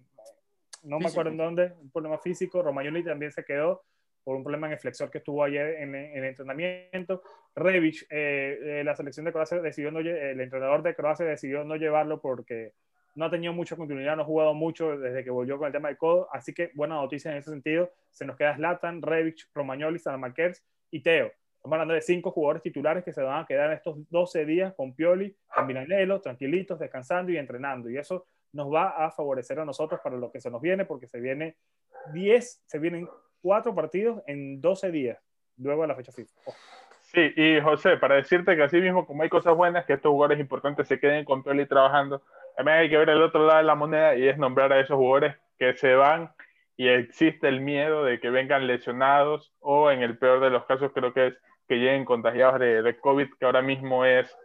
no 0.84 1.00
me 1.00 1.08
acuerdo 1.08 1.32
en 1.32 1.38
dónde, 1.38 1.74
un 1.82 1.92
problema 1.92 2.18
físico. 2.18 2.62
Romagnoli 2.62 3.06
también 3.06 3.32
se 3.32 3.46
quedó 3.46 3.84
por 4.26 4.36
un 4.36 4.44
problema 4.44 4.68
en 4.68 4.74
el 4.74 4.80
flexor 4.80 5.10
que 5.10 5.20
estuvo 5.20 5.42
ayer 5.42 5.76
en, 5.80 5.96
el 5.96 6.26
entrenamiento. 6.26 7.22
Revic, 7.56 8.06
eh, 8.10 8.82
la 8.84 8.98
selección 8.98 9.26
de 9.26 9.32
Croacia 9.32 9.62
decidió 9.62 9.92
no, 9.92 10.00
el 10.00 10.42
entrenador 10.42 10.84
de 10.84 10.94
Croacia 10.94 11.26
decidió 11.26 11.64
no 11.64 11.78
llevarlo 11.78 12.20
porque 12.20 12.74
no 13.16 13.26
ha 13.26 13.30
tenido 13.30 13.54
mucha 13.54 13.76
continuidad, 13.76 14.16
no 14.16 14.24
ha 14.24 14.26
jugado 14.26 14.54
mucho 14.54 14.98
desde 14.98 15.24
que 15.24 15.30
volvió 15.30 15.58
con 15.58 15.68
el 15.68 15.74
tema 15.74 15.90
del 15.90 15.98
codo. 15.98 16.28
Así 16.32 16.54
que 16.54 16.72
buena 16.74 16.96
noticia 16.96 17.32
en 17.32 17.38
ese 17.38 17.52
sentido. 17.52 17.92
Se 18.12 18.26
nos 18.26 18.36
queda 18.36 18.56
Zlatan, 18.56 19.02
Revic, 19.02 19.50
Romagnoli, 19.54 20.00
Salamakers 20.00 20.64
y 20.92 21.02
Teo. 21.02 21.32
Estamos 21.64 21.76
hablando 21.76 21.94
de 21.94 22.02
cinco 22.02 22.32
jugadores 22.32 22.62
titulares 22.62 23.04
que 23.04 23.14
se 23.14 23.22
van 23.22 23.44
a 23.44 23.46
quedar 23.46 23.72
estos 23.72 23.98
12 24.10 24.46
días 24.46 24.74
con 24.74 24.94
Pioli, 24.94 25.36
con 25.54 25.66
Milanello, 25.66 26.20
tranquilitos, 26.20 26.78
descansando 26.78 27.32
y 27.32 27.38
entrenando. 27.38 27.90
Y 27.90 27.98
eso 27.98 28.26
nos 28.52 28.72
va 28.72 28.90
a 28.90 29.12
favorecer 29.12 29.60
a 29.60 29.66
nosotros 29.66 30.02
para 30.04 30.18
lo 30.18 30.32
que 30.32 30.42
se 30.42 30.52
nos 30.52 30.62
viene, 30.62 30.86
porque 30.86 31.08
se 31.08 31.20
viene 31.22 31.56
10, 32.14 32.64
se 32.66 32.80
vienen 32.80 33.08
cuatro 33.42 33.74
partidos 33.74 34.22
en 34.28 34.60
12 34.60 34.92
días, 34.92 35.20
luego 35.58 35.84
de 35.84 35.88
la 35.88 35.96
fecha 35.96 36.12
FIFA. 36.12 36.34
Sí, 37.02 37.32
y 37.36 37.62
José, 37.62 37.98
para 37.98 38.16
decirte 38.16 38.56
que 38.56 38.64
así 38.64 38.82
mismo 38.82 39.06
como 39.06 39.24
hay 39.24 39.30
cosas 39.30 39.56
buenas, 39.56 39.86
que 39.86 39.94
estos 39.94 40.12
jugadores 40.12 40.40
importantes 40.40 40.88
se 40.88 41.00
queden 41.00 41.24
con 41.26 41.44
Pioli 41.44 41.68
trabajando, 41.68 42.24
también 42.56 42.78
hay 42.80 42.90
que 42.90 42.98
ver 42.98 43.10
el 43.10 43.22
otro 43.22 43.46
lado 43.46 43.60
de 43.60 43.66
la 43.66 43.76
moneda 43.76 44.16
y 44.16 44.28
es 44.28 44.38
nombrar 44.38 44.72
a 44.74 44.80
esos 44.80 44.98
jugadores 44.98 45.36
que 45.58 45.76
se 45.76 45.96
van 45.96 46.32
y 46.76 46.88
existe 46.88 47.48
el 47.48 47.62
miedo 47.62 48.04
de 48.04 48.20
que 48.20 48.30
vengan 48.30 48.68
lesionados 48.68 49.54
o 49.60 49.92
en 49.92 50.02
el 50.02 50.18
peor 50.18 50.40
de 50.40 50.50
los 50.50 50.66
casos 50.66 50.92
creo 50.94 51.14
que 51.14 51.28
es 51.28 51.34
que 51.68 51.76
lleguen 51.76 52.06
contagiados 52.06 52.60
de, 52.60 52.82
de, 52.82 53.00
COVID, 53.00 53.28
que 53.40 53.46
ahora 53.46 53.62
mismo 53.62 54.06
es 54.06 54.36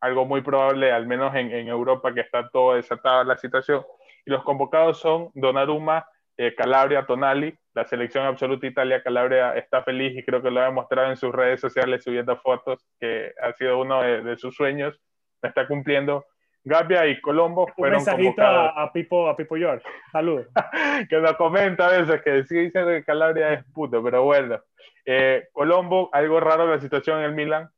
algo 0.00 0.24
muy 0.24 0.42
probable, 0.42 0.92
al 0.92 1.06
menos 1.06 1.34
en, 1.34 1.50
en, 1.50 1.68
Europa, 1.68 2.14
que 2.14 2.20
está 2.20 2.48
todo 2.50 2.74
desatada 2.74 3.24
la 3.24 3.36
situación. 3.36 3.84
Y 4.24 4.30
los 4.30 4.44
convocados 4.44 5.00
son 5.00 5.30
Donnarumma, 5.34 6.06
eh, 6.36 6.54
Calabria, 6.54 7.04
Tonali. 7.04 7.56
La 7.74 7.84
selección 7.84 8.24
absoluta 8.24 8.66
Italia, 8.66 9.02
Calabria, 9.02 9.54
está 9.56 9.82
feliz 9.82 10.16
y 10.16 10.24
creo 10.24 10.42
que 10.42 10.50
lo 10.50 10.60
ha 10.60 10.66
demostrado 10.66 11.10
en 11.10 11.16
sus 11.16 11.32
redes 11.32 11.60
sociales 11.60 12.04
subiendo 12.04 12.36
fotos, 12.38 12.86
que 13.00 13.32
ha 13.42 13.52
sido 13.54 13.80
uno 13.80 14.02
de, 14.02 14.22
de 14.22 14.36
sus 14.36 14.54
sueños. 14.54 15.00
Está 15.42 15.66
cumpliendo. 15.66 16.24
Gabia 16.68 17.06
y 17.06 17.20
Colombo 17.20 17.66
fueron 17.74 18.04
convocados. 18.04 18.72
A, 18.76 18.82
a, 18.82 18.92
Pipo, 18.92 19.28
a 19.28 19.36
Pipo 19.36 19.56
George. 19.56 19.84
Saludos. 20.12 20.46
que 21.08 21.16
nos 21.16 21.32
comenta 21.36 21.86
a 21.86 21.98
veces 21.98 22.22
que 22.22 22.44
sí 22.44 22.56
dice 22.56 22.84
que 22.84 23.04
Calabria 23.04 23.54
es 23.54 23.64
puto, 23.72 24.02
pero 24.02 24.22
bueno. 24.22 24.60
Eh, 25.06 25.48
Colombo, 25.52 26.10
algo 26.12 26.38
raro 26.38 26.68
la 26.68 26.78
situación 26.78 27.20
en 27.20 27.24
el 27.24 27.34
Milan. 27.34 27.70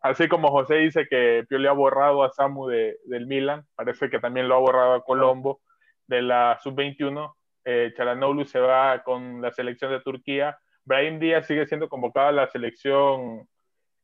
Así 0.00 0.28
como 0.28 0.50
José 0.50 0.76
dice 0.76 1.06
que 1.08 1.44
Pioli 1.48 1.68
ha 1.68 1.72
borrado 1.72 2.24
a 2.24 2.30
Samu 2.30 2.66
de, 2.66 2.98
del 3.04 3.26
Milan, 3.26 3.64
parece 3.74 4.10
que 4.10 4.18
también 4.18 4.48
lo 4.48 4.56
ha 4.56 4.58
borrado 4.58 4.94
a 4.94 5.04
Colombo 5.04 5.60
de 6.06 6.22
la 6.22 6.58
sub-21. 6.60 7.34
Eh, 7.64 7.92
Chalanoglu 7.96 8.44
se 8.44 8.58
va 8.58 9.02
con 9.04 9.40
la 9.40 9.52
selección 9.52 9.92
de 9.92 10.00
Turquía. 10.00 10.58
Brahim 10.84 11.18
Díaz 11.18 11.46
sigue 11.46 11.66
siendo 11.66 11.88
convocado 11.88 12.28
a 12.28 12.32
la 12.32 12.48
selección 12.48 13.46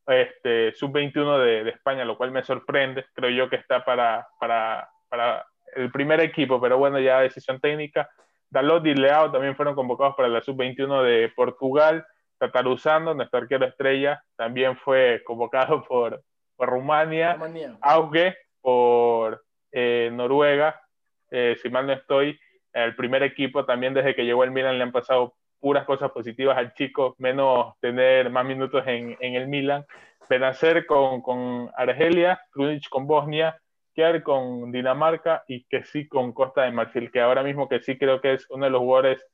este, 0.07 0.73
sub-21 0.73 1.39
de, 1.39 1.63
de, 1.63 1.69
España, 1.71 2.05
lo 2.05 2.17
cual 2.17 2.31
me 2.31 2.43
sorprende. 2.43 3.05
Creo 3.13 3.29
yo 3.29 3.49
que 3.49 3.55
está 3.55 3.83
para, 3.83 4.27
para, 4.39 4.89
para 5.09 5.45
el 5.75 5.91
primer 5.91 6.19
equipo, 6.19 6.61
pero 6.61 6.77
bueno, 6.77 6.99
ya 6.99 7.21
decisión 7.21 7.59
técnica. 7.59 8.09
Dalot 8.49 8.85
y 8.85 8.93
Leao 8.93 9.31
también 9.31 9.55
fueron 9.55 9.75
convocados 9.75 10.15
para 10.15 10.29
la 10.29 10.41
sub-21 10.41 11.03
de 11.03 11.31
Portugal. 11.35 12.05
Tataruzano, 12.37 13.13
nuestro 13.13 13.39
arquero 13.39 13.65
estrella, 13.65 14.23
también 14.35 14.77
fue 14.77 15.21
convocado 15.25 15.83
por, 15.87 16.21
por 16.55 16.69
Rumania. 16.69 17.37
Auge 17.81 18.35
por 18.61 19.43
eh, 19.71 20.09
Noruega, 20.11 20.81
eh, 21.29 21.57
si 21.61 21.69
mal 21.69 21.85
no 21.85 21.93
estoy, 21.93 22.39
el 22.73 22.95
primer 22.95 23.23
equipo 23.23 23.65
también 23.65 23.93
desde 23.93 24.15
que 24.15 24.25
llegó 24.25 24.43
el 24.43 24.51
Milan 24.51 24.77
le 24.77 24.83
han 24.83 24.91
pasado 24.91 25.35
puras 25.59 25.85
cosas 25.85 26.11
positivas 26.11 26.57
al 26.57 26.73
chico, 26.73 27.15
menos 27.17 27.79
tener 27.79 28.29
más 28.29 28.45
minutos 28.45 28.83
en, 28.87 29.17
en 29.19 29.35
el 29.35 29.47
Milan. 29.47 29.85
Benacer 30.29 30.85
con, 30.85 31.21
con 31.21 31.69
Argelia, 31.75 32.41
Krunic 32.51 32.89
con 32.89 33.05
Bosnia, 33.07 33.59
Kiar 33.93 34.23
con 34.23 34.71
Dinamarca 34.71 35.43
y 35.47 35.63
que 35.65 35.83
sí 35.83 36.07
con 36.07 36.33
Costa 36.33 36.63
de 36.63 36.71
Marfil, 36.71 37.11
que 37.11 37.21
ahora 37.21 37.43
mismo 37.43 37.69
que 37.69 37.79
sí 37.79 37.97
creo 37.97 38.19
que 38.21 38.33
es 38.33 38.49
uno 38.49 38.65
de 38.65 38.71
los 38.71 38.81
jugadores, 38.81 39.25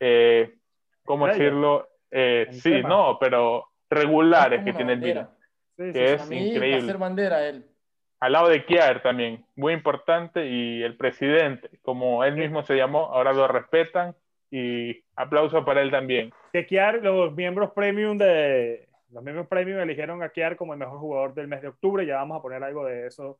eh, 0.00 0.54
¿cómo 1.04 1.26
decirlo? 1.26 1.88
Eh, 2.10 2.48
sí, 2.50 2.82
no, 2.82 3.18
pero 3.20 3.68
regulares 3.90 4.64
que 4.64 4.72
tiene 4.72 4.94
el 4.94 5.00
Milan. 5.00 5.30
Sí, 5.76 5.92
que 5.92 6.14
es 6.14 6.30
increíble. 6.30 6.92
bandera 6.94 7.46
él. 7.46 7.64
Al 8.20 8.32
lado 8.32 8.48
de 8.48 8.64
Kiar 8.64 9.00
también, 9.00 9.44
muy 9.54 9.72
importante, 9.72 10.44
y 10.48 10.82
el 10.82 10.96
presidente, 10.96 11.70
como 11.82 12.24
él 12.24 12.34
mismo 12.34 12.64
se 12.64 12.74
llamó, 12.74 13.06
ahora 13.14 13.32
lo 13.32 13.46
respetan 13.46 14.16
y 14.50 15.02
aplauso 15.16 15.64
para 15.64 15.82
él 15.82 15.90
también. 15.90 16.32
Que 16.52 16.66
Kiar, 16.66 17.02
los 17.02 17.34
miembros 17.34 17.72
premium 17.72 18.16
de 18.16 18.88
los 19.10 19.22
miembros 19.22 19.46
premium 19.46 19.78
eligieron 19.80 20.22
a 20.22 20.28
Kiar 20.28 20.56
como 20.56 20.74
el 20.74 20.78
mejor 20.78 20.98
jugador 20.98 21.34
del 21.34 21.48
mes 21.48 21.62
de 21.62 21.68
octubre, 21.68 22.04
ya 22.04 22.16
vamos 22.16 22.38
a 22.38 22.42
poner 22.42 22.62
algo 22.62 22.84
de 22.84 23.06
eso 23.06 23.38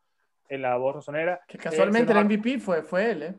en 0.48 0.62
la 0.62 0.76
voz 0.76 0.96
rosonera. 0.96 1.40
Que 1.46 1.58
casualmente 1.58 2.12
eh, 2.12 2.18
el 2.18 2.24
MVP 2.24 2.58
fue, 2.58 2.82
fue 2.82 3.10
él, 3.10 3.22
¿eh? 3.22 3.34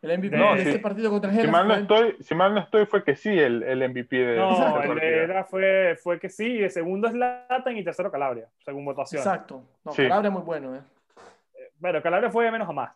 El 0.00 0.16
MVP 0.16 0.36
no, 0.36 0.54
de 0.54 0.62
si, 0.62 0.68
este 0.68 0.80
partido 0.80 1.10
contra 1.10 1.30
el 1.32 1.40
si 1.40 1.48
mal, 1.48 1.66
no 1.66 1.74
estoy, 1.74 2.16
si 2.20 2.34
mal 2.34 2.54
no 2.54 2.60
estoy, 2.60 2.86
fue 2.86 3.02
que 3.02 3.16
sí 3.16 3.36
el, 3.36 3.64
el 3.64 3.88
MVP 3.90 4.16
de. 4.16 4.36
No, 4.36 4.80
el 4.80 4.94
de 4.94 5.24
era 5.24 5.44
fue, 5.44 5.98
fue 6.00 6.20
que 6.20 6.28
sí. 6.28 6.62
El 6.62 6.70
segundo 6.70 7.08
es 7.08 7.14
Latan 7.14 7.76
y 7.76 7.82
tercero 7.82 8.10
Calabria, 8.10 8.48
según 8.60 8.84
votación. 8.84 9.20
Exacto. 9.20 9.64
No, 9.84 9.92
sí. 9.92 10.04
Calabria 10.04 10.30
muy 10.30 10.42
bueno, 10.42 10.76
¿eh? 10.76 10.80
Pero 11.80 12.00
Calabria 12.00 12.30
fue 12.30 12.44
de 12.44 12.52
menos 12.52 12.68
a 12.68 12.72
más. 12.72 12.92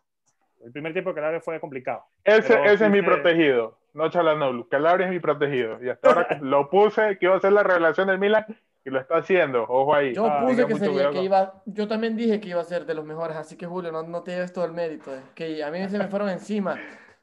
El 0.65 0.73
primer 0.73 0.93
tiempo 0.93 1.11
de 1.11 1.15
Calabria 1.17 1.41
fue 1.41 1.59
complicado. 1.61 2.05
Ese, 2.25 2.55
ese 2.65 2.85
es 2.85 2.91
mi 2.91 3.03
protegido, 3.03 3.79
no 3.95 4.09
Chalanoglu. 4.09 4.69
Calabria 4.69 5.07
es 5.07 5.13
mi 5.13 5.21
protegido. 5.21 5.83
Y 5.83 5.89
hasta 5.89 6.09
ahora 6.09 6.27
lo 6.41 6.71
puse, 6.71 7.19
que 7.19 7.27
iba 7.27 7.37
a 7.37 7.41
ser 7.41 7.53
la 7.53 7.63
revelación 7.63 8.07
del 8.09 8.19
Milan 8.19 8.47
y 8.85 8.91
lo 8.91 9.01
está 9.01 9.17
haciendo. 9.17 9.65
Ojo 9.65 9.95
ahí. 9.95 10.15
Yo 10.15 10.27
ah, 10.27 10.43
puse 10.47 10.67
que, 10.67 10.75
sería, 10.77 11.11
que 11.11 11.23
iba, 11.23 11.63
yo 11.67 11.89
también 11.89 12.17
dije 12.17 12.41
que 12.41 12.51
iba 12.51 12.61
a 12.61 12.65
ser 12.65 12.87
de 12.87 12.95
los 12.95 13.05
mejores, 13.05 13.37
así 13.37 13.57
que 13.57 13.67
Julio, 13.67 13.93
no, 13.93 14.03
no 14.03 14.23
te 14.23 14.33
lleves 14.33 14.53
todo 14.53 14.65
el 14.65 14.73
mérito. 14.73 15.15
Eh. 15.15 15.21
Que 15.35 15.65
a 15.65 15.71
mí 15.71 15.89
se 15.89 15.99
me 15.99 16.09
fueron 16.09 16.29
encima. 16.29 16.79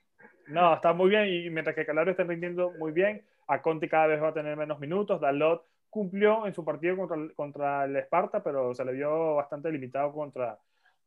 No, 0.46 0.74
está 0.74 0.92
muy 0.92 1.10
bien 1.10 1.26
y 1.28 1.50
mientras 1.50 1.74
que 1.74 1.86
Calabria 1.86 2.12
está 2.12 2.24
rindiendo 2.24 2.74
muy 2.78 2.92
bien, 2.92 3.24
a 3.48 3.62
Conti 3.62 3.88
cada 3.88 4.08
vez 4.08 4.22
va 4.22 4.28
a 4.28 4.34
tener 4.34 4.58
menos 4.58 4.78
minutos. 4.78 5.22
Dalot 5.22 5.64
cumplió 5.90 6.46
en 6.46 6.54
su 6.54 6.66
partido 6.66 6.98
contra, 6.98 7.18
contra 7.34 7.86
el 7.86 7.96
Esparta, 7.96 8.44
pero 8.44 8.74
se 8.74 8.84
le 8.84 8.92
vio 8.92 9.36
bastante 9.36 9.72
limitado 9.72 10.12
contra, 10.12 10.60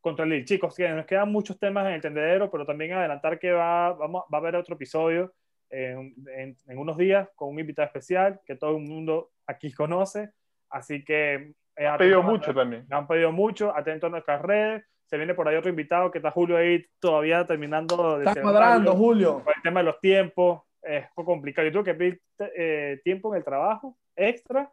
contra 0.07 0.25
el 0.25 0.31
Lille. 0.31 0.45
Chicos, 0.45 0.79
nos 0.79 1.05
quedan 1.05 1.33
muchos 1.33 1.59
temas 1.59 1.85
en 1.89 1.95
el 1.95 2.01
tendedero, 2.01 2.49
pero 2.49 2.65
también 2.65 2.93
adelantar 2.93 3.41
que 3.41 3.51
va, 3.51 3.93
vamos, 3.93 4.23
va 4.33 4.39
a 4.39 4.41
haber 4.41 4.55
otro 4.55 4.77
episodio 4.77 5.35
en, 5.69 6.15
en, 6.29 6.79
unos 6.79 6.97
días 6.97 7.29
con 7.35 7.49
un 7.49 7.59
invitado 7.59 7.87
especial 7.87 8.39
que 8.47 8.55
todo 8.55 8.77
el 8.77 8.85
mundo 8.85 9.33
aquí 9.49 9.73
conoce. 9.73 10.31
Así 10.71 11.05
que... 11.05 11.55
Eh, 11.75 11.87
han 11.89 11.99
pedido 11.99 12.23
mucho 12.23 12.55
también. 12.55 12.87
Han 12.89 13.09
pedido 13.09 13.33
mucho, 13.33 13.77
atento 13.77 14.07
a 14.07 14.11
nuestras 14.11 14.41
redes. 14.43 14.85
Se 15.07 15.17
viene 15.17 15.35
por 15.35 15.49
ahí 15.49 15.57
otro 15.57 15.71
invitado 15.71 16.13
que 16.13 16.19
está 16.19 16.31
Julio 16.31 16.57
ahí 16.57 16.87
todavía 17.01 17.45
terminando 17.45 18.19
de... 18.19 18.27
Está 18.27 18.41
cuadrando, 18.41 18.95
Julio. 18.95 19.43
el 19.57 19.63
tema 19.63 19.81
de 19.81 19.87
los 19.87 19.99
tiempos 19.99 20.63
es 20.83 21.03
un 21.03 21.15
poco 21.17 21.33
complicado. 21.33 21.67
Yo 21.67 21.73
tuve 21.73 21.85
que 21.85 21.95
pedir 21.95 22.21
eh, 22.57 23.01
tiempo 23.03 23.35
en 23.35 23.39
el 23.39 23.45
trabajo 23.45 23.99
extra 24.15 24.71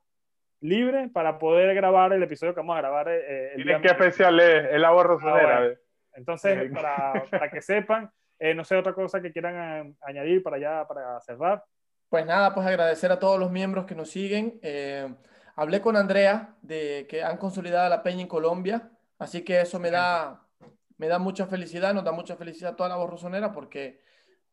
libre 0.63 1.09
para 1.09 1.37
poder 1.37 1.75
grabar 1.75 2.13
el 2.13 2.23
episodio 2.23 2.53
que 2.53 2.61
vamos 2.61 2.77
a 2.77 2.81
grabar. 2.81 3.09
Eh, 3.09 3.53
el 3.55 3.81
qué 3.81 3.87
especial 3.87 4.39
es? 4.39 4.71
El 4.71 4.85
agua 4.85 5.03
rosonera. 5.03 5.59
Ah, 5.59 5.73
Entonces, 6.13 6.71
para, 6.71 7.25
para, 7.29 7.51
que 7.51 7.61
sepan, 7.61 8.09
eh, 8.39 8.55
no 8.55 8.63
sé 8.63 8.77
otra 8.77 8.93
cosa 8.93 9.21
que 9.21 9.31
quieran 9.31 9.87
eh, 9.87 9.95
añadir 10.01 10.41
para 10.41 10.57
ya, 10.57 10.87
para 10.87 11.19
cerrar. 11.19 11.63
Pues 12.09 12.25
nada, 12.25 12.53
pues 12.53 12.65
agradecer 12.65 13.11
a 13.11 13.19
todos 13.19 13.37
los 13.37 13.51
miembros 13.51 13.85
que 13.85 13.95
nos 13.95 14.09
siguen. 14.09 14.59
hablé 15.55 15.81
con 15.81 15.97
Andrea 15.97 16.55
de 16.61 17.07
que 17.09 17.23
han 17.23 17.37
consolidado 17.37 17.89
la 17.89 18.01
peña 18.01 18.21
en 18.21 18.27
Colombia, 18.27 18.89
así 19.19 19.43
que 19.43 19.59
eso 19.59 19.79
me 19.79 19.91
da, 19.91 20.45
me 20.97 21.07
da 21.07 21.19
mucha 21.19 21.45
felicidad, 21.47 21.93
nos 21.93 22.05
da 22.05 22.11
mucha 22.11 22.35
felicidad 22.35 22.73
a 22.73 22.75
toda 22.75 22.89
la 22.89 22.95
voz 22.95 23.09
rosonera 23.09 23.51
porque 23.51 23.99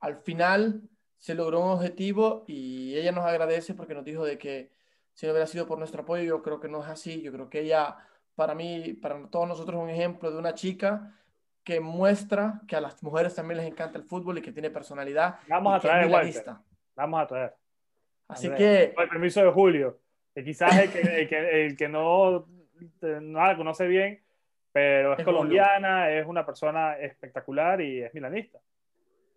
al 0.00 0.16
final 0.16 0.82
se 1.18 1.34
logró 1.34 1.60
un 1.60 1.70
objetivo 1.72 2.44
y 2.48 2.96
ella 2.96 3.12
nos 3.12 3.26
agradece 3.26 3.74
porque 3.74 3.94
nos 3.94 4.04
dijo 4.04 4.24
de 4.24 4.38
que 4.38 4.79
si 5.20 5.26
no 5.26 5.32
hubiera 5.32 5.46
sido 5.46 5.66
por 5.66 5.76
nuestro 5.76 6.00
apoyo, 6.00 6.22
yo 6.22 6.42
creo 6.42 6.60
que 6.60 6.68
no 6.70 6.82
es 6.82 6.88
así. 6.88 7.20
Yo 7.20 7.30
creo 7.30 7.50
que 7.50 7.60
ella, 7.60 7.94
para 8.36 8.54
mí, 8.54 8.94
para 8.94 9.26
todos 9.26 9.46
nosotros, 9.46 9.76
es 9.76 9.84
un 9.84 9.90
ejemplo 9.90 10.30
de 10.30 10.38
una 10.38 10.54
chica 10.54 11.14
que 11.62 11.78
muestra 11.78 12.62
que 12.66 12.74
a 12.74 12.80
las 12.80 13.02
mujeres 13.02 13.34
también 13.34 13.58
les 13.58 13.66
encanta 13.66 13.98
el 13.98 14.04
fútbol 14.04 14.38
y 14.38 14.40
que 14.40 14.50
tiene 14.50 14.70
personalidad. 14.70 15.40
Vamos 15.46 15.74
a 15.74 15.80
traer, 15.80 16.10
Vamos 16.96 17.20
a 17.20 17.26
traer. 17.26 17.54
Así 18.28 18.48
que... 18.48 18.92
Con 18.94 19.04
el 19.04 19.10
permiso 19.10 19.44
de 19.44 19.50
Julio, 19.50 20.00
que 20.34 20.42
quizás 20.42 20.74
el 20.78 20.90
que, 20.90 21.00
el 21.00 21.28
que, 21.28 21.66
el 21.66 21.76
que 21.76 21.88
no, 21.90 22.46
no 23.02 23.46
la 23.46 23.56
conoce 23.58 23.86
bien, 23.88 24.22
pero 24.72 25.18
es, 25.18 25.22
colombiana, 25.22 26.10
es 26.10 26.26
una 26.26 26.46
persona 26.46 26.94
espectacular 26.94 27.82
y 27.82 28.00
es 28.00 28.14
milanista. 28.14 28.58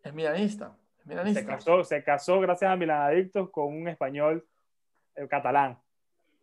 Es 0.01 0.13
milanista. 0.13 0.77
Es 0.97 1.05
milanista. 1.05 1.41
Se, 1.41 1.45
casó, 1.45 1.83
se 1.83 2.03
casó 2.05 2.39
gracias 2.39 2.71
a 2.71 2.77
Milan 2.77 3.01
Adictos 3.01 3.49
con 3.49 3.65
un 3.65 3.89
español 3.89 4.47
el 5.15 5.27
catalán. 5.27 5.77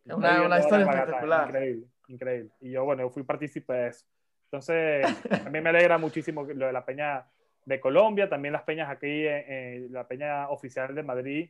Una, 0.05 0.43
una 0.43 0.59
historia 0.59 0.85
espectacular. 0.85 1.47
Increíble, 1.47 1.87
increíble. 2.07 2.51
Y 2.61 2.71
yo, 2.71 2.85
bueno, 2.85 3.09
fui 3.09 3.23
partícipe 3.23 3.73
de 3.73 3.87
eso. 3.89 4.05
Entonces, 4.45 5.05
a 5.45 5.49
mí 5.49 5.61
me 5.61 5.69
alegra 5.69 5.97
muchísimo 5.97 6.43
lo 6.43 6.67
de 6.67 6.73
la 6.73 6.85
peña 6.85 7.25
de 7.65 7.79
Colombia, 7.79 8.27
también 8.27 8.53
las 8.53 8.63
peñas 8.63 8.89
aquí, 8.89 9.25
en 9.27 9.93
la 9.93 10.07
peña 10.07 10.49
oficial 10.49 10.93
de 10.93 11.03
Madrid, 11.03 11.49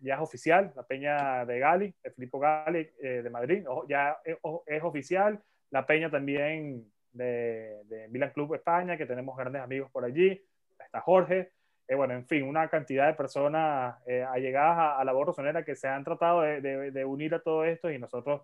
ya 0.00 0.14
es 0.14 0.20
oficial, 0.20 0.72
la 0.74 0.82
peña 0.82 1.44
de 1.44 1.58
Gali, 1.58 1.94
de 2.02 2.10
Filippo 2.10 2.38
Gali 2.38 2.88
eh, 3.02 3.22
de 3.22 3.30
Madrid, 3.30 3.64
ya 3.88 4.18
es, 4.24 4.36
es, 4.66 4.82
oficial, 4.82 5.40
la 5.70 5.86
peña 5.86 6.10
también 6.10 6.90
de, 7.12 7.82
de 7.84 8.08
Milan 8.08 8.30
Club 8.30 8.54
España, 8.54 8.96
que 8.96 9.06
tenemos 9.06 9.36
grandes 9.36 9.62
amigos 9.62 9.90
por 9.90 10.04
allí, 10.04 10.42
está 10.78 11.00
Jorge, 11.00 11.52
eh, 11.92 11.94
bueno, 11.94 12.14
en 12.14 12.26
fin, 12.26 12.42
una 12.44 12.68
cantidad 12.68 13.06
de 13.06 13.12
personas 13.12 13.96
eh, 14.06 14.24
allegadas 14.24 14.98
a, 14.98 15.04
la 15.04 15.12
voz 15.12 15.26
rosonera 15.26 15.62
que 15.62 15.76
se 15.76 15.88
han 15.88 16.02
tratado 16.02 16.40
de, 16.40 17.04
unir 17.04 17.34
a 17.34 17.42
todo 17.42 17.64
esto 17.64 17.90
y 17.90 17.98
nosotros 17.98 18.40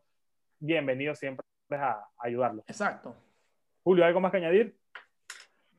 bienvenidos 0.59 1.19
siempre 1.19 1.47
a, 1.71 2.07
ayudarlos. 2.19 2.63
Exacto. 2.69 3.17
Julio, 3.83 4.05
¿algo 4.05 4.21
más 4.21 4.33
que 4.33 4.37
añadir? 4.37 4.77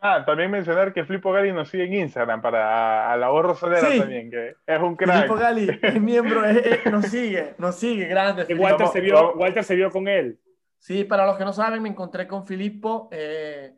Ah, 0.01 0.23
también 0.25 0.49
mencionar 0.49 0.93
que 0.93 1.05
Flipo 1.05 1.31
Gali 1.31 1.51
nos 1.51 1.69
sigue 1.69 1.83
en 1.83 1.93
Instagram 1.93 2.41
para 2.41 3.11
a 3.11 3.17
la 3.17 3.29
voz 3.29 3.45
rosonera 3.45 3.87
también, 3.87 4.31
que 4.31 4.55
es 4.65 4.79
un 4.79 4.95
crack. 4.95 5.19
Flipo 5.19 5.35
Gali 5.35 5.79
es 5.79 6.01
miembro, 6.01 6.41
nos 6.89 7.05
sigue, 7.05 7.53
nos 7.59 7.75
sigue, 7.75 8.07
grande. 8.07 8.51
Walter, 8.55 8.87
se 8.87 9.01
vio, 9.01 9.33
Walter 9.35 9.63
se 9.63 9.75
vio 9.75 9.91
con 9.91 10.07
él. 10.07 10.39
Sí, 10.79 11.03
para 11.03 11.27
los 11.27 11.37
que 11.37 11.45
no 11.45 11.53
saben, 11.53 11.83
me 11.83 11.89
encontré 11.89 12.27
con 12.27 12.47
Filippo, 12.47 13.09
eh, 13.11 13.75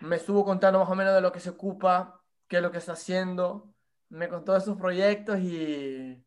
me 0.00 0.16
estuvo 0.16 0.46
contando 0.46 0.78
más 0.78 0.88
o 0.88 0.94
menos 0.94 1.14
de 1.14 1.20
lo 1.20 1.30
que 1.30 1.40
se 1.40 1.50
ocupa 1.50 2.21
qué 2.52 2.58
es 2.58 2.62
lo 2.62 2.70
que 2.70 2.76
está 2.76 2.92
haciendo. 2.92 3.72
Me 4.10 4.28
contó 4.28 4.52
de 4.52 4.60
sus 4.60 4.76
proyectos 4.76 5.38
y 5.38 6.22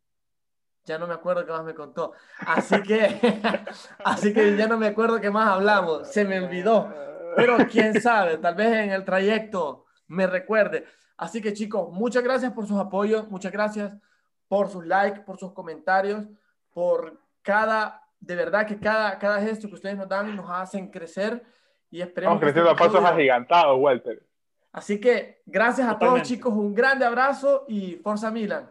ya 0.84 0.98
no 0.98 1.06
me 1.06 1.14
acuerdo 1.14 1.46
qué 1.46 1.52
más 1.52 1.64
me 1.64 1.76
contó. 1.76 2.14
Así 2.40 2.82
que, 2.82 3.20
así 4.04 4.34
que 4.34 4.58
ya 4.58 4.68
no 4.68 4.76
me 4.80 4.88
acuerdo 4.88 5.22
qué 5.22 5.30
más 5.30 5.50
hablamos. 5.50 6.12
Se 6.12 6.26
me 6.26 6.40
olvidó. 6.40 6.92
Pero 7.36 7.58
quién 7.70 8.02
sabe, 8.02 8.40
tal 8.40 8.56
vez 8.56 8.70
en 8.70 8.90
el 8.90 9.06
trayecto 9.06 9.86
me 10.08 10.26
recuerde. 10.26 10.86
Así 11.16 11.44
que 11.44 11.54
chicos, 11.54 11.92
muchas 11.92 12.24
gracias 12.24 12.54
por 12.54 12.66
sus 12.66 12.80
apoyos, 12.80 13.30
muchas 13.30 13.52
gracias 13.52 13.94
por 14.48 14.70
sus 14.70 14.84
likes, 14.84 15.20
por 15.20 15.38
sus 15.38 15.54
comentarios, 15.54 16.26
por 16.74 17.22
cada, 17.44 18.02
de 18.20 18.36
verdad 18.36 18.66
que 18.66 18.80
cada, 18.80 19.20
cada 19.20 19.40
gesto 19.42 19.68
que 19.68 19.76
ustedes 19.76 19.96
nos 19.96 20.10
dan 20.10 20.36
nos 20.36 20.50
hacen 20.50 20.90
crecer 20.90 21.44
y 21.92 22.02
esperemos. 22.02 22.38
Estamos 22.38 22.42
creciendo 22.42 22.72
a 22.72 22.76
pasos 22.76 23.06
agigantados, 23.06 23.78
Walter. 23.80 24.26
Así 24.76 25.00
que 25.00 25.42
gracias 25.46 25.88
a 25.88 25.98
todos 25.98 26.22
chicos, 26.24 26.54
un 26.54 26.76
grande 26.76 27.06
abrazo 27.06 27.64
y 27.70 27.96
Forza 28.04 28.30
Milan. 28.30 28.70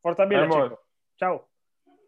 Forza 0.00 0.26
Milan, 0.26 0.48
chicos. 0.48 0.78
Chao. 1.18 1.48